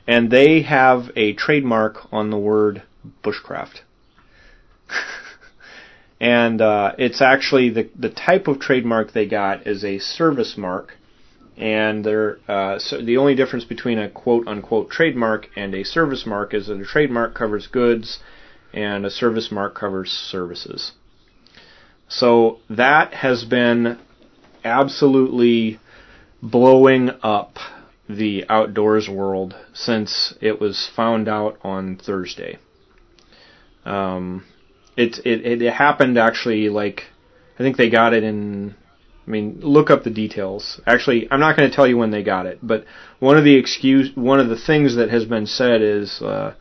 And 0.07 0.31
they 0.31 0.63
have 0.63 1.11
a 1.17 1.35
trademark 1.35 2.13
on 2.13 2.31
the 2.31 2.39
word 2.39 2.83
bushcraft. 3.23 3.81
and 6.21 6.61
uh, 6.61 6.95
it's 6.99 7.21
actually 7.21 7.71
the 7.71 7.91
the 7.97 8.11
type 8.11 8.49
of 8.49 8.61
trademark 8.61 9.13
they 9.13 9.27
got 9.27 9.67
is 9.67 9.85
a 9.85 9.99
service 9.99 10.57
mark. 10.57 10.97
And 11.57 12.05
they're, 12.05 12.39
uh, 12.49 12.79
so 12.79 13.03
the 13.03 13.19
only 13.19 13.35
difference 13.35 13.65
between 13.65 13.99
a 13.99 14.09
quote 14.09 14.49
unquote 14.49 14.91
trademark 14.91 15.49
and 15.57 15.75
a 15.75 15.85
service 15.85 16.25
mark 16.25 16.55
is 16.55 16.69
that 16.69 16.81
a 16.81 16.85
trademark 16.85 17.35
covers 17.35 17.67
goods 17.67 18.21
and 18.73 19.05
a 19.05 19.11
service 19.11 19.51
mark 19.51 19.75
covers 19.75 20.11
services. 20.11 20.93
So 22.09 22.59
that 22.71 23.15
has 23.15 23.45
been 23.45 23.99
absolutely 24.65 25.79
blowing 26.43 27.11
up 27.23 27.59
the 28.17 28.45
outdoors 28.49 29.09
world 29.09 29.55
since 29.73 30.35
it 30.41 30.61
was 30.61 30.91
found 30.95 31.29
out 31.29 31.59
on 31.63 31.97
Thursday. 31.97 32.59
Um, 33.85 34.45
it, 34.97 35.19
it 35.25 35.63
it 35.63 35.73
happened 35.73 36.19
actually 36.19 36.69
like 36.69 37.05
I 37.59 37.63
think 37.63 37.77
they 37.77 37.91
got 37.91 38.15
it 38.15 38.25
in. 38.25 38.75
I 39.27 39.31
mean, 39.31 39.61
look 39.61 39.91
up 39.91 40.03
the 40.03 40.11
details. 40.11 40.81
Actually, 40.87 41.29
I'm 41.31 41.41
not 41.41 41.57
going 41.57 41.69
to 41.69 41.77
tell 41.77 41.87
you 41.87 41.99
when 41.99 42.11
they 42.11 42.23
got 42.23 42.47
it, 42.47 42.59
but 42.63 42.85
one 43.19 43.37
of 43.37 43.45
the 43.45 43.55
excuse, 43.55 44.11
one 44.17 44.41
of 44.41 44.49
the 44.49 44.57
things 44.59 44.97
that 44.97 45.11
has 45.11 45.27
been 45.27 45.47
said 45.47 45.83
is, 45.83 46.23
uh, 46.23 46.55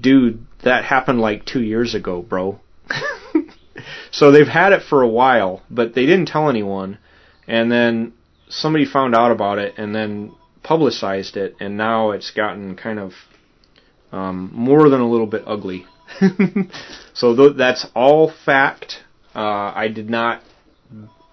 "Dude, 0.00 0.46
that 0.64 0.84
happened 0.84 1.20
like 1.20 1.44
two 1.44 1.62
years 1.62 1.94
ago, 1.94 2.22
bro." 2.22 2.60
so 4.10 4.30
they've 4.30 4.48
had 4.48 4.72
it 4.72 4.82
for 4.82 5.02
a 5.02 5.08
while, 5.08 5.62
but 5.70 5.94
they 5.94 6.06
didn't 6.06 6.28
tell 6.28 6.48
anyone, 6.48 6.98
and 7.46 7.70
then 7.70 8.14
somebody 8.48 8.86
found 8.86 9.14
out 9.14 9.30
about 9.30 9.58
it, 9.58 9.74
and 9.76 9.94
then 9.94 10.32
publicized 10.62 11.36
it, 11.36 11.56
and 11.60 11.76
now 11.76 12.10
it's 12.10 12.30
gotten 12.30 12.76
kind 12.76 12.98
of 12.98 13.12
um, 14.12 14.50
more 14.52 14.88
than 14.88 15.00
a 15.00 15.08
little 15.08 15.26
bit 15.26 15.44
ugly. 15.46 15.86
so 17.14 17.36
th- 17.36 17.56
that's 17.56 17.86
all 17.94 18.32
fact. 18.44 19.02
Uh, 19.34 19.72
I 19.74 19.88
did 19.88 20.08
not, 20.08 20.42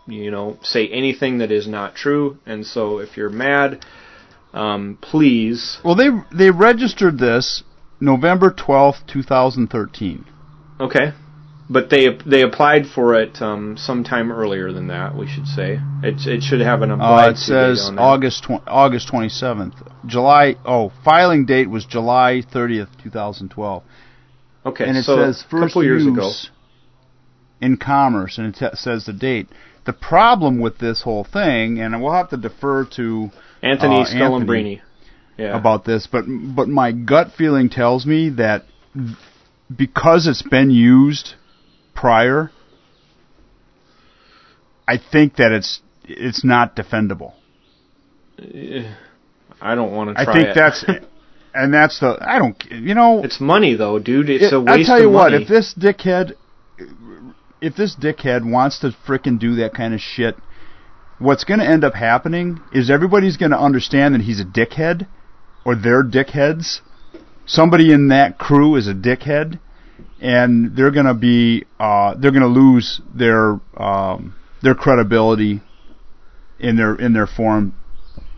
you 0.07 0.31
know, 0.31 0.59
say 0.61 0.87
anything 0.87 1.39
that 1.39 1.51
is 1.51 1.67
not 1.67 1.95
true, 1.95 2.37
and 2.45 2.65
so 2.65 2.99
if 2.99 3.17
you're 3.17 3.29
mad, 3.29 3.85
um, 4.53 4.97
please. 5.01 5.79
Well, 5.83 5.95
they 5.95 6.09
they 6.35 6.51
registered 6.51 7.17
this 7.17 7.63
November 7.99 8.51
twelfth, 8.51 9.07
two 9.07 9.23
thousand 9.23 9.67
thirteen. 9.67 10.25
Okay. 10.79 11.13
But 11.67 11.89
they 11.89 12.09
they 12.25 12.43
applied 12.43 12.85
for 12.85 13.15
it 13.15 13.41
um, 13.41 13.75
sometime 13.75 14.31
earlier 14.31 14.71
than 14.71 14.87
that. 14.87 15.17
We 15.17 15.27
should 15.27 15.47
say 15.47 15.79
it 16.03 16.27
it 16.27 16.43
should 16.43 16.61
have 16.61 16.83
an 16.83 16.91
applied 16.91 17.27
Uh, 17.27 17.31
it 17.31 17.37
says. 17.37 17.91
August 17.97 18.43
tw- 18.43 18.67
August 18.67 19.07
twenty 19.07 19.29
seventh. 19.29 19.73
July. 20.05 20.57
Oh, 20.63 20.91
filing 21.03 21.45
date 21.45 21.69
was 21.69 21.85
July 21.85 22.43
thirtieth, 22.53 22.89
two 23.01 23.09
thousand 23.09 23.49
twelve. 23.49 23.83
Okay, 24.63 24.85
and 24.87 24.95
it 24.95 25.05
so 25.05 25.17
says 25.17 25.43
first 25.49 25.69
couple 25.73 25.83
years 25.83 26.03
use 26.03 26.15
ago. 26.15 26.31
in 27.61 27.77
commerce, 27.77 28.37
and 28.37 28.47
it 28.47 28.59
t- 28.59 28.75
says 28.75 29.05
the 29.05 29.13
date. 29.13 29.47
The 29.85 29.93
problem 29.93 30.59
with 30.59 30.77
this 30.79 31.01
whole 31.01 31.23
thing, 31.23 31.79
and 31.79 32.01
we'll 32.01 32.13
have 32.13 32.29
to 32.29 32.37
defer 32.37 32.85
to 32.95 33.29
Anthony 33.63 34.01
uh, 34.01 34.05
Scalambrini. 34.05 34.81
Yeah. 35.37 35.57
about 35.57 35.83
this, 35.83 36.07
but 36.09 36.25
but 36.27 36.69
my 36.69 36.91
gut 36.91 37.31
feeling 37.37 37.69
tells 37.69 38.05
me 38.05 38.29
that 38.29 38.65
because 39.75 40.27
it's 40.27 40.41
been 40.43 40.69
used 40.69 41.33
prior, 41.95 42.51
I 44.87 44.97
think 44.97 45.37
that 45.37 45.51
it's 45.51 45.81
it's 46.03 46.43
not 46.43 46.75
defendable. 46.75 47.33
I 49.61 49.75
don't 49.75 49.91
want 49.93 50.15
to 50.15 50.21
I 50.21 50.25
think 50.31 50.49
it. 50.49 50.55
that's 50.55 50.85
and 51.53 51.73
that's 51.73 51.99
the 51.99 52.17
I 52.21 52.37
don't 52.37 52.63
you 52.69 52.93
know 52.93 53.23
it's 53.23 53.39
money 53.39 53.75
though, 53.75 53.97
dude. 53.99 54.29
It's 54.29 54.45
it- 54.45 54.53
a 54.53 54.59
waste 54.59 54.89
I 54.89 54.93
tell 54.95 55.01
you 55.01 55.09
what, 55.09 55.31
money. 55.31 55.43
if 55.43 55.49
this 55.49 55.73
dickhead 55.73 56.33
if 57.61 57.75
this 57.75 57.95
dickhead 57.95 58.49
wants 58.49 58.79
to 58.79 58.95
frickin' 59.07 59.39
do 59.39 59.55
that 59.55 59.73
kind 59.73 59.93
of 59.93 59.99
shit, 60.01 60.35
what's 61.17 61.45
going 61.45 61.59
to 61.59 61.65
end 61.65 61.83
up 61.83 61.95
happening 61.95 62.59
is 62.73 62.91
everybody's 62.91 63.37
going 63.37 63.51
to 63.51 63.59
understand 63.59 64.13
that 64.13 64.21
he's 64.21 64.39
a 64.41 64.45
dickhead 64.45 65.07
or 65.65 65.75
they're 65.75 66.03
dickheads. 66.03 66.81
Somebody 67.47 67.91
in 67.93 68.09
that 68.09 68.37
crew 68.37 68.75
is 68.75 68.87
a 68.87 68.93
dickhead 68.93 69.59
and 70.21 70.75
they're 70.75 70.91
going 70.91 71.05
to 71.05 71.13
be 71.13 71.65
uh 71.79 72.15
they're 72.15 72.31
going 72.31 72.41
to 72.41 72.47
lose 72.47 73.01
their 73.13 73.59
um 73.77 74.35
their 74.61 74.75
credibility 74.75 75.61
in 76.59 76.75
their 76.75 76.95
in 76.95 77.13
their 77.13 77.27
forum. 77.27 77.75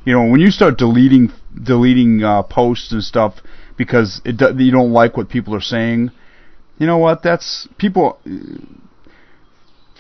You 0.06 0.14
know, 0.14 0.32
when 0.32 0.40
you 0.40 0.52
start 0.52 0.78
deleting 0.78 1.32
deleting 1.62 2.24
uh, 2.24 2.44
posts 2.44 2.92
and 2.92 3.04
stuff 3.04 3.36
because 3.78 4.22
it 4.26 4.38
do, 4.38 4.54
you 4.58 4.72
don't 4.72 4.92
like 4.92 5.18
what 5.18 5.30
people 5.30 5.54
are 5.56 5.62
saying, 5.62 6.12
you 6.78 6.88
know 6.88 6.98
what? 6.98 7.24
That's 7.24 7.68
people. 7.78 8.20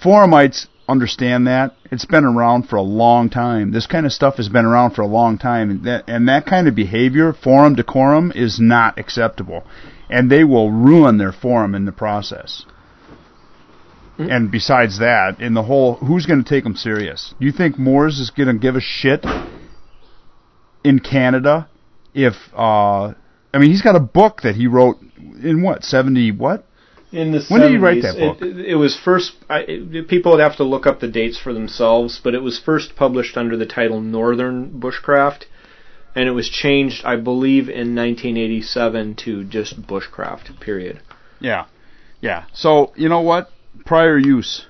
Forumites 0.02 0.68
understand 0.88 1.48
that 1.48 1.76
it's 1.92 2.06
been 2.06 2.24
around 2.24 2.70
for 2.70 2.76
a 2.76 2.82
long 2.82 3.30
time. 3.30 3.72
This 3.72 3.88
kind 3.88 4.06
of 4.06 4.14
stuff 4.14 4.38
has 4.38 4.48
been 4.48 4.66
around 4.66 4.92
for 4.92 5.02
a 5.02 5.08
long 5.08 5.38
time, 5.38 5.70
and 5.70 5.84
that 5.86 6.06
and 6.08 6.28
that 6.28 6.46
kind 6.46 6.68
of 6.68 6.76
behavior, 6.76 7.34
forum 7.34 7.76
decorum, 7.76 8.32
is 8.36 8.60
not 8.60 8.98
acceptable, 9.00 9.64
and 10.10 10.32
they 10.32 10.44
will 10.44 10.72
ruin 10.72 11.18
their 11.18 11.32
forum 11.32 11.76
in 11.76 11.86
the 11.86 11.92
process. 11.92 12.66
And 14.18 14.50
besides 14.50 14.98
that, 15.00 15.40
in 15.40 15.54
the 15.54 15.64
whole, 15.64 15.96
who's 15.96 16.26
going 16.26 16.44
to 16.44 16.50
take 16.50 16.64
them 16.64 16.76
serious? 16.76 17.36
Do 17.40 17.46
You 17.46 17.52
think 17.52 17.78
Mors 17.78 18.20
is 18.20 18.32
going 18.32 18.48
to 18.48 18.60
give 18.60 18.76
a 18.76 18.82
shit 18.82 19.24
in 20.84 21.00
Canada 21.00 21.70
if 22.14 22.34
uh 22.56 23.14
I 23.54 23.58
mean 23.60 23.70
he's 23.70 23.82
got 23.82 23.96
a 23.96 24.00
book 24.00 24.42
that 24.42 24.56
he 24.56 24.68
wrote 24.68 24.98
in 25.18 25.62
what 25.62 25.84
70 25.84 26.32
what 26.32 26.66
in 27.12 27.32
the 27.32 27.46
When 27.48 27.62
did 27.62 27.72
you 27.72 27.80
write 27.80 28.02
that 28.02 28.18
book? 28.18 28.42
It, 28.42 28.60
it 28.60 28.76
was 28.76 28.98
first. 28.98 29.34
I, 29.50 29.60
it, 29.60 30.10
people 30.10 30.34
would 30.34 30.42
have 30.42 30.58
to 30.58 30.66
look 30.66 30.86
up 30.86 31.00
the 31.00 31.08
dates 31.08 31.40
for 31.40 31.54
themselves, 31.54 32.20
but 32.22 32.36
it 32.36 32.42
was 32.42 32.60
first 32.60 32.98
published 32.98 33.38
under 33.38 33.56
the 33.56 33.66
title 33.66 34.02
Northern 34.02 34.78
Bushcraft, 34.82 35.46
and 36.18 36.28
it 36.28 36.32
was 36.32 36.50
changed, 36.50 37.06
I 37.06 37.16
believe, 37.16 37.70
in 37.70 37.96
1987 37.96 39.16
to 39.24 39.44
just 39.44 39.82
Bushcraft. 39.84 40.60
Period. 40.60 41.00
Yeah. 41.40 41.66
Yeah. 42.22 42.46
So, 42.54 42.92
you 42.96 43.08
know 43.08 43.22
what? 43.22 43.50
Prior 43.86 44.18
use. 44.18 44.66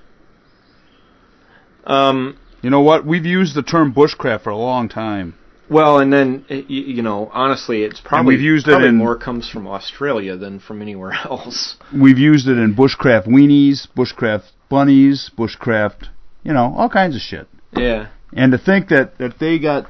Um, 1.86 2.36
You 2.62 2.70
know 2.70 2.80
what? 2.82 3.06
We've 3.06 3.24
used 3.24 3.54
the 3.54 3.62
term 3.62 3.94
bushcraft 3.94 4.42
for 4.42 4.50
a 4.50 4.56
long 4.56 4.88
time. 4.88 5.34
well, 5.70 5.98
and 5.98 6.12
then 6.12 6.44
you 6.48 7.02
know, 7.02 7.30
honestly, 7.32 7.82
it's 7.82 8.00
probably 8.00 8.34
we've 8.34 8.42
used 8.42 8.68
it 8.68 8.82
in- 8.82 8.96
more 8.96 9.16
comes 9.16 9.48
from 9.48 9.66
Australia 9.66 10.36
than 10.36 10.58
from 10.60 10.82
anywhere 10.82 11.12
else. 11.24 11.76
We've 11.94 12.18
used 12.18 12.46
it 12.48 12.58
in 12.58 12.74
bushcraft 12.74 13.26
weenies, 13.26 13.86
bushcraft 13.96 14.50
bunnies, 14.68 15.30
bushcraft, 15.38 16.08
you 16.42 16.52
know, 16.52 16.74
all 16.76 16.88
kinds 16.90 17.14
of 17.16 17.22
shit. 17.22 17.46
Yeah. 17.72 18.08
And 18.32 18.52
to 18.52 18.58
think 18.58 18.88
that, 18.88 19.16
that 19.18 19.38
they 19.38 19.58
got 19.58 19.86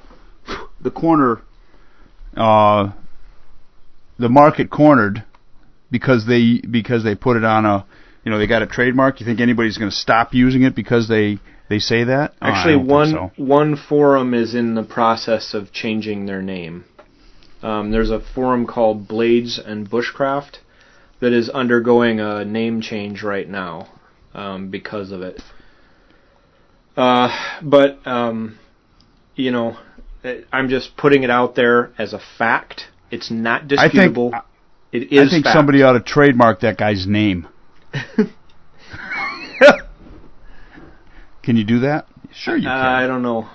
the 0.81 0.91
corner, 0.91 1.41
uh, 2.37 2.93
the 4.19 4.29
market 4.29 4.71
cornered 4.71 5.25
because 5.91 6.27
they 6.27 6.61
because 6.61 7.05
they 7.05 7.15
put 7.15 7.37
it 7.37 7.45
on 7.45 7.65
a, 7.65 7.87
you 8.25 8.31
know, 8.31 8.39
they 8.39 8.47
got 8.47 8.63
a 8.63 8.67
trademark. 8.67 9.21
You 9.21 9.27
think 9.27 9.41
anybody's 9.41 9.79
going 9.79 9.91
to 9.91 9.97
stop 9.97 10.35
using 10.35 10.63
it 10.63 10.75
because 10.75 11.09
they 11.09 11.39
they 11.69 11.79
say 11.79 12.05
that? 12.05 12.35
Oh, 12.41 12.47
Actually, 12.47 12.79
think 12.79 12.91
one 12.91 13.11
so. 13.11 13.31
one 13.37 13.77
forum 13.77 14.35
is 14.35 14.55
in 14.55 14.75
the 14.75 14.83
process 14.83 15.55
of 15.55 15.73
changing 15.73 16.27
their 16.27 16.43
name. 16.43 16.85
Um, 17.63 17.91
there's 17.91 18.11
a 18.11 18.21
forum 18.35 18.67
called 18.67 19.09
Blades 19.09 19.59
and 19.59 19.89
Bushcraft 19.91 20.59
that 21.21 21.33
is 21.33 21.49
undergoing 21.49 22.21
a 22.21 22.45
name 22.45 22.81
change 22.81 23.23
right 23.23 23.49
now 23.49 23.89
um, 24.33 24.71
because 24.71 25.11
of 25.11 25.23
it. 25.23 25.43
Uh, 26.97 27.29
but 27.63 27.99
um, 28.07 28.59
you 29.35 29.51
know, 29.51 29.77
I'm 30.53 30.69
just 30.69 30.97
putting 30.97 31.23
it 31.23 31.31
out 31.31 31.55
there 31.55 31.93
as 31.99 32.13
a 32.13 32.21
fact. 32.39 32.85
It's 33.11 33.31
not 33.31 33.63
I 33.79 33.89
think 33.89 33.93
disputable. 34.15 34.33
it 34.93 35.13
is. 35.13 35.29
I 35.29 35.31
think 35.31 35.45
fact. 35.45 35.55
somebody 35.57 35.83
ought 35.83 35.93
to 35.93 36.01
trademark 36.01 36.61
that 36.61 36.77
guy's 36.77 37.07
name. 37.07 37.47
Can 41.43 41.57
you 41.57 41.65
do 41.65 41.81
that? 41.81 42.07
Sure, 42.35 42.57
you 42.57 42.69
Uh, 42.69 42.73
can. 42.73 42.85
I 42.87 43.07
don't 43.07 43.23
know. 43.23 43.49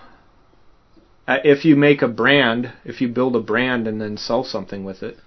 Uh, 1.27 1.37
if 1.43 1.63
you 1.63 1.75
make 1.75 2.01
a 2.01 2.07
brand, 2.07 2.71
if 2.83 3.01
you 3.01 3.07
build 3.07 3.35
a 3.35 3.39
brand 3.39 3.87
and 3.87 4.01
then 4.01 4.17
sell 4.17 4.43
something 4.43 4.83
with 4.83 5.03
it, 5.03 5.17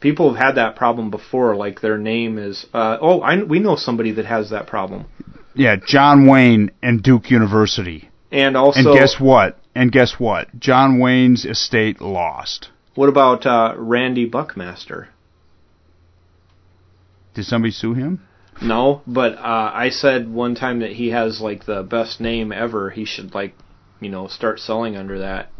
people 0.00 0.30
have 0.34 0.42
had 0.42 0.54
that 0.56 0.74
problem 0.74 1.10
before. 1.10 1.54
Like 1.54 1.80
their 1.80 1.98
name 1.98 2.38
is. 2.38 2.66
Uh, 2.72 2.96
oh, 3.00 3.20
I, 3.20 3.42
we 3.42 3.58
know 3.58 3.76
somebody 3.76 4.12
that 4.12 4.24
has 4.24 4.50
that 4.50 4.66
problem. 4.66 5.04
Yeah, 5.54 5.76
John 5.84 6.26
Wayne 6.26 6.70
and 6.82 7.02
Duke 7.02 7.30
University. 7.30 8.08
And 8.32 8.56
also, 8.56 8.90
and 8.92 8.98
guess 8.98 9.16
what? 9.20 9.58
And 9.78 9.92
guess 9.92 10.18
what? 10.18 10.58
John 10.58 10.98
Wayne's 10.98 11.44
estate 11.44 12.00
lost. 12.00 12.70
what 12.96 13.08
about 13.08 13.46
uh, 13.46 13.74
Randy 13.76 14.24
Buckmaster? 14.24 15.10
Did 17.34 17.44
somebody 17.44 17.70
sue 17.70 17.94
him? 17.94 18.26
No, 18.60 19.02
but 19.06 19.34
uh, 19.38 19.70
I 19.72 19.90
said 19.90 20.28
one 20.28 20.56
time 20.56 20.80
that 20.80 20.94
he 20.94 21.10
has 21.10 21.40
like 21.40 21.64
the 21.64 21.84
best 21.84 22.20
name 22.20 22.50
ever. 22.50 22.90
He 22.90 23.04
should 23.04 23.36
like, 23.36 23.54
you 24.00 24.10
know, 24.10 24.26
start 24.26 24.58
selling 24.58 24.96
under 24.96 25.20
that. 25.20 25.52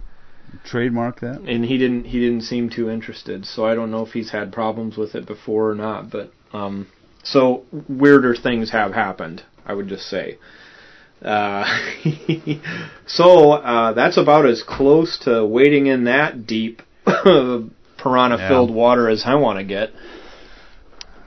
Trademark 0.64 1.20
that? 1.20 1.42
and 1.42 1.64
he 1.66 1.78
didn't 1.78 2.06
he 2.06 2.18
didn't 2.18 2.40
seem 2.42 2.70
too 2.70 2.88
interested 2.88 3.44
so 3.44 3.66
i 3.66 3.74
don't 3.74 3.90
know 3.90 4.02
if 4.02 4.14
he's 4.14 4.30
had 4.30 4.50
problems 4.50 4.96
with 4.96 5.14
it 5.14 5.26
before 5.26 5.70
or 5.70 5.74
not 5.74 6.08
but 6.10 6.32
um 6.54 6.86
so 7.22 7.66
weirder 7.86 8.34
things 8.34 8.70
have 8.70 8.94
happened 8.94 9.42
i 9.66 9.74
would 9.74 9.86
just 9.88 10.08
say 10.08 10.38
uh 11.22 11.64
so 13.06 13.52
uh 13.52 13.92
that's 13.92 14.16
about 14.16 14.46
as 14.46 14.62
close 14.62 15.18
to 15.18 15.44
wading 15.44 15.86
in 15.86 16.04
that 16.04 16.46
deep 16.46 16.82
piranha 17.04 18.38
filled 18.48 18.70
Yeah. 18.70 18.76
water 18.76 19.08
as 19.08 19.24
i 19.26 19.34
want 19.34 19.58
to 19.58 19.64
get 19.64 19.90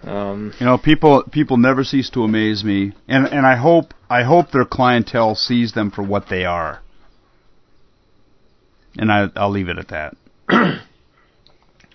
um 0.04 0.54
You 0.60 0.66
know, 0.66 0.78
people 0.78 1.24
people 1.32 1.58
never 1.58 1.84
cease 1.84 2.10
to 2.12 2.24
amaze 2.24 2.64
me, 2.64 2.94
and 3.08 3.28
and 3.28 3.46
I 3.46 3.56
hope 3.56 3.94
I 4.10 4.24
hope 4.24 4.50
their 4.52 4.66
clientele 4.66 5.36
sees 5.36 5.74
them 5.74 5.92
for 5.92 6.02
what 6.04 6.28
they 6.28 6.44
are. 6.44 6.82
And 8.98 9.12
I 9.12 9.28
I'll 9.36 9.52
leave 9.52 9.70
it 9.70 9.78
at 9.78 9.90
that. 9.90 10.16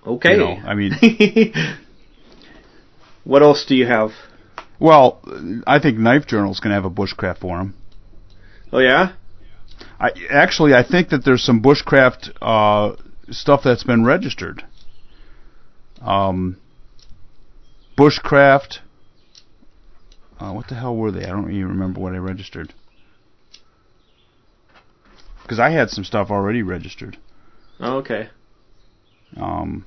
okay 0.07 0.32
You 0.32 0.36
know, 0.38 0.57
I 0.64 0.74
mean, 0.74 0.92
what 3.24 3.42
else 3.42 3.64
do 3.66 3.74
you 3.74 3.86
have 3.86 4.12
well, 4.78 5.20
I 5.66 5.78
think 5.78 5.97
Knife 5.99 6.26
Journal's 6.26 6.61
going 6.61 6.68
to 6.70 6.74
have 6.74 6.84
a 6.84 6.90
bushcraft 6.90 7.38
forum. 7.38 7.74
Oh 8.72 8.78
yeah 8.78 9.12
I 9.98 10.10
actually 10.30 10.74
I 10.74 10.82
think 10.82 11.10
that 11.10 11.24
there's 11.24 11.42
some 11.42 11.62
bushcraft 11.62 12.30
uh, 12.40 12.96
stuff 13.30 13.62
that's 13.64 13.84
been 13.84 14.04
registered. 14.04 14.64
Um, 16.00 16.58
bushcraft. 17.96 18.78
Uh, 20.38 20.52
what 20.52 20.68
the 20.68 20.74
hell 20.74 20.94
were 20.94 21.10
they? 21.10 21.24
I 21.24 21.30
don't 21.30 21.50
even 21.50 21.68
remember 21.68 22.00
what 22.00 22.14
I 22.14 22.18
registered. 22.18 22.74
Because 25.42 25.58
I 25.58 25.70
had 25.70 25.88
some 25.88 26.04
stuff 26.04 26.30
already 26.30 26.62
registered. 26.62 27.16
oh, 27.80 27.98
okay 27.98 28.28
Um, 29.36 29.86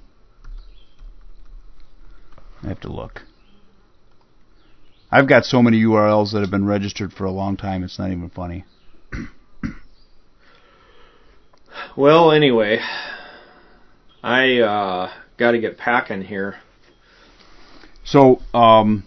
I 2.63 2.69
have 2.69 2.79
to 2.81 2.91
look. 2.91 3.23
I've 5.11 5.27
got 5.27 5.45
so 5.45 5.63
many 5.63 5.81
URLs 5.83 6.33
that 6.33 6.41
have 6.41 6.51
been 6.51 6.65
registered 6.65 7.11
for 7.13 7.25
a 7.25 7.31
long 7.31 7.57
time. 7.57 7.83
It's 7.83 7.97
not 7.97 8.11
even 8.11 8.29
funny. 8.29 8.65
Well, 11.95 12.31
anyway, 12.31 12.79
I 14.23 14.59
uh, 14.59 15.11
got 15.37 15.51
to 15.51 15.59
get 15.59 15.77
packing 15.77 16.21
here. 16.21 16.57
So, 18.03 18.41
um, 18.53 19.05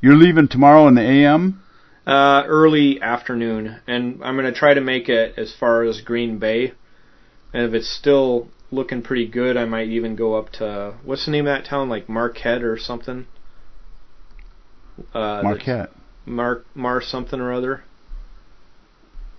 you're 0.00 0.16
leaving 0.16 0.48
tomorrow 0.48 0.88
in 0.88 0.94
the 0.94 1.02
AM. 1.02 1.62
Uh, 2.06 2.42
early 2.46 3.00
afternoon, 3.00 3.80
and 3.86 4.20
I'm 4.24 4.34
gonna 4.36 4.52
try 4.52 4.74
to 4.74 4.80
make 4.80 5.08
it 5.08 5.34
as 5.36 5.54
far 5.54 5.84
as 5.84 6.00
Green 6.00 6.38
Bay. 6.38 6.72
And 7.52 7.64
if 7.64 7.74
it's 7.74 7.88
still 7.88 8.48
looking 8.72 9.02
pretty 9.02 9.28
good, 9.28 9.56
I 9.56 9.64
might 9.64 9.88
even 9.88 10.16
go 10.16 10.34
up 10.34 10.50
to 10.54 10.94
what's 11.04 11.26
the 11.26 11.30
name 11.30 11.46
of 11.46 11.54
that 11.54 11.68
town, 11.68 11.88
like 11.88 12.08
Marquette 12.08 12.64
or 12.64 12.76
something. 12.76 13.26
Uh, 15.14 15.40
Marquette. 15.42 15.90
Mar 16.26 16.62
Mar 16.74 17.00
something 17.00 17.40
or 17.40 17.52
other. 17.52 17.82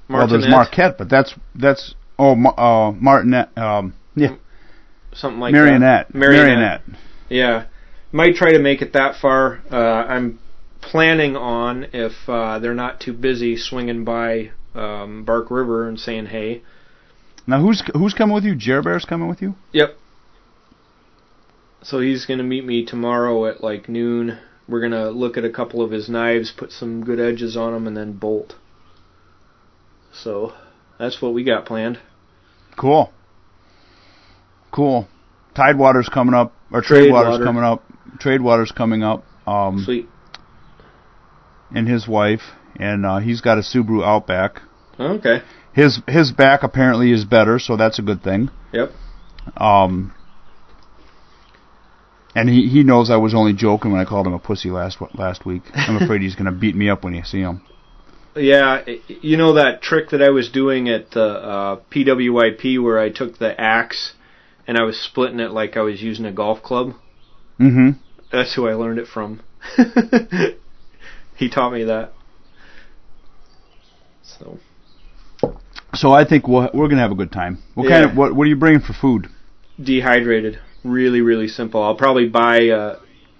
Well, 0.09 0.27
there's 0.27 0.47
Marquette, 0.47 0.97
but 0.97 1.09
that's 1.09 1.33
that's 1.55 1.95
oh 2.19 2.33
uh, 2.33 2.91
Martinet. 2.91 3.57
Um, 3.57 3.93
yeah, 4.15 4.35
something 5.13 5.39
like 5.39 5.53
Marinette. 5.53 6.07
that. 6.09 6.15
Marinette. 6.15 6.47
Marinette. 6.47 6.81
Yeah, 7.29 7.65
might 8.11 8.35
try 8.35 8.51
to 8.51 8.59
make 8.59 8.81
it 8.81 8.93
that 8.93 9.15
far. 9.21 9.61
Uh, 9.71 9.75
I'm 9.75 10.39
planning 10.81 11.35
on 11.35 11.87
if 11.93 12.11
uh, 12.27 12.59
they're 12.59 12.73
not 12.73 12.99
too 12.99 13.13
busy 13.13 13.55
swinging 13.55 14.03
by 14.03 14.51
um, 14.75 15.23
Bark 15.23 15.49
River 15.49 15.87
and 15.87 15.99
saying 15.99 16.27
hey. 16.27 16.61
Now, 17.47 17.61
who's 17.61 17.83
who's 17.93 18.13
coming 18.13 18.35
with 18.35 18.43
you? 18.43 18.55
Jer 18.55 18.81
Bear's 18.81 19.05
coming 19.05 19.27
with 19.27 19.41
you? 19.41 19.55
Yep. 19.71 19.97
So 21.81 21.99
he's 21.99 22.25
gonna 22.25 22.43
meet 22.43 22.65
me 22.65 22.85
tomorrow 22.85 23.45
at 23.45 23.63
like 23.63 23.89
noon. 23.89 24.39
We're 24.67 24.81
gonna 24.81 25.09
look 25.09 25.37
at 25.37 25.43
a 25.43 25.49
couple 25.49 25.81
of 25.81 25.91
his 25.91 26.07
knives, 26.09 26.51
put 26.55 26.71
some 26.71 27.03
good 27.03 27.19
edges 27.19 27.57
on 27.57 27.73
them, 27.73 27.87
and 27.87 27.95
then 27.97 28.13
bolt. 28.13 28.55
So 30.13 30.53
that's 30.97 31.21
what 31.21 31.33
we 31.33 31.43
got 31.43 31.65
planned. 31.65 31.99
Cool. 32.77 33.11
Cool. 34.71 35.07
Tidewater's 35.55 36.09
coming 36.09 36.33
up, 36.33 36.53
or 36.71 36.81
Trade 36.81 37.01
Tradewater's 37.03 37.31
Water. 37.33 37.43
coming 37.45 37.63
up. 37.63 37.83
Tradewater's 38.19 38.71
coming 38.71 39.03
up. 39.03 39.23
Um, 39.45 39.83
Sweet. 39.83 40.07
and 41.75 41.87
his 41.87 42.07
wife, 42.07 42.41
and 42.77 43.05
uh, 43.05 43.19
he's 43.19 43.41
got 43.41 43.57
a 43.57 43.61
Subaru 43.61 44.03
Outback. 44.03 44.61
Okay. 44.99 45.41
His 45.73 45.99
his 46.07 46.31
back 46.31 46.63
apparently 46.63 47.11
is 47.11 47.25
better, 47.25 47.59
so 47.59 47.75
that's 47.75 47.99
a 47.99 48.01
good 48.01 48.23
thing. 48.23 48.49
Yep. 48.71 48.91
Um, 49.57 50.13
and 52.35 52.49
he 52.49 52.67
he 52.67 52.83
knows 52.83 53.09
I 53.09 53.17
was 53.17 53.33
only 53.33 53.53
joking 53.53 53.91
when 53.91 54.01
I 54.01 54.05
called 54.05 54.27
him 54.27 54.33
a 54.33 54.39
pussy 54.39 54.69
last 54.69 54.97
last 55.15 55.45
week. 55.45 55.63
I'm 55.73 56.01
afraid 56.01 56.21
he's 56.21 56.35
going 56.35 56.45
to 56.45 56.51
beat 56.51 56.75
me 56.75 56.89
up 56.89 57.03
when 57.03 57.13
you 57.13 57.23
see 57.23 57.39
him. 57.41 57.61
Yeah, 58.35 58.83
you 59.07 59.37
know 59.37 59.53
that 59.53 59.83
trick 59.83 60.09
that 60.09 60.23
I 60.23 60.29
was 60.31 60.49
doing 60.49 60.89
at 60.89 61.11
the 61.11 61.23
uh, 61.23 61.75
PWIP 61.91 62.81
where 62.81 62.97
I 62.97 63.09
took 63.11 63.37
the 63.37 63.59
axe 63.61 64.13
and 64.67 64.75
I 64.75 64.81
was 64.83 64.99
splitting 64.99 65.39
it 65.39 65.51
like 65.51 65.77
I 65.77 65.81
was 65.81 66.01
using 66.01 66.25
a 66.25 66.31
golf 66.31 66.63
club. 66.63 66.95
Mm-hmm. 67.59 67.89
That's 68.31 68.55
who 68.55 68.67
I 68.67 68.73
learned 68.73 68.97
it 68.97 69.07
from. 69.07 69.41
he 71.37 71.47
taught 71.47 71.73
me 71.73 71.83
that. 71.83 72.13
So 74.23 74.57
So 75.93 76.11
I 76.11 76.25
think 76.25 76.47
we'll, 76.47 76.69
we're 76.73 76.87
going 76.87 76.97
to 76.97 77.03
have 77.03 77.11
a 77.11 77.15
good 77.15 77.31
time. 77.31 77.59
What 77.75 77.83
Yeah. 77.83 78.01
kind 78.01 78.05
of 78.11 78.17
what 78.17 78.33
what 78.35 78.45
are 78.45 78.49
you 78.49 78.55
bringing 78.55 78.81
for 78.81 78.93
food? 78.93 79.27
dehydrated, 79.81 80.59
really 80.83 81.21
really 81.21 81.47
simple. 81.47 81.81
I'll 81.81 81.95
probably 81.95 82.27
buy 82.27 82.69
uh, 82.69 82.99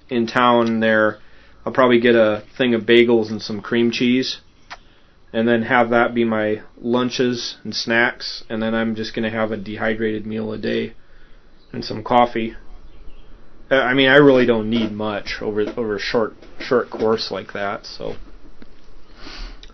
in 0.09 0.27
town 0.27 0.79
there 0.79 1.19
I'll 1.65 1.73
probably 1.73 1.99
get 1.99 2.15
a 2.15 2.43
thing 2.57 2.73
of 2.73 2.83
bagels 2.83 3.31
and 3.31 3.41
some 3.41 3.61
cream 3.61 3.91
cheese, 3.91 4.41
and 5.31 5.47
then 5.47 5.63
have 5.63 5.91
that 5.91 6.13
be 6.13 6.25
my 6.25 6.61
lunches 6.77 7.57
and 7.63 7.73
snacks, 7.73 8.43
and 8.49 8.61
then 8.61 8.75
I'm 8.75 8.95
just 8.95 9.15
gonna 9.15 9.29
have 9.29 9.51
a 9.51 9.57
dehydrated 9.57 10.25
meal 10.25 10.51
a 10.51 10.57
day 10.57 10.93
and 11.71 11.83
some 11.83 12.03
coffee. 12.03 12.55
Uh, 13.71 13.75
I 13.75 13.93
mean, 13.93 14.09
I 14.09 14.17
really 14.17 14.45
don't 14.45 14.69
need 14.69 14.91
much 14.91 15.37
over 15.41 15.61
over 15.61 15.95
a 15.95 15.99
short 15.99 16.33
short 16.59 16.89
course 16.89 17.31
like 17.31 17.53
that. 17.53 17.85
So 17.85 18.15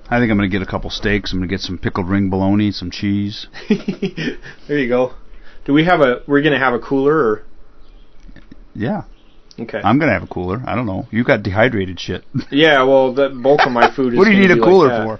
I 0.08 0.20
think 0.20 0.32
I'm 0.32 0.38
going 0.38 0.50
to 0.50 0.58
get 0.58 0.62
a 0.62 0.70
couple 0.70 0.92
steaks. 0.92 1.34
I'm 1.34 1.40
going 1.40 1.50
to 1.50 1.54
get 1.54 1.62
some 1.62 1.78
pickled 1.78 2.08
ring 2.08 2.30
bologna, 2.30 2.72
some 2.72 2.90
cheese. 2.90 3.48
there 3.70 4.78
you 4.78 4.88
go. 4.88 5.14
Do 5.66 5.74
we 5.74 5.86
have 5.86 6.02
a? 6.02 6.22
We're 6.28 6.44
gonna 6.44 6.60
have 6.60 6.74
a 6.74 6.80
cooler 6.80 7.16
or 7.16 7.46
Yeah, 8.80 9.04
okay? 9.60 9.82
I'm 9.84 10.00
going 10.00 10.08
to 10.08 10.14
have 10.14 10.24
a 10.24 10.28
cooler. 10.28 10.64
I 10.66 10.74
don't 10.74 10.86
know. 10.86 11.06
You 11.12 11.26
got 11.26 11.44
dehydrated 11.44 12.00
shit. 12.00 12.24
yeah, 12.52 12.82
well, 12.84 13.14
the 13.14 13.28
bulk 13.30 13.60
of 13.66 13.74
my 13.74 13.92
food 13.96 14.14
is. 14.14 14.18
what 14.18 14.24
do 14.24 14.32
you 14.32 14.40
need 14.40 14.52
a 14.52 14.56
be 14.56 14.62
like 14.62 14.70
cooler 14.70 14.90
for? 14.90 15.20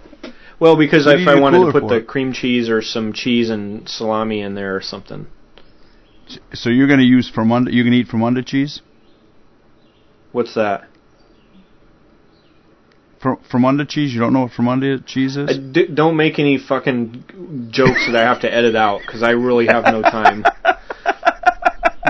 Well, 0.62 0.78
because 0.78 1.06
What 1.06 1.20
if 1.20 1.28
I 1.28 1.40
wanted 1.40 1.66
to 1.66 1.72
put 1.74 1.84
for? 1.84 2.00
the 2.00 2.02
cream 2.02 2.32
cheese 2.32 2.70
or 2.70 2.82
some 2.82 3.12
cheese 3.12 3.50
and 3.50 3.88
salami 3.88 4.40
in 4.42 4.56
there 4.56 4.76
or 4.76 4.82
something. 4.82 5.28
So 6.54 6.70
you're 6.70 6.88
going 6.88 7.00
to 7.00 7.06
use 7.06 7.30
Fermunda? 7.34 7.72
You 7.74 7.84
can 7.84 7.94
eat 7.94 8.08
Fermunda 8.08 8.46
cheese? 8.46 8.82
What's 10.32 10.54
that? 10.56 10.88
Fer, 13.22 13.36
Fermunda 13.52 13.88
cheese? 13.88 14.14
You 14.14 14.20
don't 14.22 14.32
know 14.32 14.42
what 14.42 14.52
Fermunda 14.52 15.06
cheese 15.06 15.36
is? 15.36 15.58
D- 15.58 15.88
don't 15.94 16.16
make 16.16 16.40
any 16.40 16.58
fucking 16.58 17.70
jokes 17.72 18.06
that 18.08 18.16
I 18.16 18.22
have 18.22 18.42
to 18.42 18.54
edit 18.54 18.76
out 18.76 19.02
because 19.02 19.24
I 19.24 19.32
really 19.32 19.66
have 19.68 19.84
no 19.86 20.02
time. 20.02 20.46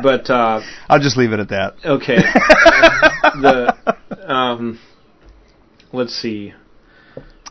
But 0.02 0.30
uh, 0.30 0.62
I'll 0.88 1.00
just 1.00 1.18
leave 1.18 1.32
it 1.34 1.39
at 1.39 1.50
that. 1.50 1.74
okay, 1.86 2.18
the 3.41 3.76
um, 4.28 4.80
let's 5.91 6.14
see, 6.16 6.54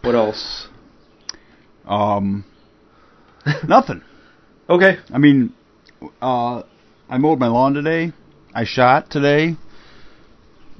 what 0.02 0.14
else? 0.14 0.68
Um, 1.86 2.44
nothing. 3.66 4.02
Okay, 4.68 4.98
I 5.12 5.18
mean, 5.18 5.54
uh, 6.20 6.62
I 7.08 7.18
mowed 7.18 7.38
my 7.38 7.48
lawn 7.48 7.74
today. 7.74 8.12
I 8.54 8.64
shot 8.64 9.10
today. 9.10 9.56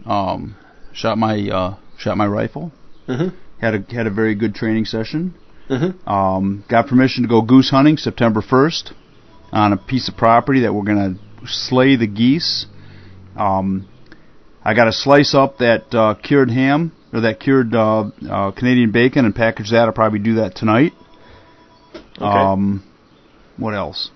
Um, 0.06 0.56
shot 0.92 1.18
my 1.18 1.38
uh, 1.48 1.76
shot 1.98 2.16
my 2.16 2.26
rifle. 2.26 2.72
Mhm. 3.08 3.34
Had 3.60 3.74
a 3.74 3.94
had 3.94 4.06
a 4.06 4.10
very 4.10 4.34
good 4.34 4.54
training 4.54 4.84
session. 4.84 5.34
Mhm. 5.70 6.06
Um, 6.08 6.64
got 6.68 6.86
permission 6.86 7.22
to 7.24 7.28
go 7.28 7.42
goose 7.42 7.70
hunting 7.70 7.96
September 7.96 8.40
first 8.42 8.92
on 9.52 9.72
a 9.72 9.76
piece 9.76 10.08
of 10.08 10.16
property 10.16 10.60
that 10.60 10.74
we're 10.74 10.84
gonna 10.84 11.16
slay 11.46 11.96
the 11.96 12.06
geese. 12.06 12.66
Um, 13.36 13.88
I 14.64 14.74
got 14.74 14.84
to 14.84 14.92
slice 14.92 15.34
up 15.34 15.58
that 15.58 15.94
uh, 15.94 16.14
cured 16.14 16.50
ham 16.50 16.92
or 17.12 17.20
that 17.20 17.40
cured 17.40 17.74
uh, 17.74 18.10
uh, 18.28 18.50
Canadian 18.52 18.90
bacon 18.92 19.24
and 19.24 19.34
package 19.34 19.70
that. 19.70 19.82
I'll 19.82 19.92
probably 19.92 20.18
do 20.18 20.34
that 20.36 20.54
tonight. 20.54 20.92
okay. 21.94 22.24
Um, 22.24 22.84
what 23.56 23.74
else? 23.74 24.10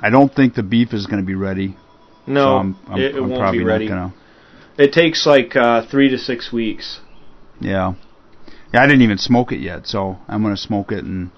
I 0.00 0.10
don't 0.10 0.32
think 0.34 0.54
the 0.54 0.62
beef 0.62 0.92
is 0.92 1.06
going 1.06 1.22
to 1.22 1.26
be 1.26 1.34
ready. 1.34 1.76
no, 2.26 2.40
so 2.40 2.48
I'm, 2.56 2.76
I'm, 2.88 3.00
it, 3.00 3.14
it 3.14 3.16
I'm 3.16 3.28
won't 3.30 3.40
probably 3.40 3.58
be 3.60 3.64
ready. 3.64 3.88
gonna. 3.88 4.14
It 4.78 4.92
takes 4.92 5.24
like 5.26 5.56
uh, 5.56 5.86
three 5.90 6.10
to 6.10 6.18
six 6.18 6.52
weeks. 6.52 7.00
Yeah, 7.60 7.94
yeah. 8.74 8.82
I 8.82 8.86
didn't 8.86 9.02
even 9.02 9.16
smoke 9.16 9.52
it 9.52 9.60
yet, 9.60 9.86
so 9.86 10.18
I'm 10.28 10.42
going 10.42 10.54
to 10.54 10.60
smoke 10.60 10.92
it, 10.92 11.02
and 11.02 11.30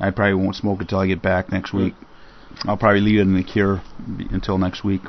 I 0.00 0.10
probably 0.10 0.34
won't 0.34 0.56
smoke 0.56 0.80
it 0.80 0.88
till 0.88 1.00
I 1.00 1.06
get 1.06 1.20
back 1.20 1.52
next 1.52 1.74
week. 1.74 1.94
I'll 2.64 2.76
probably 2.76 3.00
leave 3.00 3.18
it 3.18 3.22
in 3.22 3.34
the 3.34 3.42
cure 3.42 3.82
until 4.30 4.58
next 4.58 4.84
week. 4.84 5.02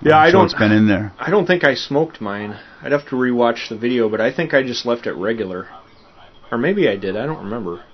Yeah, 0.00 0.18
I 0.18 0.28
So 0.28 0.32
don't. 0.38 0.44
It's 0.46 0.54
been 0.54 0.72
in 0.72 0.88
there. 0.88 1.12
I 1.18 1.30
don't 1.30 1.46
think 1.46 1.62
I 1.64 1.74
smoked 1.74 2.20
mine. 2.20 2.58
I'd 2.82 2.90
have 2.92 3.06
to 3.10 3.16
rewatch 3.16 3.68
the 3.68 3.76
video, 3.78 4.08
but 4.08 4.20
I 4.20 4.32
think 4.34 4.52
I 4.52 4.62
just 4.64 4.84
left 4.84 5.06
it 5.06 5.12
regular. 5.14 5.68
Or 6.50 6.58
maybe 6.58 6.88
I 6.88 6.96
did. 6.96 7.16
I 7.16 7.24
don't 7.24 7.44
remember. 7.44 7.84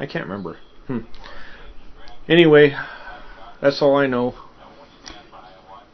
I 0.00 0.06
can't 0.06 0.24
remember. 0.26 0.58
Hmm. 0.88 0.98
Anyway, 2.28 2.74
that's 3.60 3.80
all 3.80 3.96
I 3.96 4.06
know. 4.06 4.34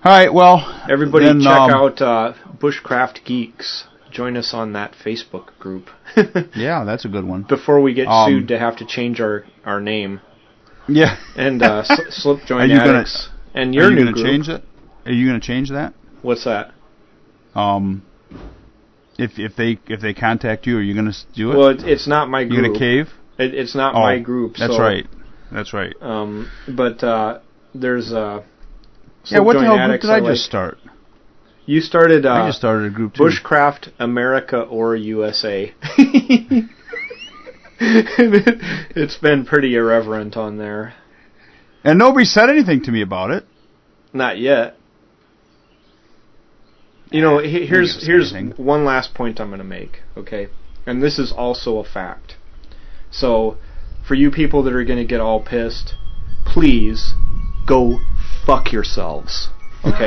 All 0.05 0.13
right. 0.13 0.33
Well, 0.33 0.85
Everybody 0.91 1.27
then, 1.27 1.41
check 1.43 1.53
um, 1.53 1.71
out 1.71 2.01
uh, 2.03 2.35
Bushcraft 2.59 3.25
Geeks. 3.25 3.85
Join 4.11 4.37
us 4.37 4.55
on 4.55 4.73
that 4.73 4.95
Facebook 5.05 5.59
group. 5.59 5.89
Yeah, 6.57 6.85
that's 6.85 7.05
a 7.05 7.09
good 7.09 7.25
one. 7.25 7.43
Before 7.43 7.81
we 7.81 7.95
get 7.95 8.07
Um, 8.07 8.31
sued 8.31 8.49
to 8.49 8.59
have 8.59 8.77
to 8.79 8.87
change 8.87 9.21
our, 9.21 9.45
our 9.65 9.81
name. 9.81 10.21
Yeah. 10.89 11.17
And 11.37 11.63
uh, 11.63 11.83
sl- 11.85 12.03
Slip 12.11 12.43
Are 12.43 12.47
Join 12.47 12.71
you 12.71 12.79
gonna- 12.79 12.93
Addicts. 12.99 13.29
and 13.55 13.71
Are 13.71 13.73
your 13.75 13.91
you 13.91 13.97
new 13.97 14.03
going 14.05 14.15
to 14.15 14.23
group. 14.23 14.27
change 14.27 14.49
it? 14.49 14.63
Are 15.07 15.13
you 15.13 15.27
going 15.29 15.41
to 15.41 15.47
change 15.47 15.71
that? 15.71 15.95
What's 16.23 16.45
that? 16.45 16.73
Um, 17.55 18.03
if 19.19 19.39
if 19.39 19.55
they 19.57 19.79
if 19.87 20.01
they 20.01 20.13
contact 20.15 20.67
you, 20.67 20.79
are 20.79 20.83
you 20.83 20.95
going 20.95 21.07
to 21.13 21.17
do 21.35 21.53
it? 21.53 21.57
Well, 21.57 21.69
it, 21.69 21.83
it's 21.85 22.09
not 22.09 22.29
my 22.29 22.45
group. 22.45 22.53
you 22.57 22.61
going 22.63 22.73
to 22.73 22.79
cave? 22.79 23.09
It, 23.39 23.55
it's 23.55 23.75
not 23.75 23.95
Oh, 23.95 24.01
my 24.01 24.19
group. 24.19 24.55
That's 24.59 24.75
so, 24.77 24.81
right. 24.83 25.07
That's 25.53 25.73
right. 25.73 25.95
Um, 26.01 26.51
but 26.67 27.05
uh, 27.05 27.41
there's 27.75 28.13
uh, 28.13 28.43
Yeah, 29.27 29.41
what 29.41 29.55
the 29.55 29.65
hell 29.65 29.77
group 29.87 30.01
did 30.01 30.11
I 30.11 30.19
like. 30.19 30.33
just 30.33 30.45
start? 30.47 30.79
You 31.67 31.81
started 31.81 32.27
I 32.27 32.43
uh, 32.43 32.49
just 32.49 32.59
started 32.59 32.87
a 32.93 32.95
group 32.95 33.15
too. 33.15 33.23
Bushcraft 33.23 33.93
America 33.99 34.61
or 34.63 34.97
USA. 34.97 35.73
it's 38.97 39.17
been 39.19 39.45
pretty 39.45 39.77
irreverent 39.77 40.37
on 40.37 40.59
there. 40.59 40.95
and 41.85 41.99
nobody 41.99 42.25
said 42.25 42.51
anything 42.51 42.83
to 42.83 42.91
me 42.91 43.03
about 43.03 43.31
it. 43.31 43.45
Not 44.13 44.39
yet. 44.39 44.77
You 47.11 47.21
know, 47.21 47.39
here's 47.39 48.05
here's 48.05 48.33
anything. 48.33 48.65
one 48.65 48.85
last 48.85 49.15
point 49.15 49.41
I'm 49.41 49.49
going 49.49 49.59
to 49.59 49.65
make. 49.65 50.01
Okay, 50.17 50.49
and 50.87 51.01
this 51.01 51.19
is 51.19 51.31
also 51.31 51.79
a 51.79 51.85
fact. 51.85 52.35
So, 53.13 53.59
for 54.07 54.15
you 54.15 54.33
people 54.33 54.65
that 54.65 54.73
are 54.73 54.85
going 54.85 54.99
to 54.99 55.05
get 55.05 55.21
all 55.21 55.41
pissed, 55.41 55.95
please 56.45 57.15
go 57.67 58.01
fuck 58.45 58.73
yourselves. 58.73 59.49
Okay. 59.85 60.07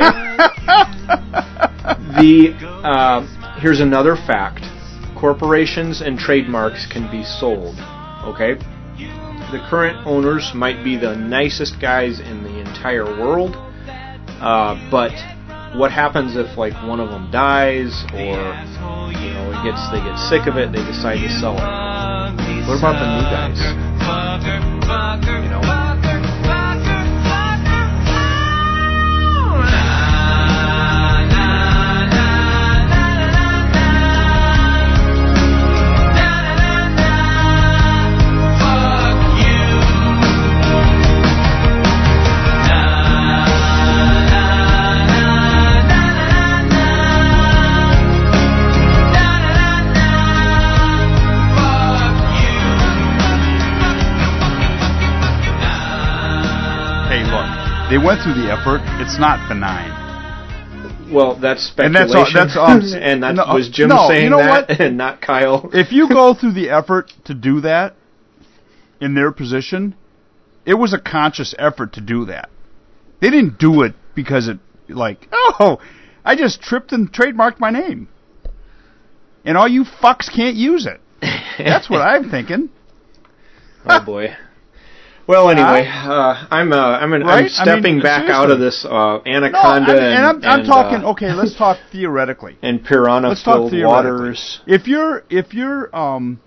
the 2.18 2.52
uh, 2.84 3.58
here's 3.60 3.80
another 3.80 4.14
fact: 4.14 4.60
corporations 5.18 6.00
and 6.00 6.18
trademarks 6.18 6.86
can 6.86 7.10
be 7.10 7.24
sold. 7.24 7.76
Okay. 8.24 8.54
The 9.50 9.64
current 9.70 10.06
owners 10.06 10.52
might 10.54 10.84
be 10.84 10.96
the 10.96 11.16
nicest 11.16 11.80
guys 11.80 12.20
in 12.20 12.42
the 12.42 12.60
entire 12.60 13.04
world, 13.04 13.56
uh, 13.56 14.76
but 14.90 15.12
what 15.76 15.90
happens 15.90 16.36
if 16.36 16.56
like 16.58 16.74
one 16.86 17.00
of 17.00 17.08
them 17.08 17.30
dies 17.30 18.04
or 18.12 18.18
you 18.18 19.30
know 19.32 19.52
it 19.52 19.64
gets 19.64 19.80
they 19.90 20.00
get 20.00 20.18
sick 20.18 20.46
of 20.46 20.56
it, 20.56 20.70
they 20.72 20.84
decide 20.84 21.20
to 21.20 21.30
sell 21.40 21.54
it? 21.56 22.68
What 22.68 22.78
about 22.78 23.00
the 23.00 23.08
new 23.08 23.24
guys? 23.32 23.58
You 25.44 25.50
know. 25.50 25.87
They 57.90 57.98
went 57.98 58.20
through 58.22 58.34
the 58.34 58.50
effort. 58.52 58.80
It's 59.00 59.18
not 59.18 59.48
benign. 59.48 60.06
Well, 61.12 61.36
that's 61.36 61.72
And 61.78 61.94
speculation, 61.94 62.34
that's 62.34 62.56
all- 62.56 62.66
that's, 62.78 62.92
um, 62.92 62.98
and 63.02 63.22
that 63.22 63.34
no, 63.36 63.54
was 63.54 63.68
Jim 63.70 63.88
no, 63.88 64.08
saying 64.08 64.24
you 64.24 64.30
know 64.30 64.38
that, 64.38 64.68
what? 64.68 64.80
and 64.80 64.98
not 64.98 65.22
Kyle. 65.22 65.70
If 65.72 65.90
you 65.92 66.08
go 66.08 66.34
through 66.38 66.52
the 66.52 66.68
effort 66.70 67.12
to 67.24 67.34
do 67.34 67.60
that 67.62 67.94
in 69.00 69.14
their 69.14 69.32
position, 69.32 69.94
it 70.66 70.74
was 70.74 70.92
a 70.92 70.98
conscious 70.98 71.54
effort 71.58 71.94
to 71.94 72.00
do 72.02 72.26
that. 72.26 72.50
They 73.20 73.30
didn't 73.30 73.58
do 73.58 73.82
it 73.82 73.94
because 74.14 74.48
it 74.48 74.58
like, 74.88 75.26
oh, 75.32 75.78
I 76.24 76.36
just 76.36 76.60
tripped 76.60 76.92
and 76.92 77.10
trademarked 77.10 77.58
my 77.58 77.70
name. 77.70 78.08
And 79.44 79.56
all 79.56 79.68
you 79.68 79.84
fucks 79.84 80.30
can't 80.30 80.56
use 80.56 80.86
it. 80.86 81.00
That's 81.58 81.88
what 81.88 82.02
I'm 82.02 82.30
thinking. 82.30 82.68
Oh 83.86 84.04
boy. 84.04 84.36
Well, 85.28 85.50
anyway, 85.50 85.86
uh, 85.86 86.46
I'm 86.50 86.72
uh, 86.72 86.76
I'm 86.76 87.12
an, 87.12 87.22
Right? 87.22 87.28
I 87.28 87.36
I'm 87.36 87.42
mean, 87.42 87.48
stepping 87.50 88.00
back 88.00 88.30
out 88.30 88.50
of 88.50 88.58
this 88.58 88.82
uh, 88.86 88.88
No, 88.88 89.22
I 89.24 89.28
anaconda 89.28 89.92
mean, 89.92 90.02
and, 90.02 90.24
I'm, 90.26 90.36
and, 90.36 90.46
I'm 90.46 90.58
and, 90.60 90.66
talking. 90.68 91.04
uh, 91.04 91.10
okay, 91.10 91.32
let's 91.34 91.54
talk 91.54 91.76
theoretically. 91.92 92.56
and 92.62 92.82
piranha 92.82 93.28
Let's 93.28 93.42
talk 93.42 93.56
filled 93.56 93.72
theoretically. 93.72 94.10
waters. 94.10 94.60
If 94.66 94.86
you're 94.88 95.24
if 95.28 95.52
you're 95.52 95.94
um 95.94 96.40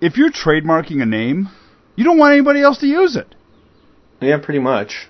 if 0.00 0.16
you're 0.16 0.30
trademarking 0.32 1.02
a 1.02 1.06
name, 1.06 1.50
you 1.96 2.04
don't 2.04 2.16
want 2.16 2.32
anybody 2.32 2.62
else 2.62 2.78
to 2.78 2.86
use 2.86 3.14
it. 3.14 3.34
Yeah, 4.22 4.38
pretty 4.42 4.60
much. 4.60 5.08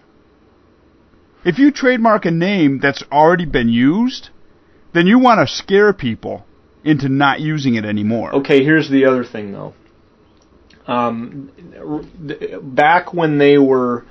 If 1.45 1.59
you 1.61 1.71
trademark 1.71 2.25
a 2.25 2.33
name 2.33 2.81
that's 2.83 3.05
already 3.13 3.47
been 3.47 3.69
used, 3.69 4.31
then 4.93 5.07
you 5.07 5.21
want 5.21 5.39
to 5.47 5.55
scare 5.55 5.93
people 5.93 6.45
into 6.83 7.09
not 7.09 7.39
using 7.41 7.77
it 7.77 7.85
anymore. 7.85 8.35
Okay, 8.35 8.65
here's 8.65 8.91
the 8.91 9.05
other 9.05 9.23
thing 9.25 9.53
though. 9.53 9.73
Um, 10.91 11.53
back 12.75 13.15
when 13.15 13.39
they 13.39 13.59
were, 13.59 14.05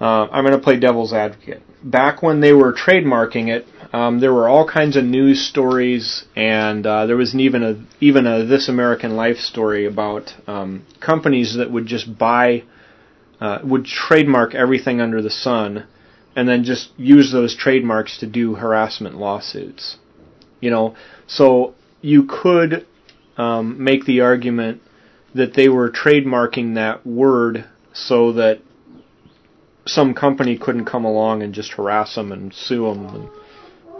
uh, 0.00 0.28
I'm 0.30 0.44
going 0.44 0.56
to 0.56 0.62
play 0.62 0.78
devil's 0.78 1.12
advocate. 1.12 1.60
Back 1.82 2.22
when 2.22 2.40
they 2.40 2.52
were 2.52 2.72
trademarking 2.72 3.48
it, 3.48 3.66
um, 3.92 4.20
there 4.20 4.32
were 4.32 4.48
all 4.48 4.66
kinds 4.66 4.96
of 4.96 5.04
news 5.04 5.44
stories, 5.44 6.24
and 6.36 6.86
uh, 6.86 7.06
there 7.06 7.16
was 7.16 7.34
even 7.34 7.64
a 7.64 7.84
even 8.00 8.28
a 8.28 8.44
This 8.44 8.68
American 8.68 9.16
Life 9.16 9.38
story 9.38 9.84
about 9.84 10.32
um, 10.46 10.86
companies 11.00 11.56
that 11.56 11.72
would 11.72 11.86
just 11.86 12.16
buy, 12.16 12.62
uh, 13.40 13.58
would 13.64 13.84
trademark 13.84 14.54
everything 14.54 15.00
under 15.00 15.20
the 15.20 15.30
sun, 15.30 15.88
and 16.36 16.48
then 16.48 16.62
just 16.62 16.90
use 16.96 17.32
those 17.32 17.56
trademarks 17.56 18.18
to 18.18 18.26
do 18.28 18.54
harassment 18.54 19.16
lawsuits. 19.16 19.96
You 20.60 20.70
know, 20.70 20.94
so 21.26 21.74
you 22.00 22.28
could 22.30 22.86
um, 23.36 23.82
make 23.82 24.04
the 24.04 24.20
argument 24.20 24.80
that 25.34 25.54
they 25.54 25.68
were 25.68 25.90
trademarking 25.90 26.74
that 26.74 27.06
word 27.06 27.64
so 27.92 28.32
that 28.32 28.60
some 29.86 30.14
company 30.14 30.58
couldn't 30.58 30.84
come 30.84 31.04
along 31.04 31.42
and 31.42 31.54
just 31.54 31.72
harass 31.72 32.14
them 32.14 32.32
and 32.32 32.54
sue 32.54 32.84
them 32.84 33.06
and 33.06 33.28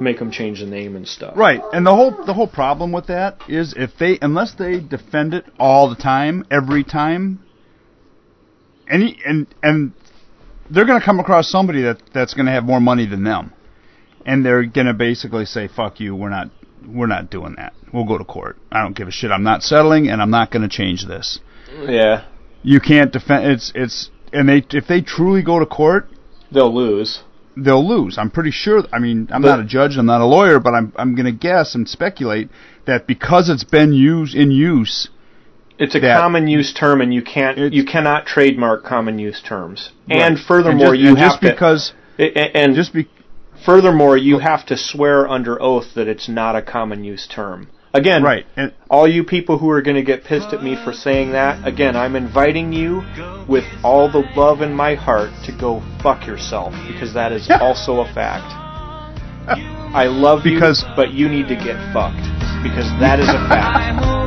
make 0.01 0.19
them 0.19 0.31
change 0.31 0.61
the 0.61 0.67
name 0.67 0.97
and 0.97 1.07
stuff. 1.07 1.37
Right, 1.37 1.61
and 1.73 1.87
the 1.87 1.95
whole 1.95 2.25
the 2.25 2.35
whole 2.35 2.47
problem 2.47 2.93
with 2.93 3.07
that 3.07 3.39
is 3.49 3.75
if 3.77 3.91
they 3.99 4.19
unless 4.21 4.55
they 4.55 4.81
defend 4.81 5.35
it 5.35 5.45
all 5.59 5.89
the 5.89 5.97
time, 5.97 6.45
every 6.51 6.85
time, 6.85 7.41
any 8.89 9.19
and 9.25 9.47
and 9.63 9.93
they're 10.71 10.87
going 10.87 11.01
to 11.01 11.05
come 11.05 11.21
across 11.21 11.51
somebody 11.51 11.83
that 11.83 12.01
that's 12.13 12.35
going 12.35 12.47
to 12.47 12.53
have 12.53 12.65
more 12.65 12.81
money 12.81 13.07
than 13.07 13.25
them, 13.25 13.53
and 14.25 14.45
they're 14.45 14.65
going 14.65 14.87
to 14.87 14.95
basically 14.95 15.45
say, 15.45 15.69
"Fuck 15.69 16.01
you, 16.01 16.15
we're 16.15 16.31
not 16.31 16.51
we're 16.87 17.07
not 17.07 17.31
doing 17.31 17.55
that. 17.57 17.75
We'll 17.93 18.05
go 18.05 18.19
to 18.19 18.25
court. 18.25 18.57
I 18.71 18.81
don't 18.83 18.97
give 18.97 19.09
a 19.09 19.11
shit. 19.13 19.31
I'm 19.31 19.43
not 19.43 19.63
settling, 19.63 20.09
and 20.09 20.23
I'm 20.23 20.31
not 20.31 20.51
going 20.51 20.63
to 20.63 20.69
change 20.69 21.07
this." 21.07 21.41
Yeah, 21.87 22.25
You 22.63 22.81
can't 22.81 23.13
defend. 23.13 23.47
It's 23.47 23.73
it's 23.75 24.11
and 24.33 24.49
they 24.49 24.65
if 24.71 24.87
they 24.87 25.01
truly 25.01 25.43
go 25.43 25.59
to 25.59 25.67
court, 25.67 26.09
they'll 26.51 26.75
lose. 26.75 27.23
they'll 27.57 27.87
lose. 27.87 28.17
I'm 28.19 28.31
pretty 28.31 28.51
sure. 28.51 28.83
I 28.93 28.99
mean, 28.99 29.29
I'm 29.33 29.43
But- 29.43 29.49
not 29.57 29.61
a 29.61 29.65
judge. 29.65 29.97
I'm 29.97 30.07
not 30.07 30.21
a 30.21 30.27
lawyer, 30.27 30.59
but 30.59 30.75
I'm 30.75 30.93
I'm 30.97 31.15
going 31.15 31.27
to 31.27 31.33
guess 31.33 31.75
and 31.75 31.89
speculate 31.89 32.49
that 32.87 33.07
because 33.07 33.49
it's 33.49 33.65
been 33.65 33.93
used 33.93 34.35
in 34.35 34.51
use, 34.51 35.09
It's 35.79 35.95
a 35.95 36.01
common 36.01 36.47
use 36.49 36.73
term, 36.73 37.01
and 37.01 37.13
you 37.13 37.23
can't 37.23 37.73
you 37.73 37.85
cannot 37.85 38.27
trademark 38.27 38.85
common 38.85 39.19
use 39.19 39.41
terms. 39.41 39.91
And 40.11 40.39
furthermore, 40.39 40.95
and 40.95 40.97
just, 40.97 41.03
you 41.03 41.09
and 41.11 41.19
have 41.19 41.31
just 41.33 41.43
to 41.43 41.51
because 41.51 41.93
a- 42.19 42.57
and 42.57 42.75
just 42.75 42.93
be 42.93 43.09
furthermore 43.65 44.17
you 44.17 44.39
have 44.39 44.67
to 44.67 44.77
swear 44.77 45.29
under 45.29 45.61
oath 45.63 45.95
that 45.95 46.09
it's 46.09 46.29
not 46.29 46.55
a 46.57 46.63
common 46.63 47.05
use 47.05 47.27
term. 47.27 47.69
Again, 47.95 48.23
right. 48.23 48.47
And 48.57 48.73
all 48.89 49.07
you 49.07 49.23
people 49.23 49.59
who 49.59 49.69
are 49.71 49.83
going 49.83 49.97
to 49.97 50.03
get 50.03 50.25
pissed 50.25 50.53
at 50.55 50.63
me 50.63 50.77
for 50.83 50.93
saying 50.93 51.33
that, 51.33 51.67
again, 51.67 51.95
I'm 51.95 52.17
inviting 52.17 52.73
you 52.73 53.03
with 53.47 53.65
all 53.85 54.11
the 54.11 54.25
love 54.35 54.63
in 54.63 54.73
my 54.73 54.95
heart 54.95 55.31
to 55.45 55.53
go 55.53 55.83
fuck 56.03 56.27
yourself 56.27 56.73
because 56.89 57.13
that 57.15 57.33
is 57.33 57.51
also 57.51 58.01
a 58.01 58.07
fact. 58.15 58.49
I 59.95 60.07
love 60.07 60.43
Because- 60.43 60.83
you, 60.83 60.89
but 60.97 61.13
you 61.13 61.29
need 61.29 61.49
to 61.49 61.55
get 61.57 61.77
fucked 61.93 62.25
because 62.63 62.89
that 63.01 63.21
is 63.21 63.29
a 63.29 63.49
fact. 63.49 64.23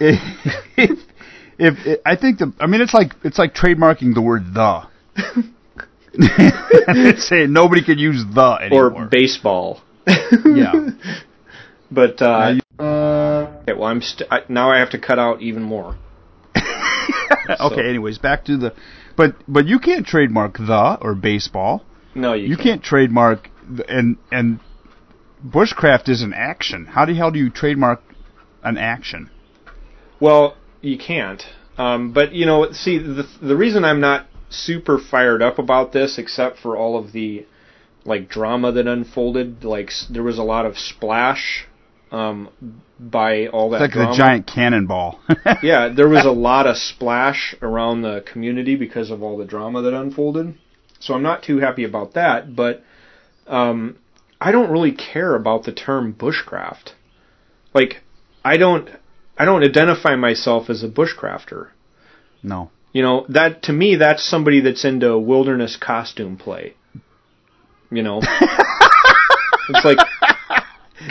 If 0.00 0.18
if, 0.76 0.98
if, 1.58 2.00
I 2.04 2.16
think 2.16 2.38
the 2.38 2.52
I 2.60 2.66
mean 2.66 2.80
it's 2.80 2.94
like 2.94 3.14
it's 3.24 3.38
like 3.38 3.54
trademarking 3.54 4.14
the 4.14 4.22
word 4.22 4.54
the. 4.54 4.88
Say 7.18 7.46
nobody 7.46 7.84
could 7.84 8.00
use 8.00 8.24
the 8.34 8.58
anymore. 8.62 8.92
Or 8.92 9.06
baseball. 9.06 9.82
yeah. 10.06 10.90
But 11.92 12.22
uh, 12.22 12.54
you- 12.54 12.84
okay, 12.84 13.72
well, 13.72 13.84
I'm 13.84 14.00
st- 14.00 14.28
I, 14.30 14.42
now 14.48 14.70
I 14.70 14.78
have 14.78 14.90
to 14.90 14.98
cut 14.98 15.18
out 15.18 15.42
even 15.42 15.62
more. 15.64 15.96
okay. 17.60 17.88
Anyways, 17.88 18.18
back 18.18 18.44
to 18.44 18.56
the, 18.56 18.74
but 19.16 19.34
but 19.48 19.66
you 19.66 19.80
can't 19.80 20.06
trademark 20.06 20.56
the 20.58 20.98
or 21.00 21.16
baseball. 21.16 21.84
No, 22.14 22.32
you, 22.34 22.46
You 22.48 22.56
can't 22.56 22.82
trademark 22.82 23.48
the, 23.68 23.88
and 23.90 24.18
and 24.30 24.60
bushcraft 25.44 26.08
is 26.08 26.22
an 26.22 26.32
action. 26.32 26.86
How 26.86 27.06
the 27.06 27.14
hell 27.14 27.30
do 27.32 27.38
you 27.40 27.50
trademark 27.50 28.02
an 28.62 28.78
action? 28.78 29.30
Well, 30.20 30.56
you 30.80 30.98
can't. 30.98 31.42
Um, 31.78 32.12
but 32.12 32.32
you 32.32 32.46
know, 32.46 32.72
see, 32.72 32.98
the 32.98 33.26
the 33.40 33.56
reason 33.56 33.84
I'm 33.84 34.00
not 34.00 34.26
super 34.50 34.98
fired 34.98 35.42
up 35.42 35.58
about 35.58 35.92
this, 35.92 36.18
except 36.18 36.58
for 36.58 36.76
all 36.76 36.98
of 36.98 37.12
the 37.12 37.46
like 38.04 38.28
drama 38.28 38.72
that 38.72 38.86
unfolded, 38.86 39.64
like 39.64 39.88
s- 39.88 40.06
there 40.10 40.22
was 40.22 40.38
a 40.38 40.42
lot 40.42 40.66
of 40.66 40.78
splash 40.78 41.66
um, 42.10 42.48
by 42.98 43.46
all 43.46 43.70
that 43.70 43.76
It's 43.82 43.82
like 43.82 43.92
drama. 43.92 44.10
the 44.12 44.16
giant 44.16 44.46
cannonball. 44.46 45.20
yeah, 45.62 45.88
there 45.88 46.08
was 46.08 46.24
a 46.24 46.30
lot 46.32 46.66
of 46.66 46.76
splash 46.76 47.54
around 47.62 48.02
the 48.02 48.22
community 48.30 48.74
because 48.76 49.10
of 49.10 49.22
all 49.22 49.36
the 49.38 49.44
drama 49.44 49.80
that 49.82 49.94
unfolded. 49.94 50.54
So 50.98 51.14
I'm 51.14 51.22
not 51.22 51.42
too 51.42 51.58
happy 51.58 51.84
about 51.84 52.14
that, 52.14 52.54
but 52.56 52.82
um, 53.46 53.96
I 54.40 54.50
don't 54.52 54.70
really 54.70 54.92
care 54.92 55.34
about 55.34 55.64
the 55.64 55.72
term 55.72 56.12
bushcraft. 56.14 56.92
Like, 57.72 58.02
I 58.44 58.56
don't, 58.56 58.88
I 59.40 59.44
don't 59.46 59.64
identify 59.64 60.16
myself 60.16 60.68
as 60.70 60.82
a 60.82 60.88
bushcrafter. 60.88 61.68
no. 62.42 62.70
You 62.92 63.02
know, 63.02 63.24
that 63.28 63.62
to 63.64 63.72
me, 63.72 63.94
that's 63.94 64.24
somebody 64.28 64.60
that's 64.60 64.84
into 64.84 65.16
wilderness 65.16 65.76
costume 65.76 66.36
play. 66.36 66.74
You 67.88 68.02
know, 68.02 68.20
it's 69.68 69.84
like, 69.84 69.98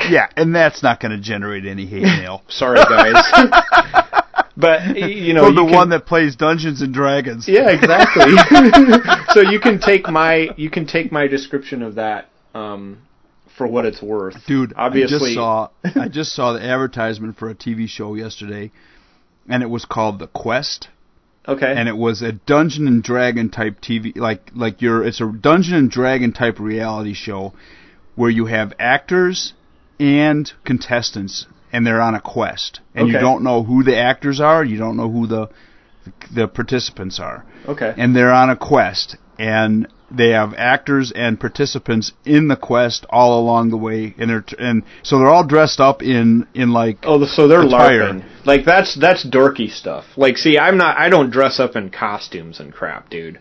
Yeah, 0.09 0.27
and 0.35 0.53
that's 0.53 0.83
not 0.83 0.99
going 0.99 1.11
to 1.13 1.19
generate 1.21 1.65
any 1.65 1.85
hate 1.85 2.03
mail. 2.21 2.41
sorry 2.49 2.79
guys, 2.83 3.15
but 4.57 4.97
you 4.97 5.33
know, 5.33 5.45
From 5.45 5.55
the 5.55 5.61
you 5.63 5.67
can- 5.69 5.75
one 5.77 5.89
that 5.91 6.05
plays 6.05 6.35
Dungeons 6.35 6.81
and 6.81 6.93
Dragons. 6.93 7.47
Yeah, 7.47 7.69
exactly. 7.69 8.33
so 9.33 9.39
you 9.49 9.59
can 9.61 9.79
take 9.79 10.09
my 10.09 10.49
you 10.57 10.69
can 10.69 10.85
take 10.85 11.11
my 11.13 11.27
description 11.27 11.81
of 11.81 11.95
that 11.95 12.27
um, 12.53 12.99
for 13.59 13.67
what 13.67 13.85
it's 13.85 14.01
worth, 14.01 14.37
Dude, 14.47 14.73
Obviously, 14.77 15.17
I 15.17 15.19
just 15.19 15.35
saw 15.35 15.69
I 16.01 16.07
just 16.07 16.33
saw 16.33 16.53
the 16.53 16.63
advertisement 16.63 17.37
for 17.37 17.49
a 17.49 17.53
TV 17.53 17.89
show 17.89 18.15
yesterday, 18.15 18.71
and 19.49 19.61
it 19.61 19.69
was 19.69 19.83
called 19.83 20.17
The 20.17 20.27
Quest, 20.27 20.87
okay, 21.45 21.73
and 21.75 21.89
it 21.89 21.97
was 21.97 22.21
a 22.21 22.31
Dungeon 22.31 22.87
and 22.87 23.03
Dragon 23.03 23.49
type 23.49 23.81
TV, 23.81 24.15
like 24.15 24.49
like 24.55 24.81
your 24.81 25.05
it's 25.05 25.19
a 25.19 25.29
Dungeon 25.29 25.75
and 25.75 25.91
Dragon 25.91 26.31
type 26.31 26.57
reality 26.57 27.13
show, 27.13 27.53
where 28.15 28.29
you 28.29 28.45
have 28.45 28.71
actors 28.79 29.53
and 29.99 30.49
contestants, 30.63 31.45
and 31.73 31.85
they're 31.85 32.01
on 32.01 32.15
a 32.15 32.21
quest, 32.21 32.79
and 32.95 33.09
you 33.09 33.19
don't 33.19 33.43
know 33.43 33.63
who 33.63 33.83
the 33.83 33.97
actors 33.97 34.39
are, 34.39 34.63
you 34.63 34.77
don't 34.77 34.95
know 34.95 35.11
who 35.11 35.27
the 35.27 35.49
the 36.33 36.47
participants 36.47 37.19
are, 37.19 37.45
okay, 37.67 37.93
and 37.97 38.15
they're 38.15 38.31
on 38.31 38.49
a 38.49 38.55
quest, 38.55 39.17
and 39.37 39.85
they 40.11 40.29
have 40.29 40.53
actors 40.55 41.11
and 41.15 41.39
participants 41.39 42.11
in 42.25 42.47
the 42.47 42.55
quest 42.55 43.05
all 43.09 43.39
along 43.39 43.69
the 43.69 43.77
way, 43.77 44.13
and 44.17 44.29
they're 44.29 44.45
and 44.57 44.83
so 45.03 45.17
they're 45.19 45.27
all 45.27 45.45
dressed 45.45 45.79
up 45.79 46.01
in 46.01 46.47
in 46.53 46.71
like 46.71 46.99
oh, 47.03 47.23
so 47.25 47.47
they're 47.47 47.61
attire. 47.61 48.13
larping. 48.13 48.45
Like 48.45 48.65
that's 48.65 48.95
that's 48.95 49.25
dorky 49.25 49.69
stuff. 49.69 50.05
Like, 50.17 50.37
see, 50.37 50.57
I'm 50.57 50.77
not. 50.77 50.97
I 50.97 51.09
don't 51.09 51.29
dress 51.29 51.59
up 51.59 51.75
in 51.75 51.89
costumes 51.89 52.59
and 52.59 52.73
crap, 52.73 53.09
dude. 53.09 53.39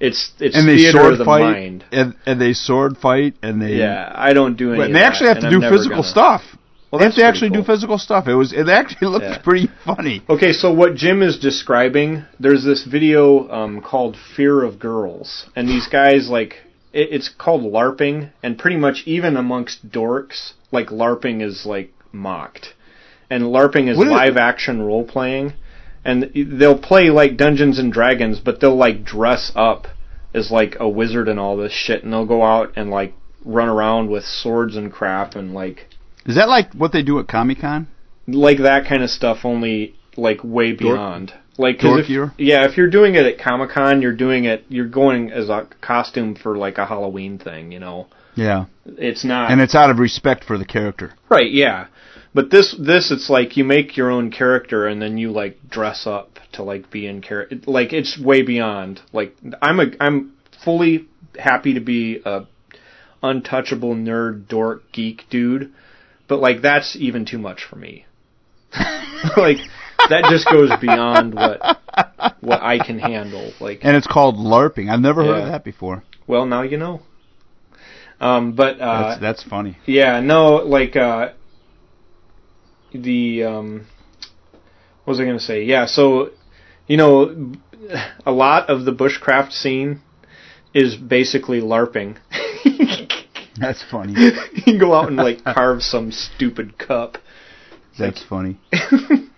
It's 0.00 0.32
it's 0.40 0.56
and 0.56 0.68
they 0.68 0.76
theater 0.78 0.98
sword 0.98 1.12
of 1.12 1.18
the 1.18 1.24
fight, 1.24 1.40
mind. 1.42 1.84
and 1.92 2.14
and 2.26 2.40
they 2.40 2.54
sword 2.54 2.96
fight, 2.98 3.36
and 3.40 3.62
they 3.62 3.76
Yeah, 3.76 4.10
I 4.12 4.32
don't 4.32 4.56
do 4.56 4.70
any. 4.70 4.78
But 4.78 4.86
of 4.88 4.92
they 4.94 4.98
that, 4.98 5.12
actually 5.12 5.28
have 5.28 5.40
to 5.40 5.50
do 5.50 5.60
physical 5.60 5.98
gonna. 5.98 6.08
stuff. 6.08 6.42
Well, 6.92 6.98
they 6.98 7.06
have 7.06 7.12
that's 7.14 7.22
to 7.22 7.26
actually 7.26 7.48
pretty 7.50 7.62
do 7.62 7.66
physical 7.66 7.96
stuff. 7.96 8.28
It 8.28 8.34
was 8.34 8.52
it 8.52 8.68
actually 8.68 9.08
looked 9.08 9.24
Yeah. 9.24 9.38
pretty 9.38 9.70
funny. 9.86 10.20
Okay, 10.28 10.52
so 10.52 10.70
what 10.70 10.94
Jim 10.94 11.22
is 11.22 11.38
describing, 11.38 12.24
there's 12.38 12.64
this 12.64 12.84
video 12.84 13.48
um, 13.50 13.80
called 13.80 14.14
"Fear 14.36 14.62
of 14.62 14.78
Girls," 14.78 15.46
and 15.56 15.66
these 15.66 15.86
guys 15.86 16.28
like 16.28 16.56
it, 16.92 17.08
it's 17.10 17.30
called 17.30 17.62
LARPing, 17.62 18.28
and 18.42 18.58
pretty 18.58 18.76
much 18.76 19.04
even 19.06 19.38
amongst 19.38 19.90
dorks, 19.90 20.52
like 20.70 20.88
LARPing 20.88 21.40
is 21.42 21.64
like 21.64 21.94
mocked, 22.12 22.74
and 23.30 23.44
LARPing 23.44 23.88
is 23.88 23.96
What 23.96 24.08
is 24.08 24.12
it? 24.12 24.16
live 24.16 24.36
action 24.36 24.82
role 24.82 25.04
playing, 25.04 25.54
and 26.04 26.30
they'll 26.34 26.78
play 26.78 27.08
like 27.08 27.38
Dungeons 27.38 27.78
and 27.78 27.90
Dragons, 27.90 28.38
but 28.38 28.60
they'll 28.60 28.76
like 28.76 29.02
dress 29.02 29.50
up 29.56 29.86
as 30.34 30.50
like 30.50 30.76
a 30.78 30.86
wizard 30.90 31.26
and 31.26 31.40
all 31.40 31.56
this 31.56 31.72
shit, 31.72 32.04
and 32.04 32.12
they'll 32.12 32.26
go 32.26 32.42
out 32.42 32.70
and 32.76 32.90
like 32.90 33.14
run 33.46 33.68
around 33.70 34.10
with 34.10 34.24
swords 34.24 34.76
and 34.76 34.92
crap 34.92 35.34
and 35.34 35.54
like 35.54 35.88
Is 36.26 36.36
that 36.36 36.48
like 36.48 36.72
what 36.74 36.92
they 36.92 37.02
do 37.02 37.18
at 37.18 37.28
Comic 37.28 37.60
Con? 37.60 37.88
like 38.26 38.58
that 38.58 38.86
kind 38.86 39.02
of 39.02 39.10
stuff 39.10 39.38
only 39.44 39.94
like 40.16 40.38
way 40.44 40.72
beyond. 40.72 41.32
Like 41.58 41.80
'cause 41.80 42.08
if, 42.08 42.32
yeah 42.38 42.64
if 42.64 42.76
you're 42.76 42.88
doing 42.88 43.14
it 43.14 43.26
at 43.26 43.38
comic-con 43.38 44.00
you're 44.00 44.16
doing 44.16 44.44
it 44.44 44.64
you're 44.68 44.88
going 44.88 45.30
as 45.30 45.50
a 45.50 45.68
costume 45.82 46.34
for 46.34 46.56
like 46.56 46.78
a 46.78 46.86
halloween 46.86 47.38
thing 47.38 47.72
you 47.72 47.78
know? 47.78 48.06
Yeah, 48.34 48.66
it's 48.86 49.24
not 49.24 49.50
and 49.50 49.60
it's 49.60 49.74
out 49.74 49.90
of 49.90 49.98
respect 49.98 50.44
for 50.44 50.56
the 50.56 50.64
character. 50.64 51.12
right 51.28 51.50
yeah. 51.50 51.86
But 52.34 52.50
this 52.50 52.74
this 52.78 53.10
it's 53.10 53.28
like 53.28 53.58
you 53.58 53.64
make 53.64 53.96
your 53.96 54.10
own 54.10 54.30
character 54.30 54.86
and 54.86 55.02
then 55.02 55.18
you 55.18 55.30
like 55.30 55.58
dress 55.68 56.06
up 56.06 56.38
to 56.52 56.62
like 56.62 56.90
be 56.90 57.06
in 57.06 57.20
character 57.20 57.58
like 57.66 57.92
it's 57.92 58.18
way 58.18 58.42
beyond. 58.42 59.00
Like 59.12 59.36
i'm 59.60 59.80
a 59.80 59.86
i'm 60.00 60.32
fully 60.64 61.06
happy 61.38 61.74
to 61.74 61.80
be 61.80 62.22
a 62.24 62.46
untouchable 63.22 63.94
nerd 63.94 64.48
dork 64.48 64.90
geek 64.92 65.24
dude 65.28 65.72
but 66.32 66.40
like 66.40 66.62
that's 66.62 66.96
even 66.96 67.26
too 67.26 67.36
much 67.38 67.62
for 67.68 67.76
me 67.76 68.06
like 69.36 69.58
that 70.08 70.24
just 70.30 70.48
goes 70.50 70.70
beyond 70.80 71.34
what 71.34 71.60
what 72.40 72.62
I 72.62 72.78
can 72.78 72.98
handle. 72.98 73.52
Like, 73.60 73.80
And 73.82 73.94
it's 73.94 74.06
called 74.06 74.36
LARPing. 74.36 74.90
I've 74.90 75.00
never 75.00 75.22
heard 75.22 75.36
Yeah. 75.36 75.44
of 75.46 75.52
that 75.52 75.62
before. 75.64 76.02
well, 76.26 76.46
now 76.46 76.62
you 76.62 76.78
know. 76.78 77.02
Um, 78.18 78.54
but 78.54 78.80
uh, 78.80 79.08
That's 79.08 79.20
that's 79.20 79.42
funny. 79.42 79.76
yeah, 79.84 80.20
no, 80.20 80.56
like 80.56 80.96
uh, 80.96 81.32
the 82.94 83.44
um, 83.44 83.86
what 85.04 85.12
was 85.12 85.20
I 85.20 85.24
going 85.24 85.38
to 85.38 85.44
say? 85.44 85.64
Yeah, 85.64 85.84
so 85.86 86.30
you 86.86 86.96
know, 86.96 87.52
a 88.24 88.32
lot 88.32 88.70
of 88.70 88.86
the 88.86 88.92
bushcraft 88.92 89.52
scene 89.52 90.00
is 90.72 90.96
basically 90.96 91.60
LARPing. 91.60 92.16
That's 93.60 93.84
funny. 93.90 94.14
you 94.54 94.62
can 94.62 94.78
go 94.78 94.94
out 94.94 95.08
and 95.08 95.16
like 95.16 95.44
carve 95.44 95.82
some 95.82 96.10
stupid 96.10 96.78
cup. 96.78 97.18
That's 97.98 98.24
funny. 98.24 98.58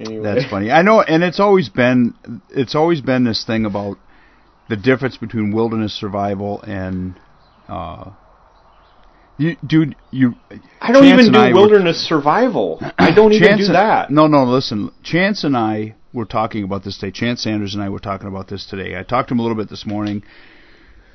Anyway. 0.00 0.22
That's 0.22 0.48
funny. 0.50 0.70
I 0.70 0.80
know, 0.80 1.02
and 1.02 1.22
it's 1.22 1.38
always 1.40 1.68
been 1.68 2.14
it's 2.48 2.74
always 2.74 3.02
been 3.02 3.24
this 3.24 3.44
thing 3.44 3.66
about 3.66 3.98
the 4.70 4.76
difference 4.76 5.18
between 5.18 5.52
wilderness 5.52 5.92
survival 5.92 6.62
and 6.62 7.20
uh, 7.68 8.10
you, 9.36 9.56
dude. 9.66 9.96
You 10.10 10.36
I 10.80 10.92
don't 10.92 11.02
Chance 11.02 11.20
even 11.20 11.32
do 11.34 11.38
I 11.38 11.48
were- 11.48 11.54
wilderness 11.60 11.98
survival. 12.08 12.80
I 12.98 13.14
don't 13.14 13.32
even 13.32 13.58
do 13.58 13.66
that. 13.66 14.10
No, 14.10 14.26
no. 14.26 14.44
Listen, 14.44 14.90
Chance 15.02 15.44
and 15.44 15.54
I 15.54 15.96
were 16.14 16.24
talking 16.24 16.64
about 16.64 16.82
this 16.82 16.96
today. 16.96 17.10
Chance 17.12 17.42
Sanders 17.42 17.74
and 17.74 17.82
I 17.82 17.90
were 17.90 17.98
talking 18.00 18.26
about 18.28 18.48
this 18.48 18.64
today. 18.64 18.98
I 18.98 19.02
talked 19.02 19.28
to 19.28 19.34
him 19.34 19.38
a 19.40 19.42
little 19.42 19.56
bit 19.56 19.68
this 19.68 19.84
morning, 19.84 20.22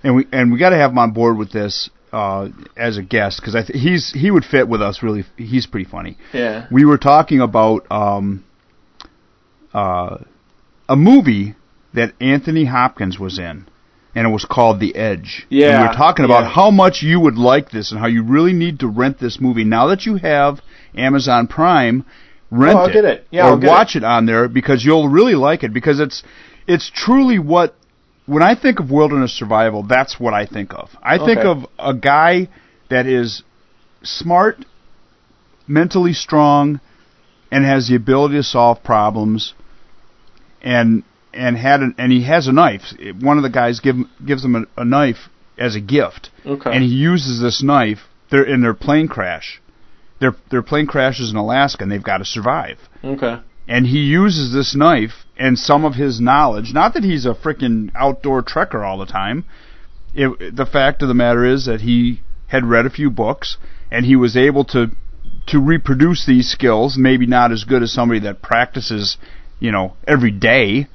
and 0.06 0.16
we 0.16 0.28
and 0.32 0.52
we 0.54 0.60
got 0.60 0.70
to 0.70 0.78
have 0.78 0.92
him 0.92 0.98
on 1.00 1.12
board 1.12 1.38
with 1.38 1.52
this 1.52 1.90
uh, 2.14 2.48
as 2.78 2.98
a 2.98 3.04
guest 3.04 3.42
because 3.42 3.56
I 3.56 3.64
th- 3.64 3.78
he's 3.82 4.12
he 4.14 4.32
would 4.32 4.46
fit 4.46 4.68
with 4.70 4.82
us 4.82 5.04
really. 5.04 5.26
He's 5.38 5.66
pretty 5.68 5.90
funny. 5.90 6.18
Yeah. 6.34 6.68
We 6.72 6.86
were 6.86 6.98
talking 6.98 7.42
about 7.42 7.86
um, 7.92 8.46
uh, 9.74 10.18
a 10.88 10.96
movie 10.96 11.56
that 11.94 12.14
Anthony 12.22 12.66
Hopkins 12.66 13.20
was 13.20 13.40
in. 13.40 13.68
And 14.18 14.26
it 14.26 14.32
was 14.32 14.46
called 14.46 14.80
The 14.80 14.96
Edge. 14.96 15.46
And 15.50 15.60
Yeah, 15.60 15.82
we 15.82 15.88
were 15.90 15.94
talking 15.94 16.24
about 16.24 16.44
yeah. 16.46 16.50
how 16.52 16.72
much 16.72 17.04
you 17.04 17.20
would 17.20 17.38
like 17.38 17.72
this 17.72 17.92
and 17.92 18.00
how 18.00 18.08
you 18.08 18.24
really 18.24 18.54
need 18.54 18.80
to 18.80 18.88
rent 18.88 19.20
this 19.20 19.42
movie. 19.42 19.66
Now 19.66 19.88
that 19.88 20.06
you 20.06 20.16
have 20.16 20.62
Amazon 20.96 21.48
Prime, 21.48 22.06
rent 22.50 22.80
Oh, 22.80 22.86
it, 22.86 22.94
get 22.94 23.04
it. 23.04 23.28
Yeah, 23.30 23.50
or 23.52 23.58
watch 23.60 23.98
it. 23.98 24.06
on 24.06 24.26
there 24.26 24.48
because 24.48 24.86
you'll 24.86 25.10
really 25.10 25.36
like 25.36 25.64
it 25.66 25.74
because 25.74 26.00
it's 26.00 26.24
it's 26.66 26.90
truly 26.96 27.40
what 27.40 27.76
when 28.26 28.42
I 28.42 28.56
think 28.60 28.80
of 28.80 28.90
wilderness 28.90 29.38
survival, 29.38 29.84
that's 29.84 30.20
what 30.20 30.34
I 30.34 30.46
think 30.46 30.74
of. 30.74 30.90
I 31.02 31.18
think 31.18 31.40
of 31.40 31.66
a 31.78 31.94
guy 31.94 32.50
that 32.90 33.06
is 33.06 33.44
smart, 34.04 34.66
mentally 35.68 36.14
strong, 36.14 36.80
and 37.52 37.64
has 37.64 37.88
the 37.88 37.96
ability 37.96 38.36
to 38.36 38.44
solve 38.44 38.84
problems, 38.84 39.54
and 40.62 41.04
and 41.34 41.58
had 41.58 41.82
an, 41.82 41.96
and 41.98 42.12
he 42.12 42.24
has 42.24 42.48
a 42.48 42.52
knife. 42.52 42.82
One 43.20 43.38
of 43.38 43.44
the 43.44 43.50
guys 43.50 43.80
give 43.80 43.98
gives 44.26 44.44
him 44.44 44.56
a, 44.56 44.82
a 44.82 44.86
knife 44.86 45.30
as 45.58 45.76
a 45.76 45.82
gift, 45.82 46.32
Okay. 46.46 46.72
and 46.72 46.84
he 46.84 46.90
uses 46.90 47.42
this 47.42 47.62
knife. 47.62 48.00
They're 48.32 48.44
in 48.44 48.62
their 48.62 48.74
plane 48.74 49.08
crash. 49.08 49.62
Their 50.20 50.36
their 50.50 50.64
plane 50.64 50.88
crashes 50.88 51.30
in 51.30 51.36
Alaska, 51.36 51.84
and 51.84 51.92
they've 51.92 52.04
got 52.04 52.18
to 52.18 52.26
survive. 52.26 52.80
Okay. 53.04 53.40
And 53.68 53.86
he 53.86 54.00
uses 54.00 54.54
this 54.54 54.76
knife 54.76 55.25
and 55.38 55.58
some 55.58 55.86
of 55.86 55.96
his 55.96 56.20
knowledge. 56.20 56.74
Not 56.74 56.94
that 56.94 57.04
he's 57.04 57.26
a 57.26 57.34
freaking 57.34 57.92
outdoor 57.96 58.44
trekker 58.44 58.86
all 58.86 58.98
the 58.98 59.06
time. 59.06 59.46
It, 60.14 60.56
the 60.56 60.66
fact 60.66 61.02
of 61.02 61.08
the 61.08 61.14
matter 61.14 61.46
is 61.46 61.66
that 61.66 61.82
he 61.82 62.22
had 62.48 62.66
read 62.66 62.86
a 62.86 62.90
few 62.90 63.10
books 63.10 63.58
and 63.92 64.06
he 64.06 64.16
was 64.16 64.38
able 64.38 64.64
to 64.66 64.92
to 65.48 65.60
reproduce 65.60 66.26
these 66.26 66.50
skills. 66.50 66.98
Maybe 66.98 67.26
not 67.26 67.52
as 67.52 67.66
good 67.66 67.84
as 67.84 67.92
somebody 67.92 68.22
that 68.22 68.42
practices, 68.42 69.18
you 69.60 69.72
know, 69.72 69.96
every 70.08 70.32
day. 70.32 70.88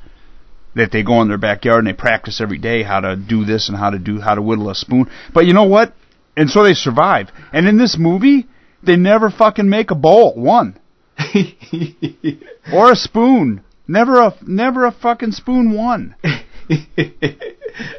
That 0.76 0.92
they 0.92 1.02
go 1.02 1.20
in 1.20 1.26
their 1.26 1.36
backyard 1.36 1.80
and 1.80 1.88
they 1.88 1.98
practice 1.98 2.40
every 2.40 2.58
day 2.58 2.84
how 2.84 3.00
to 3.00 3.16
do 3.16 3.44
this 3.44 3.68
and 3.68 3.76
how 3.76 3.90
to 3.90 3.98
do 3.98 4.20
how 4.20 4.36
to 4.36 4.42
whittle 4.42 4.70
a 4.70 4.74
spoon. 4.76 5.10
But 5.34 5.46
you 5.46 5.52
know 5.52 5.64
what? 5.64 5.92
And 6.36 6.48
so 6.48 6.62
they 6.62 6.74
survive. 6.74 7.30
And 7.52 7.66
in 7.66 7.76
this 7.76 7.98
movie, 7.98 8.46
they 8.80 8.94
never 8.94 9.30
fucking 9.30 9.68
make 9.68 9.90
a 9.90 9.96
bowl. 9.96 10.34
One 10.36 10.78
or 12.72 12.92
a 12.92 12.96
spoon. 12.96 13.64
Never 13.90 14.20
a 14.20 14.34
never 14.46 14.86
a 14.86 14.92
fucking 14.92 15.32
spoon 15.32 15.72
one. 15.72 16.14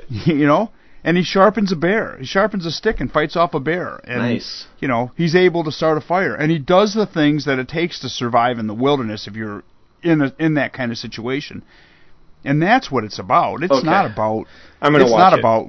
you 0.10 0.48
know, 0.48 0.72
and 1.04 1.18
he 1.18 1.24
sharpens 1.24 1.74
a 1.74 1.76
bear. 1.76 2.16
He 2.18 2.26
sharpens 2.26 2.66
a 2.66 2.72
stick 2.72 3.02
and 3.02 3.12
fights 3.12 3.36
off 3.36 3.54
a 3.54 3.60
bear. 3.60 4.00
And, 4.06 4.20
Nice. 4.20 4.68
You 4.80 4.88
know, 4.88 5.12
he's 5.18 5.36
able 5.36 5.66
to 5.66 5.72
start 5.72 5.98
a 5.98 6.02
fire, 6.02 6.34
and 6.34 6.50
he 6.50 6.60
does 6.60 6.94
the 6.94 7.06
things 7.06 7.44
that 7.44 7.60
it 7.60 7.68
takes 7.68 8.00
to 8.00 8.10
survive 8.10 8.58
in 8.58 8.68
the 8.68 8.74
wilderness 8.74 9.28
if 9.28 9.36
you're 9.36 9.64
in 10.02 10.22
a, 10.22 10.34
in 10.40 10.54
that 10.54 10.72
kind 10.72 10.94
of 10.94 10.98
situation. 10.98 11.62
And 12.46 12.62
that's 12.62 12.90
what 12.90 13.04
it's 13.04 13.20
about. 13.20 13.62
It's 13.62 13.74
Okay. 13.74 13.86
not 13.86 14.06
about. 14.10 14.46
I'm 14.82 14.94
gonna 14.94 15.04
it's 15.04 15.12
watch 15.12 15.20
not 15.20 15.34
it. 15.34 15.40
about 15.40 15.68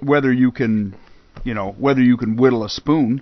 whether 0.00 0.32
you 0.32 0.50
can, 0.50 0.96
you 1.44 1.52
know, 1.52 1.72
whether 1.78 2.00
you 2.00 2.16
can 2.16 2.36
whittle 2.36 2.64
a 2.64 2.70
spoon. 2.70 3.20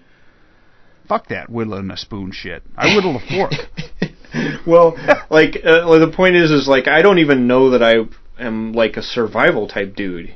Fuck 1.09 1.27
that 1.29 1.51
whittling 1.51 1.91
a 1.91 1.97
spoon 1.97 2.31
shit. 2.33 2.63
I 2.77 2.95
whittle 2.95 3.17
a 3.17 3.21
fork. 3.21 3.53
well, 4.67 4.97
like 5.31 5.57
uh, 5.65 5.99
the 5.99 6.13
point 6.15 6.37
is, 6.37 6.51
is 6.51 6.69
like 6.69 6.89
I 6.89 7.03
don't 7.03 7.19
even 7.19 7.47
know 7.47 7.71
that 7.71 7.83
I 7.83 7.95
am 8.43 8.73
like 8.73 8.97
a 8.97 9.03
survival 9.03 9.69
type 9.69 9.95
dude. 9.95 10.35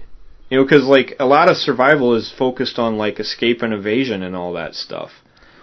You 0.50 0.58
know, 0.58 0.64
because 0.64 0.84
like 0.84 1.14
a 1.20 1.26
lot 1.26 1.48
of 1.48 1.56
survival 1.56 2.14
is 2.16 2.32
focused 2.36 2.78
on 2.78 2.96
like 2.98 3.20
escape 3.20 3.62
and 3.62 3.72
evasion 3.72 4.22
and 4.22 4.34
all 4.34 4.52
that 4.54 4.74
stuff. 4.74 5.10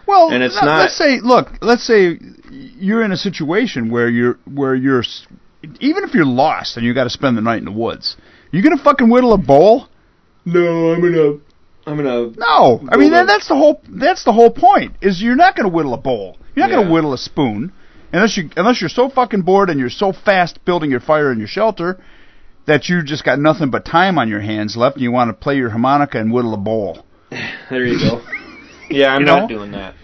Well, 0.07 0.29
And 0.31 0.41
it's 0.41 0.55
not- 0.55 0.79
Let's 0.79 0.95
say, 0.97 1.19
look, 1.21 1.49
let's 1.61 1.83
say 1.85 2.17
you're 2.49 3.03
in 3.03 3.11
a 3.11 3.17
situation 3.17 3.91
where 3.91 4.07
you're 4.09 4.39
where 4.45 4.73
you're 4.73 5.03
even 5.81 6.03
if 6.05 6.13
you're 6.13 6.25
lost 6.25 6.77
and 6.77 6.85
you 6.85 6.93
got 6.93 7.03
to 7.03 7.09
spend 7.09 7.35
the 7.35 7.41
night 7.41 7.57
in 7.57 7.65
the 7.65 7.71
woods, 7.71 8.15
you 8.51 8.63
gonna 8.63 8.77
fucking 8.81 9.09
whittle 9.09 9.33
a 9.33 9.37
bowl? 9.37 9.87
No, 10.45 10.93
I'm 10.93 11.01
gonna, 11.01 11.39
I'm 11.85 11.97
gonna. 11.97 12.31
No, 12.37 12.87
I 12.89 12.95
mean 12.95 13.11
that, 13.11 13.27
that's 13.27 13.49
the 13.49 13.55
whole 13.55 13.81
that's 13.89 14.23
the 14.23 14.31
whole 14.31 14.51
point. 14.51 14.95
Is 15.01 15.21
you're 15.21 15.35
not 15.35 15.57
gonna 15.57 15.67
whittle 15.67 15.93
a 15.93 15.97
bowl. 15.97 16.37
You're 16.55 16.65
not 16.67 16.71
Yeah. 16.71 16.83
gonna 16.83 16.93
whittle 16.93 17.13
a 17.13 17.17
spoon 17.17 17.73
unless 18.11 18.37
you 18.37 18.49
unless 18.55 18.81
you're 18.81 18.89
so 18.89 19.09
fucking 19.09 19.41
bored 19.41 19.69
and 19.69 19.79
you're 19.79 19.89
so 19.89 20.11
fast 20.13 20.63
building 20.65 20.91
your 20.91 20.99
fire 20.99 21.31
and 21.31 21.39
your 21.39 21.47
shelter 21.47 21.99
that 22.65 22.89
you 22.89 23.03
just 23.03 23.23
got 23.23 23.39
nothing 23.39 23.69
but 23.69 23.85
time 23.85 24.17
on 24.17 24.27
your 24.29 24.41
hands 24.41 24.75
left 24.75 24.95
and 24.97 25.03
you 25.03 25.11
want 25.11 25.29
to 25.29 25.33
play 25.33 25.55
your 25.55 25.69
harmonica 25.69 26.19
and 26.19 26.31
whittle 26.31 26.53
a 26.53 26.57
bowl. 26.57 27.05
There 27.69 27.85
you 27.85 27.99
go. 27.99 28.21
yeah, 28.89 29.07
I'm 29.13 29.21
You 29.21 29.25
not 29.25 29.41
know? 29.41 29.47
doing 29.57 29.71
that. 29.71 29.95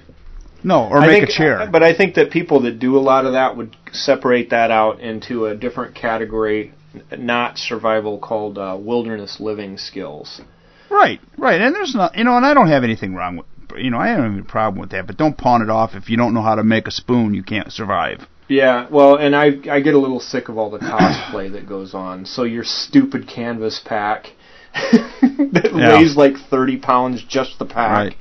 No, 0.66 0.88
or 0.88 0.98
I 1.00 1.08
make 1.08 1.20
think, 1.22 1.30
a 1.30 1.34
chair. 1.34 1.70
But 1.72 1.84
I 1.84 1.94
think 1.96 2.16
that 2.16 2.32
people 2.32 2.62
that 2.64 2.80
do 2.80 2.98
a 2.98 3.00
lot 3.00 3.26
of 3.26 3.34
that 3.34 3.56
would 3.58 3.76
separate 3.92 4.50
that 4.52 4.72
out 4.72 5.00
into 5.02 5.46
a 5.46 5.56
different 5.56 5.94
category, 5.96 6.74
not 7.18 7.58
survival, 7.58 8.18
called 8.18 8.58
uh, 8.58 8.78
wilderness 8.80 9.40
living 9.42 9.78
skills. 9.78 10.42
Right, 10.90 11.20
right, 11.38 11.60
and 11.60 11.74
there's 11.76 11.96
not, 11.96 12.18
you 12.18 12.24
know, 12.24 12.38
and 12.38 12.46
I 12.46 12.54
don't 12.54 12.68
have 12.68 12.84
anything 12.84 13.14
wrong 13.16 13.38
with, 13.38 13.46
you 13.78 13.90
know, 13.90 13.98
I 14.00 14.08
don't 14.16 14.24
have 14.24 14.34
any 14.34 14.42
problem 14.42 14.80
with 14.82 14.92
that. 14.92 15.08
But 15.08 15.18
don't 15.18 15.38
pawn 15.38 15.62
it 15.62 15.70
off 15.70 15.92
if 15.96 16.10
you 16.10 16.18
don't 16.18 16.34
know 16.34 16.42
how 16.42 16.56
to 16.56 16.64
make 16.64 16.88
a 16.88 16.92
spoon, 16.92 17.34
you 17.34 17.44
can't 17.44 17.72
survive. 17.72 18.28
Yeah, 18.48 18.88
well, 18.92 19.16
and 19.16 19.36
I 19.36 19.54
I 19.72 19.80
get 19.80 19.94
a 19.96 20.00
little 20.00 20.20
sick 20.20 20.50
of 20.50 20.58
all 20.58 20.70
the 20.70 20.80
cosplay 20.80 21.52
that 21.54 21.68
goes 21.68 21.94
on. 21.94 22.26
So 22.26 22.44
your 22.44 22.64
stupid 22.64 23.28
canvas 23.28 23.82
pack 23.84 24.28
that 24.74 25.72
Yeah. 25.74 25.98
weighs 25.98 26.16
like 26.18 26.36
thirty 26.50 26.78
pounds, 26.78 27.24
just 27.28 27.58
the 27.60 27.66
pack. 27.66 27.92
Right. 28.10 28.18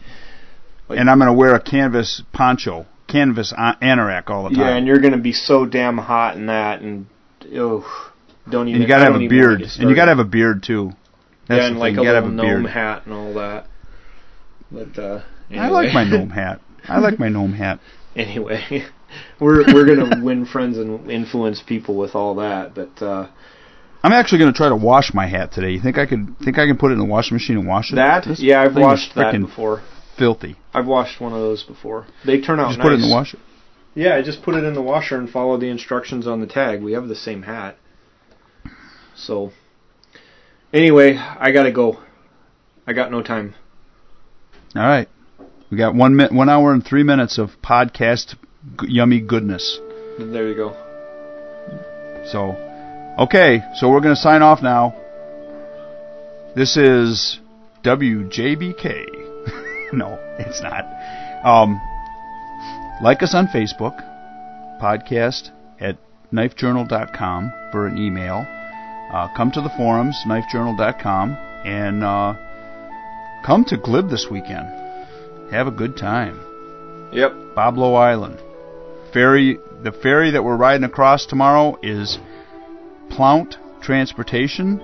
Like- 0.88 0.99
and 1.01 1.11
I'm 1.11 1.18
going 1.18 1.28
to 1.30 1.36
wear 1.36 1.55
a 1.55 1.61
canvas 1.61 2.22
poncho, 2.32 2.86
canvas 3.09 3.53
anorak 3.57 4.28
all 4.30 4.45
the 4.45 4.51
time. 4.51 4.59
Yeah, 4.61 4.76
and 4.76 4.86
you're 4.86 5.01
gonna 5.01 5.18
be 5.18 5.32
so 5.32 5.66
damn 5.66 5.99
hot 5.99 6.36
in 6.36 6.47
that, 6.47 6.82
and 6.82 7.07
oh, 7.57 7.84
don't 8.51 8.68
even. 8.68 8.80
And 8.80 8.82
you 8.82 8.88
got 8.88 8.99
to 8.99 9.12
have 9.12 9.20
a 9.20 9.28
beard, 9.28 9.62
and 9.62 9.90
you 9.90 9.97
got 9.97 10.05
to 10.07 10.11
have 10.11 10.18
a 10.18 10.24
beard 10.24 10.62
too. 10.62 10.93
That's 11.49 11.62
yeah, 11.62 11.66
and 11.68 11.78
like 11.78 11.97
thing. 11.97 12.07
a 12.07 12.12
little 12.12 12.28
a 12.28 12.32
gnome 12.32 12.62
beard. 12.62 12.66
hat 12.72 13.03
and 13.07 13.14
all 13.14 13.34
that. 13.34 13.66
But 14.70 14.99
uh, 14.99 15.22
I 15.59 15.68
like 15.68 15.92
my 15.92 16.05
gnome 16.05 16.30
hat. 16.30 16.61
I 16.88 16.98
like 16.98 17.18
my 17.18 17.28
gnome 17.28 17.53
hat. 17.53 17.80
anyway, 18.16 18.86
we're 19.40 19.64
we're 19.72 19.86
gonna 19.86 20.24
win 20.24 20.46
friends 20.46 20.78
and 20.78 21.11
influence 21.11 21.62
people 21.62 21.96
with 21.96 22.14
all 22.14 22.36
that, 22.36 22.74
but 22.74 23.03
uh, 23.03 23.28
I'm 24.03 24.12
actually 24.12 24.38
going 24.38 24.53
to 24.53 24.57
try 24.57 24.68
to 24.68 24.76
wash 24.76 25.14
my 25.14 25.26
hat 25.26 25.53
today. 25.53 25.70
You 25.70 25.80
think 25.80 25.96
I 25.96 26.07
could 26.07 26.36
think 26.44 26.59
I 26.59 26.66
can 26.66 26.76
put 26.76 26.90
it 26.90 26.94
in 26.94 26.98
the 26.98 27.05
washing 27.05 27.36
machine 27.36 27.57
and 27.57 27.68
wash 27.68 27.92
it? 27.92 27.96
that 27.96 28.24
This 28.26 28.40
yeah, 28.40 28.61
I've 28.61 28.74
washed 28.74 29.14
that 29.14 29.38
before. 29.40 29.82
Filthy. 30.18 30.57
I've 30.74 30.86
washed 30.86 31.20
one 31.20 31.32
of 31.32 31.38
those 31.38 31.62
before. 31.62 32.07
They 32.26 32.40
turn 32.40 32.59
out 32.59 32.68
Just 32.68 32.78
nice. 32.78 32.84
put 32.84 32.92
it 32.92 32.96
in 32.96 33.09
the 33.09 33.14
washer. 33.14 33.38
Yeah, 33.94 34.16
I 34.16 34.22
just 34.22 34.42
put 34.42 34.55
it 34.55 34.64
in 34.64 34.74
the 34.74 34.82
washer 34.82 35.16
and 35.16 35.28
follow 35.28 35.57
the 35.59 35.68
instructions 35.68 36.26
on 36.26 36.40
the 36.40 36.46
tag. 36.46 36.82
We 36.82 36.92
have 36.92 37.09
the 37.09 37.14
same 37.14 37.42
hat. 37.42 37.76
So, 39.14 39.53
anyway, 40.72 41.16
I 41.16 41.53
gotta 41.53 41.72
go. 41.72 41.98
I 42.86 42.92
got 42.94 43.11
no 43.11 43.22
time. 43.22 43.55
All 44.74 44.82
right. 44.82 45.09
We 45.72 45.78
got 45.78 45.94
one 45.94 46.16
minute, 46.16 46.34
one 46.34 46.50
hour 46.50 46.74
and 46.74 46.84
three 46.84 47.02
minutes 47.02 47.38
of 47.38 47.48
podcast 47.64 48.34
g- 48.78 48.88
yummy 48.88 49.22
goodness. 49.22 49.80
There 50.18 50.46
you 50.46 50.54
go. 50.54 50.72
So, 52.30 52.50
okay. 53.18 53.62
So 53.76 53.88
we're 53.88 54.02
going 54.02 54.14
to 54.14 54.20
sign 54.20 54.42
off 54.42 54.62
now. 54.62 54.94
This 56.54 56.76
is 56.76 57.40
WJBK. 57.84 59.06
no, 59.94 60.18
it's 60.38 60.60
not. 60.60 60.84
Um, 61.42 61.80
like 63.02 63.22
us 63.22 63.34
on 63.34 63.46
Facebook, 63.46 63.96
podcast 64.78 65.52
at 65.80 65.96
knifejournal.com 66.30 67.50
for 67.72 67.86
an 67.86 67.96
email. 67.96 68.46
Uh, 69.10 69.34
come 69.34 69.50
to 69.52 69.62
the 69.62 69.70
forums, 69.78 70.22
knifejournal.com, 70.26 71.32
and 71.64 72.04
uh, 72.04 72.34
come 73.46 73.64
to 73.64 73.78
Glib 73.78 74.10
this 74.10 74.26
weekend. 74.30 74.82
Have 75.53 75.66
a 75.66 75.70
good 75.70 75.98
time. 75.98 76.40
Yep. 77.12 77.32
Boblo 77.55 77.94
Island. 77.94 78.38
Ferry 79.12 79.59
the 79.82 79.92
ferry 79.92 80.30
that 80.30 80.42
we're 80.42 80.57
riding 80.57 80.84
across 80.84 81.26
tomorrow 81.26 81.78
is 81.82 82.18
Plaunt 83.11 83.57
Transportation 83.82 84.80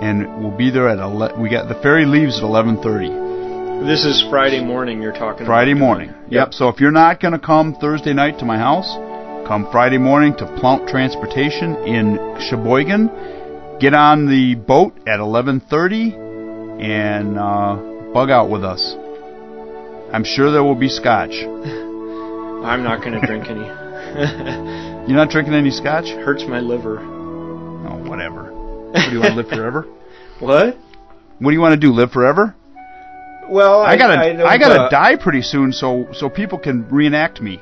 and 0.00 0.42
we'll 0.42 0.56
be 0.56 0.70
there 0.70 0.88
at 0.88 0.98
ele- 0.98 1.38
we 1.38 1.50
got 1.50 1.68
the 1.68 1.74
ferry 1.74 2.06
leaves 2.06 2.38
at 2.38 2.44
11:30 2.44 3.84
This 3.86 4.06
is 4.06 4.24
Friday 4.30 4.64
morning. 4.64 5.02
You're 5.02 5.12
talking 5.12 5.44
Friday 5.44 5.72
about 5.72 5.80
morning. 5.80 6.14
Yep. 6.30 6.54
So 6.54 6.68
if 6.68 6.80
you're 6.80 6.90
not 6.90 7.20
going 7.20 7.32
to 7.32 7.38
come 7.38 7.74
Thursday 7.74 8.14
night 8.14 8.38
to 8.38 8.46
my 8.46 8.56
house, 8.56 8.88
come 9.46 9.68
Friday 9.70 9.98
morning 9.98 10.34
to 10.36 10.46
Plaunt 10.58 10.88
Transportation 10.88 11.76
in 11.84 12.16
Cheboygan. 12.48 13.10
Get 13.78 13.92
on 13.92 14.26
the 14.26 14.54
boat 14.54 14.94
at 15.06 15.20
11:30 15.20 16.80
and 16.80 17.38
uh, 17.38 17.76
bug 18.14 18.30
out 18.30 18.48
with 18.48 18.64
us. 18.64 18.96
I'm 20.12 20.24
sure 20.24 20.50
there 20.50 20.64
will 20.64 20.74
be 20.74 20.88
scotch. 20.88 21.32
I'm 22.64 22.82
not 22.82 23.02
gonna 23.02 23.24
drink 23.26 23.46
any. 23.48 23.60
You're 25.08 25.16
not 25.16 25.30
drinking 25.30 25.54
any 25.54 25.70
scotch? 25.70 26.06
Hurts 26.06 26.44
my 26.46 26.60
liver. 26.60 26.98
Oh, 27.00 28.04
whatever. 28.08 28.52
What 28.90 29.04
do 29.06 29.12
you 29.12 29.20
want 29.20 29.30
to 29.30 29.36
live 29.36 29.48
forever? 29.48 29.86
What? 30.40 30.76
What 31.40 31.50
do 31.50 31.52
you 31.52 31.60
want 31.60 31.72
to 31.72 31.80
do? 31.80 31.92
Live 31.92 32.12
forever? 32.12 32.54
Well, 33.50 33.80
I, 33.80 33.96
gotta, 33.96 34.14
I, 34.14 34.52
I, 34.52 34.56
gotta 34.56 34.82
uh, 34.82 34.88
die 34.88 35.16
pretty 35.16 35.42
soon, 35.42 35.72
so 35.72 36.06
so 36.12 36.30
people 36.30 36.58
can 36.58 36.88
reenact 36.88 37.40
me. 37.40 37.60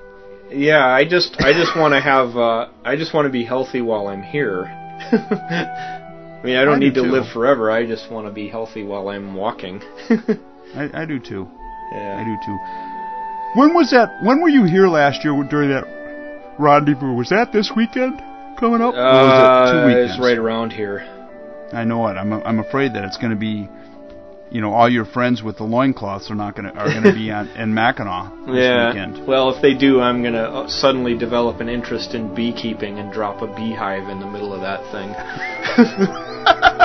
Yeah, 0.51 0.84
I 0.84 1.09
just 1.09 1.36
I 1.40 1.55
just 1.55 1.74
want 1.74 1.94
to 1.94 2.01
have 2.03 2.36
uh, 2.36 2.68
I 2.84 2.97
just 2.97 3.14
want 3.14 3.24
to 3.24 3.32
be 3.32 3.44
healthy 3.44 3.80
while 3.80 4.09
I'm 4.09 4.22
here. 4.22 4.64
I 4.66 6.40
mean, 6.44 6.57
I 6.57 6.66
don't 6.66 6.76
I 6.76 6.80
need 6.80 6.92
do 6.92 7.05
to 7.05 7.09
too. 7.09 7.12
live 7.14 7.32
forever. 7.32 7.70
I 7.70 7.86
just 7.86 8.12
want 8.12 8.26
to 8.26 8.32
be 8.32 8.49
healthy 8.49 8.82
while 8.82 9.09
I'm 9.09 9.34
walking. 9.34 9.80
I, 10.74 10.90
I 10.92 11.07
do 11.07 11.18
too. 11.18 11.49
I 11.93 12.24
do 12.24 12.37
too. 12.45 12.59
When 13.61 13.74
was 13.74 13.91
that? 13.91 14.22
When 14.22 14.41
were 14.41 14.49
you 14.49 14.64
here 14.64 14.87
last 14.89 15.24
year 15.24 15.32
during 15.45 15.70
that 15.70 15.84
rendezvous? 16.59 17.12
Was 17.14 17.28
that 17.30 17.53
this 17.53 17.70
weekend 17.74 18.20
coming 18.59 18.80
up? 18.82 18.95
or 18.95 18.99
was 18.99 19.68
it 19.68 19.72
two 19.72 19.78
Uh, 19.78 19.87
weekends? 19.87 20.12
it's 20.12 20.20
right 20.20 20.39
around 20.39 20.72
here. 20.72 21.05
I 21.72 21.84
know 21.84 22.07
it. 22.09 22.14
I'm 22.16 22.32
I'm 22.32 22.59
afraid 22.61 22.95
that 22.95 23.05
it's 23.05 23.16
going 23.16 23.30
to 23.30 23.37
be, 23.37 23.68
you 24.51 24.61
know, 24.61 24.72
all 24.72 24.89
your 24.89 25.05
friends 25.05 25.43
with 25.43 25.57
the 25.59 25.64
loincloths 25.64 26.30
are 26.30 26.34
not 26.37 26.55
going 26.55 26.70
to 26.72 26.78
are 26.78 26.87
going 26.89 27.03
to 27.05 27.12
be 27.12 27.30
on 27.30 27.49
in 27.57 27.72
Mackinac 27.74 28.30
this 28.47 28.57
yeah. 28.64 28.89
weekend. 28.89 29.26
Well, 29.26 29.51
if 29.55 29.61
they 29.62 29.74
do, 29.74 30.01
I'm 30.01 30.22
gonna 30.22 30.43
uh, 30.45 30.68
suddenly 30.68 31.16
develop 31.16 31.61
an 31.61 31.68
interest 31.68 32.14
in 32.14 32.34
beekeeping 32.34 32.99
and 32.99 33.12
drop 33.12 33.43
a 33.43 33.47
beehive 33.47 34.09
in 34.09 34.20
the 34.20 34.26
middle 34.26 34.53
of 34.53 34.61
that 34.61 34.80
thing. 34.93 35.12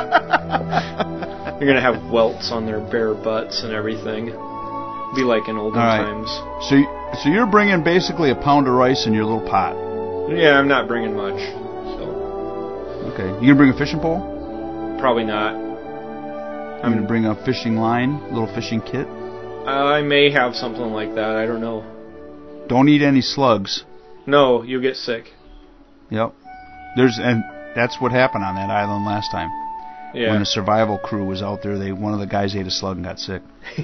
They're 1.60 1.68
gonna 1.68 1.82
have 1.82 2.10
welts 2.12 2.52
on 2.52 2.66
their 2.66 2.80
bare 2.80 3.14
butts 3.14 3.62
and 3.64 3.72
everything. 3.74 4.30
Be 5.16 5.22
like 5.22 5.48
in 5.48 5.58
olden 5.58 5.80
right. 5.80 5.98
times. 5.98 6.30
So 6.70 6.76
so 7.22 7.30
you're 7.30 7.46
bringing 7.46 7.84
basically 7.84 8.32
a 8.32 8.36
pound 8.36 8.68
of 8.68 8.74
rice 8.74 9.06
in 9.06 9.14
your 9.14 9.26
little 9.26 9.48
pot. 9.48 9.76
Yeah, 10.32 10.58
I'm 10.58 10.68
not 10.68 10.88
bringing 10.88 11.16
much, 11.16 11.40
so 11.98 12.22
Okay. 13.14 13.28
You 13.46 13.54
gonna 13.54 13.56
bring 13.56 13.70
a 13.72 13.78
fishing 13.78 14.00
pole? 14.00 14.40
probably 15.00 15.24
not. 15.24 15.56
I'm 15.56 16.94
gonna 16.94 17.08
bring 17.08 17.26
a 17.26 17.36
fishing 17.44 17.76
line, 17.76 18.22
little 18.32 18.54
fishing 18.54 18.82
kit. 18.82 19.08
I 19.68 20.02
may 20.02 20.32
have 20.32 20.56
something 20.56 20.94
like 20.94 21.16
that. 21.16 21.36
I 21.36 21.46
don't 21.46 21.62
know. 21.62 21.84
Don't 22.68 22.88
eat 22.88 23.02
any 23.02 23.22
slugs. 23.22 23.84
No, 24.26 24.64
you 24.64 24.82
get 24.82 24.96
sick. 24.96 25.26
Yep. 26.10 26.34
There's 26.96 27.20
and 27.22 27.44
that's 27.76 28.00
what 28.00 28.12
happened 28.12 28.44
on 28.44 28.56
that 28.56 28.70
island 28.70 29.06
last 29.06 29.32
time. 29.32 29.50
Yeah. 30.14 30.32
When 30.32 30.40
the 30.40 30.46
survival 30.46 30.98
crew 30.98 31.26
was 31.26 31.42
out 31.42 31.64
there, 31.64 31.78
they 31.78 31.92
one 31.92 32.14
of 32.14 32.20
the 32.20 32.28
guys 32.28 32.56
ate 32.56 32.68
a 32.68 32.72
slug 32.72 32.98
and 32.98 33.06
got 33.06 33.20
sick. 33.20 33.42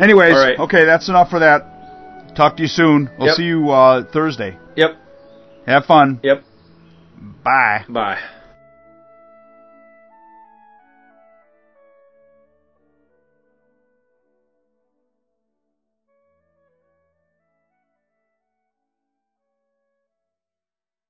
Anyways, 0.00 0.34
right. 0.34 0.58
okay, 0.58 0.84
that's 0.84 1.08
enough 1.08 1.30
for 1.30 1.40
that. 1.40 2.34
Talk 2.36 2.56
to 2.56 2.62
you 2.62 2.68
soon. 2.68 3.10
We'll 3.18 3.28
Yep. 3.28 3.36
see 3.36 3.44
you 3.44 3.70
uh, 3.70 4.04
Thursday. 4.04 4.56
Yep. 4.76 4.96
Have 5.66 5.84
fun. 5.86 6.20
Yep. 6.22 6.44
Bye. 7.44 7.84
Bye. 7.88 8.18